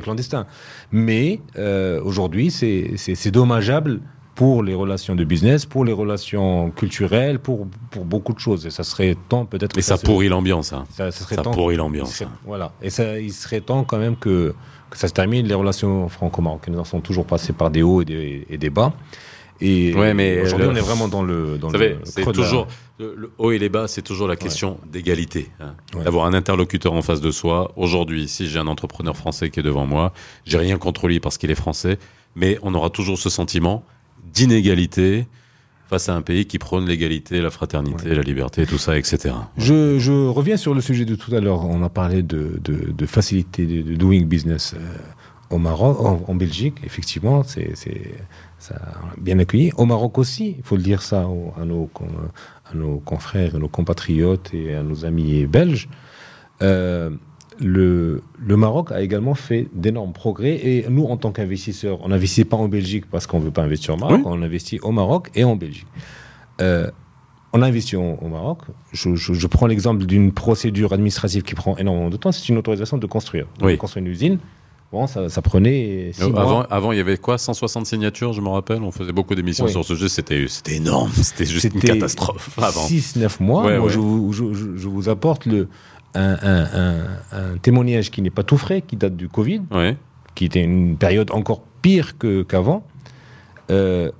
Mais 0.92 1.40
euh, 1.58 2.00
aujourd'hui, 2.02 2.50
c'est 2.50 3.30
dommageable 3.30 4.00
pour 4.34 4.62
les 4.62 4.74
relations 4.74 5.14
de 5.14 5.24
business, 5.24 5.66
pour 5.66 5.84
les 5.84 5.92
relations 5.92 6.70
culturelles, 6.70 7.38
pour, 7.38 7.66
pour 7.90 8.04
beaucoup 8.04 8.32
de 8.32 8.38
choses. 8.38 8.66
Et 8.66 8.70
ça 8.70 8.84
serait 8.84 9.16
temps 9.28 9.44
peut-être. 9.44 9.74
Que 9.74 9.82
ça 9.82 9.98
pourrit 9.98 10.28
l'ambiance. 10.28 10.72
hein. 10.72 10.86
ça, 10.90 11.10
ça 11.10 11.24
serait 11.24 11.34
Ça 11.36 11.42
temps- 11.42 11.50
pourrit 11.50 11.76
l'ambiance. 11.76 12.22
hein. 12.22 12.30
Voilà. 12.46 12.72
Et 12.80 12.90
ça, 12.90 13.18
il 13.18 13.32
serait 13.32 13.60
temps 13.60 13.84
quand 13.84 13.98
même 13.98 14.16
que, 14.16 14.54
que 14.88 14.96
ça 14.98 15.08
se 15.08 15.12
termine. 15.12 15.46
Les 15.46 15.54
relations 15.54 16.08
franco-marocaines 16.08 16.78
en 16.78 16.84
sont 16.84 17.00
toujours 17.00 17.26
passées 17.26 17.52
par 17.52 17.70
des 17.70 17.82
hauts 17.82 18.00
et 18.02 18.04
des, 18.06 18.46
et 18.48 18.56
des 18.56 18.70
bas. 18.70 18.92
Et 19.62 19.92
Ouais, 19.94 20.14
mais 20.14 20.40
aujourd'hui, 20.40 20.68
le- 20.68 20.72
on 20.72 20.76
est 20.76 20.80
vraiment 20.80 21.06
dans 21.08 21.22
le. 21.22 21.58
Dans 21.58 21.66
Vous 21.68 21.74
savez, 21.74 21.90
le 21.90 21.98
c'est 22.04 22.22
de 22.22 22.26
la- 22.26 22.32
toujours 22.32 22.66
le, 22.98 23.30
haut 23.36 23.50
et 23.50 23.58
les 23.58 23.68
bas, 23.68 23.88
c'est 23.88 24.00
toujours 24.00 24.26
la 24.26 24.36
question 24.36 24.78
d'égalité, 24.90 25.50
hein. 25.60 25.74
Ouais. 25.94 26.04
d'avoir 26.04 26.24
un 26.24 26.32
interlocuteur 26.32 26.94
en 26.94 27.02
face 27.02 27.20
de 27.20 27.30
soi. 27.30 27.70
Aujourd'hui, 27.76 28.26
si 28.26 28.48
j'ai 28.48 28.58
un 28.58 28.66
entrepreneur 28.66 29.14
français 29.14 29.50
qui 29.50 29.60
est 29.60 29.62
devant 29.62 29.84
moi, 29.84 30.14
j'ai 30.46 30.56
rien 30.56 30.78
contre 30.78 31.08
lui 31.08 31.20
parce 31.20 31.36
qu'il 31.36 31.50
est 31.50 31.54
français, 31.54 31.98
mais 32.36 32.58
on 32.62 32.74
aura 32.74 32.88
toujours 32.88 33.18
ce 33.18 33.28
sentiment 33.28 33.84
d'inégalité 34.32 35.26
face 35.88 36.08
à 36.08 36.14
un 36.14 36.22
pays 36.22 36.46
qui 36.46 36.58
prône 36.58 36.86
l'égalité, 36.86 37.40
la 37.40 37.50
fraternité, 37.50 38.14
la 38.14 38.22
liberté, 38.22 38.64
tout 38.64 38.78
ça, 38.78 38.96
etc. 38.96 39.34
Je, 39.56 39.98
je 39.98 40.12
reviens 40.12 40.56
sur 40.56 40.72
le 40.72 40.80
sujet 40.80 41.04
de 41.04 41.16
tout 41.16 41.34
à 41.34 41.40
l'heure. 41.40 41.64
On 41.66 41.82
a 41.82 41.88
parlé 41.88 42.22
de, 42.22 42.60
de, 42.62 42.92
de 42.92 43.06
facilité 43.06 43.66
de, 43.66 43.94
doing 43.96 44.22
business 44.24 44.74
euh, 44.76 44.78
au 45.50 45.58
Maroc, 45.58 45.98
en, 46.00 46.22
en 46.28 46.34
Belgique. 46.36 46.76
Effectivement, 46.84 47.42
c'est 47.42 47.74
bien 49.18 49.38
accueilli. 49.40 49.72
Au 49.76 49.84
Maroc 49.84 50.16
aussi, 50.18 50.54
il 50.58 50.62
faut 50.62 50.76
le 50.76 50.82
dire 50.82 51.02
ça 51.02 51.26
aux- 51.26 51.52
à 51.60 51.64
nos, 51.64 51.86
con- 51.86 52.06
à 52.70 52.76
nos 52.76 52.98
confrères, 53.00 53.56
à 53.56 53.58
nos 53.58 53.68
compatriotes 53.68 54.54
et 54.54 54.74
à 54.76 54.82
nos 54.84 55.04
amis 55.04 55.44
belges. 55.46 55.88
Euh, 56.62 57.10
le, 57.60 58.22
le 58.38 58.56
Maroc 58.56 58.90
a 58.92 59.02
également 59.02 59.34
fait 59.34 59.68
d'énormes 59.74 60.12
progrès 60.12 60.54
et 60.62 60.86
nous, 60.88 61.04
en 61.04 61.16
tant 61.16 61.30
qu'investisseurs, 61.32 61.98
on 62.02 62.08
n'investit 62.08 62.44
pas 62.44 62.56
en 62.56 62.68
Belgique 62.68 63.04
parce 63.10 63.26
qu'on 63.26 63.38
ne 63.38 63.44
veut 63.44 63.50
pas 63.50 63.62
investir 63.62 63.94
au 63.94 63.98
Maroc, 63.98 64.18
Oui. 64.18 64.22
on 64.26 64.42
investit 64.42 64.78
au 64.82 64.92
Maroc 64.92 65.30
et 65.34 65.44
en 65.44 65.56
Belgique. 65.56 65.86
Euh, 66.60 66.90
on 67.52 67.62
a 67.62 67.66
investi 67.66 67.96
au, 67.96 68.02
au 68.20 68.28
Maroc. 68.28 68.58
Je, 68.92 69.14
je- 69.16 69.32
je 69.34 69.46
prends 69.46 69.66
l'exemple 69.66 70.04
d'une 70.06 70.32
procédure 70.32 70.92
administrative 70.92 71.42
qui 71.42 71.54
prend 71.54 71.76
énormément 71.76 72.08
de 72.10 72.16
temps. 72.16 72.32
C'est 72.32 72.48
une 72.48 72.58
autorisation 72.58 72.96
de 72.96 73.06
construire. 73.06 73.46
Oui. 73.62 73.76
Construire 73.76 74.06
une 74.06 74.12
usine. 74.12 74.38
Bon, 74.92 75.06
ça, 75.06 75.28
ça 75.28 75.40
prenait 75.42 76.10
six 76.12 76.22
Euh, 76.22 76.28
mois. 76.30 76.40
Avant, 76.42 76.62
avant, 76.62 76.92
il 76.92 76.98
y 76.98 77.00
avait 77.00 77.16
quoi 77.16 77.38
160 77.38 77.86
signatures, 77.86 78.32
je 78.32 78.40
me 78.40 78.48
rappelle? 78.48 78.82
On 78.82 78.90
faisait 78.90 79.12
beaucoup 79.12 79.34
d'émissions 79.36 79.66
Oui. 79.66 79.70
sur 79.70 79.84
ce 79.84 79.94
jeu. 79.94 80.08
C'était 80.08 80.46
c'était 80.48 80.76
énorme. 80.76 81.10
C'était 81.14 81.44
juste 81.44 81.72
une 81.74 81.80
catastrophe 81.80 82.58
avant. 82.58 82.86
6-9 82.86 83.40
mois. 83.40 83.64
Ouais, 83.66 83.76
Moi, 83.78 83.86
ouais. 83.86 83.92
Je, 83.92 83.98
vous, 83.98 84.32
je- 84.32 84.52
je- 84.52 84.76
je 84.76 84.88
vous 84.88 85.08
apporte 85.08 85.46
le, 85.46 85.68
un, 86.14 86.36
un- 86.42 86.64
un- 86.74 87.04
un 87.54 87.58
témoignage 87.58 88.10
qui 88.10 88.22
n'est 88.22 88.30
pas 88.30 88.42
tout 88.42 88.56
frais, 88.58 88.82
qui 88.82 88.96
date 88.96 89.16
du 89.16 89.28
Covid, 89.28 89.62
Ouais. 89.70 89.96
qui 90.34 90.44
était 90.44 90.62
une 90.62 90.96
période 90.96 91.30
encore 91.30 91.62
pire 91.82 92.18
qu'avant, 92.48 92.84
euh, 93.70 94.10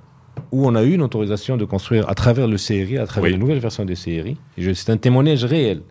où 0.51 0.65
on 0.67 0.75
a 0.75 0.83
eu 0.83 0.93
une 0.93 1.01
autorisation 1.01 1.57
de 1.57 1.65
construire 1.65 2.09
à 2.09 2.15
travers 2.15 2.47
le 2.47 2.57
CRI, 2.57 2.97
à 2.97 3.05
travers 3.05 3.25
Oui. 3.29 3.31
les 3.33 3.37
nouvelles 3.37 3.59
versions 3.59 3.85
des 3.85 3.95
CRI. 3.95 4.37
C'est 4.73 4.89
un 4.89 4.97
témoignage 4.97 5.43
réel. 5.43 5.81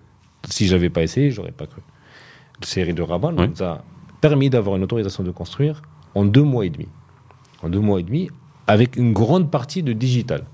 Si 0.48 0.66
j'avais 0.66 0.88
pas 0.90 1.02
essayé, 1.02 1.30
j'aurais 1.30 1.52
pas 1.52 1.66
cru. 1.66 1.82
Le 2.60 2.66
CRI 2.66 2.94
de 2.94 3.02
Rabat 3.02 3.32
Oui. 3.36 3.48
nous 3.48 3.62
a 3.62 3.84
permis 4.20 4.48
d'avoir 4.50 4.76
une 4.76 4.82
autorisation 4.82 5.22
de 5.22 5.30
construire 5.30 5.82
en 6.14 6.24
deux 6.24 6.42
mois 6.42 6.64
et 6.66 6.70
demi. 6.70 6.88
En 7.62 7.68
deux 7.68 7.80
mois 7.80 8.00
et 8.00 8.02
demi, 8.02 8.30
avec 8.66 8.96
une 8.96 9.12
grande 9.12 9.50
partie 9.50 9.82
de 9.82 9.92
digital. 9.92 10.44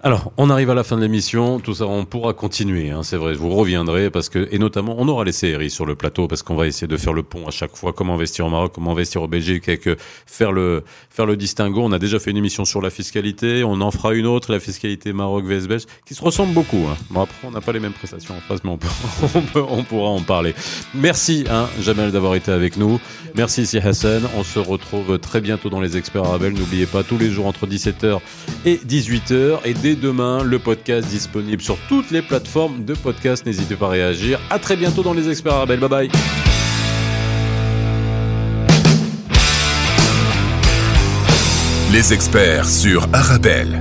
Alors, 0.00 0.30
on 0.36 0.48
arrive 0.48 0.70
à 0.70 0.74
la 0.74 0.84
fin 0.84 0.96
de 0.96 1.02
l'émission. 1.02 1.58
Tout 1.58 1.74
ça, 1.74 1.84
on 1.86 2.04
pourra 2.04 2.32
continuer. 2.32 2.90
Hein, 2.90 3.02
c'est 3.02 3.16
vrai, 3.16 3.32
vous 3.34 3.50
reviendrai 3.50 4.10
parce 4.10 4.28
que, 4.28 4.46
et 4.52 4.58
notamment, 4.60 4.94
on 4.96 5.08
aura 5.08 5.24
les 5.24 5.32
séries 5.32 5.70
sur 5.70 5.86
le 5.86 5.96
plateau 5.96 6.28
parce 6.28 6.44
qu'on 6.44 6.54
va 6.54 6.68
essayer 6.68 6.86
de 6.86 6.96
faire 6.96 7.12
le 7.12 7.24
pont 7.24 7.48
à 7.48 7.50
chaque 7.50 7.76
fois. 7.76 7.92
Comment 7.92 8.14
investir 8.14 8.46
au 8.46 8.48
Maroc, 8.48 8.70
comment 8.72 8.92
investir 8.92 9.22
au 9.22 9.26
Belgique, 9.26 9.68
avec 9.68 9.88
faire 10.24 10.52
le 10.52 10.84
faire 11.10 11.26
le 11.26 11.36
distinguo. 11.36 11.80
On 11.82 11.90
a 11.90 11.98
déjà 11.98 12.20
fait 12.20 12.30
une 12.30 12.36
émission 12.36 12.64
sur 12.64 12.80
la 12.80 12.90
fiscalité. 12.90 13.64
On 13.64 13.80
en 13.80 13.90
fera 13.90 14.14
une 14.14 14.26
autre, 14.26 14.52
la 14.52 14.60
fiscalité 14.60 15.12
Maroc 15.12 15.44
vs 15.46 15.66
Belge, 15.66 15.82
qui 16.06 16.14
se 16.14 16.22
ressemble 16.22 16.54
beaucoup. 16.54 16.86
Hein. 16.88 16.96
Bon, 17.10 17.22
après, 17.22 17.48
on 17.48 17.50
n'a 17.50 17.60
pas 17.60 17.72
les 17.72 17.80
mêmes 17.80 17.92
prestations 17.92 18.36
en 18.36 18.40
face, 18.40 18.62
mais 18.62 18.70
on, 18.70 18.78
peut, 18.78 18.86
on, 19.34 19.40
peut- 19.40 19.64
on 19.68 19.82
pourra 19.82 20.10
en 20.10 20.20
parler. 20.22 20.54
Merci, 20.94 21.44
hein, 21.50 21.66
Jamel, 21.80 22.12
d'avoir 22.12 22.36
été 22.36 22.52
avec 22.52 22.76
nous. 22.76 23.00
Merci, 23.34 23.66
Si 23.66 23.78
Hassan. 23.78 24.22
On 24.36 24.44
se 24.44 24.60
retrouve 24.60 25.18
très 25.18 25.40
bientôt 25.40 25.70
dans 25.70 25.80
les 25.80 25.96
experts 25.96 26.22
arabes. 26.24 26.44
N'oubliez 26.56 26.86
pas 26.86 27.02
tous 27.02 27.18
les 27.18 27.30
jours 27.30 27.46
entre 27.46 27.66
17h 27.66 28.20
et 28.64 28.76
18h. 28.76 29.58
Et 29.64 29.74
demain, 29.96 30.42
le 30.42 30.58
podcast 30.58 31.08
disponible 31.08 31.62
sur 31.62 31.76
toutes 31.88 32.10
les 32.10 32.22
plateformes 32.22 32.84
de 32.84 32.94
podcast. 32.94 33.46
N'hésitez 33.46 33.76
pas 33.76 33.86
à 33.86 33.90
réagir. 33.90 34.40
À 34.50 34.58
très 34.58 34.76
bientôt 34.76 35.02
dans 35.02 35.14
les 35.14 35.28
experts 35.28 35.54
arabes. 35.54 35.78
Bye 35.78 35.88
bye. 35.88 36.10
Les 41.92 42.12
experts 42.12 42.68
sur 42.68 43.08
Arabelle. 43.12 43.80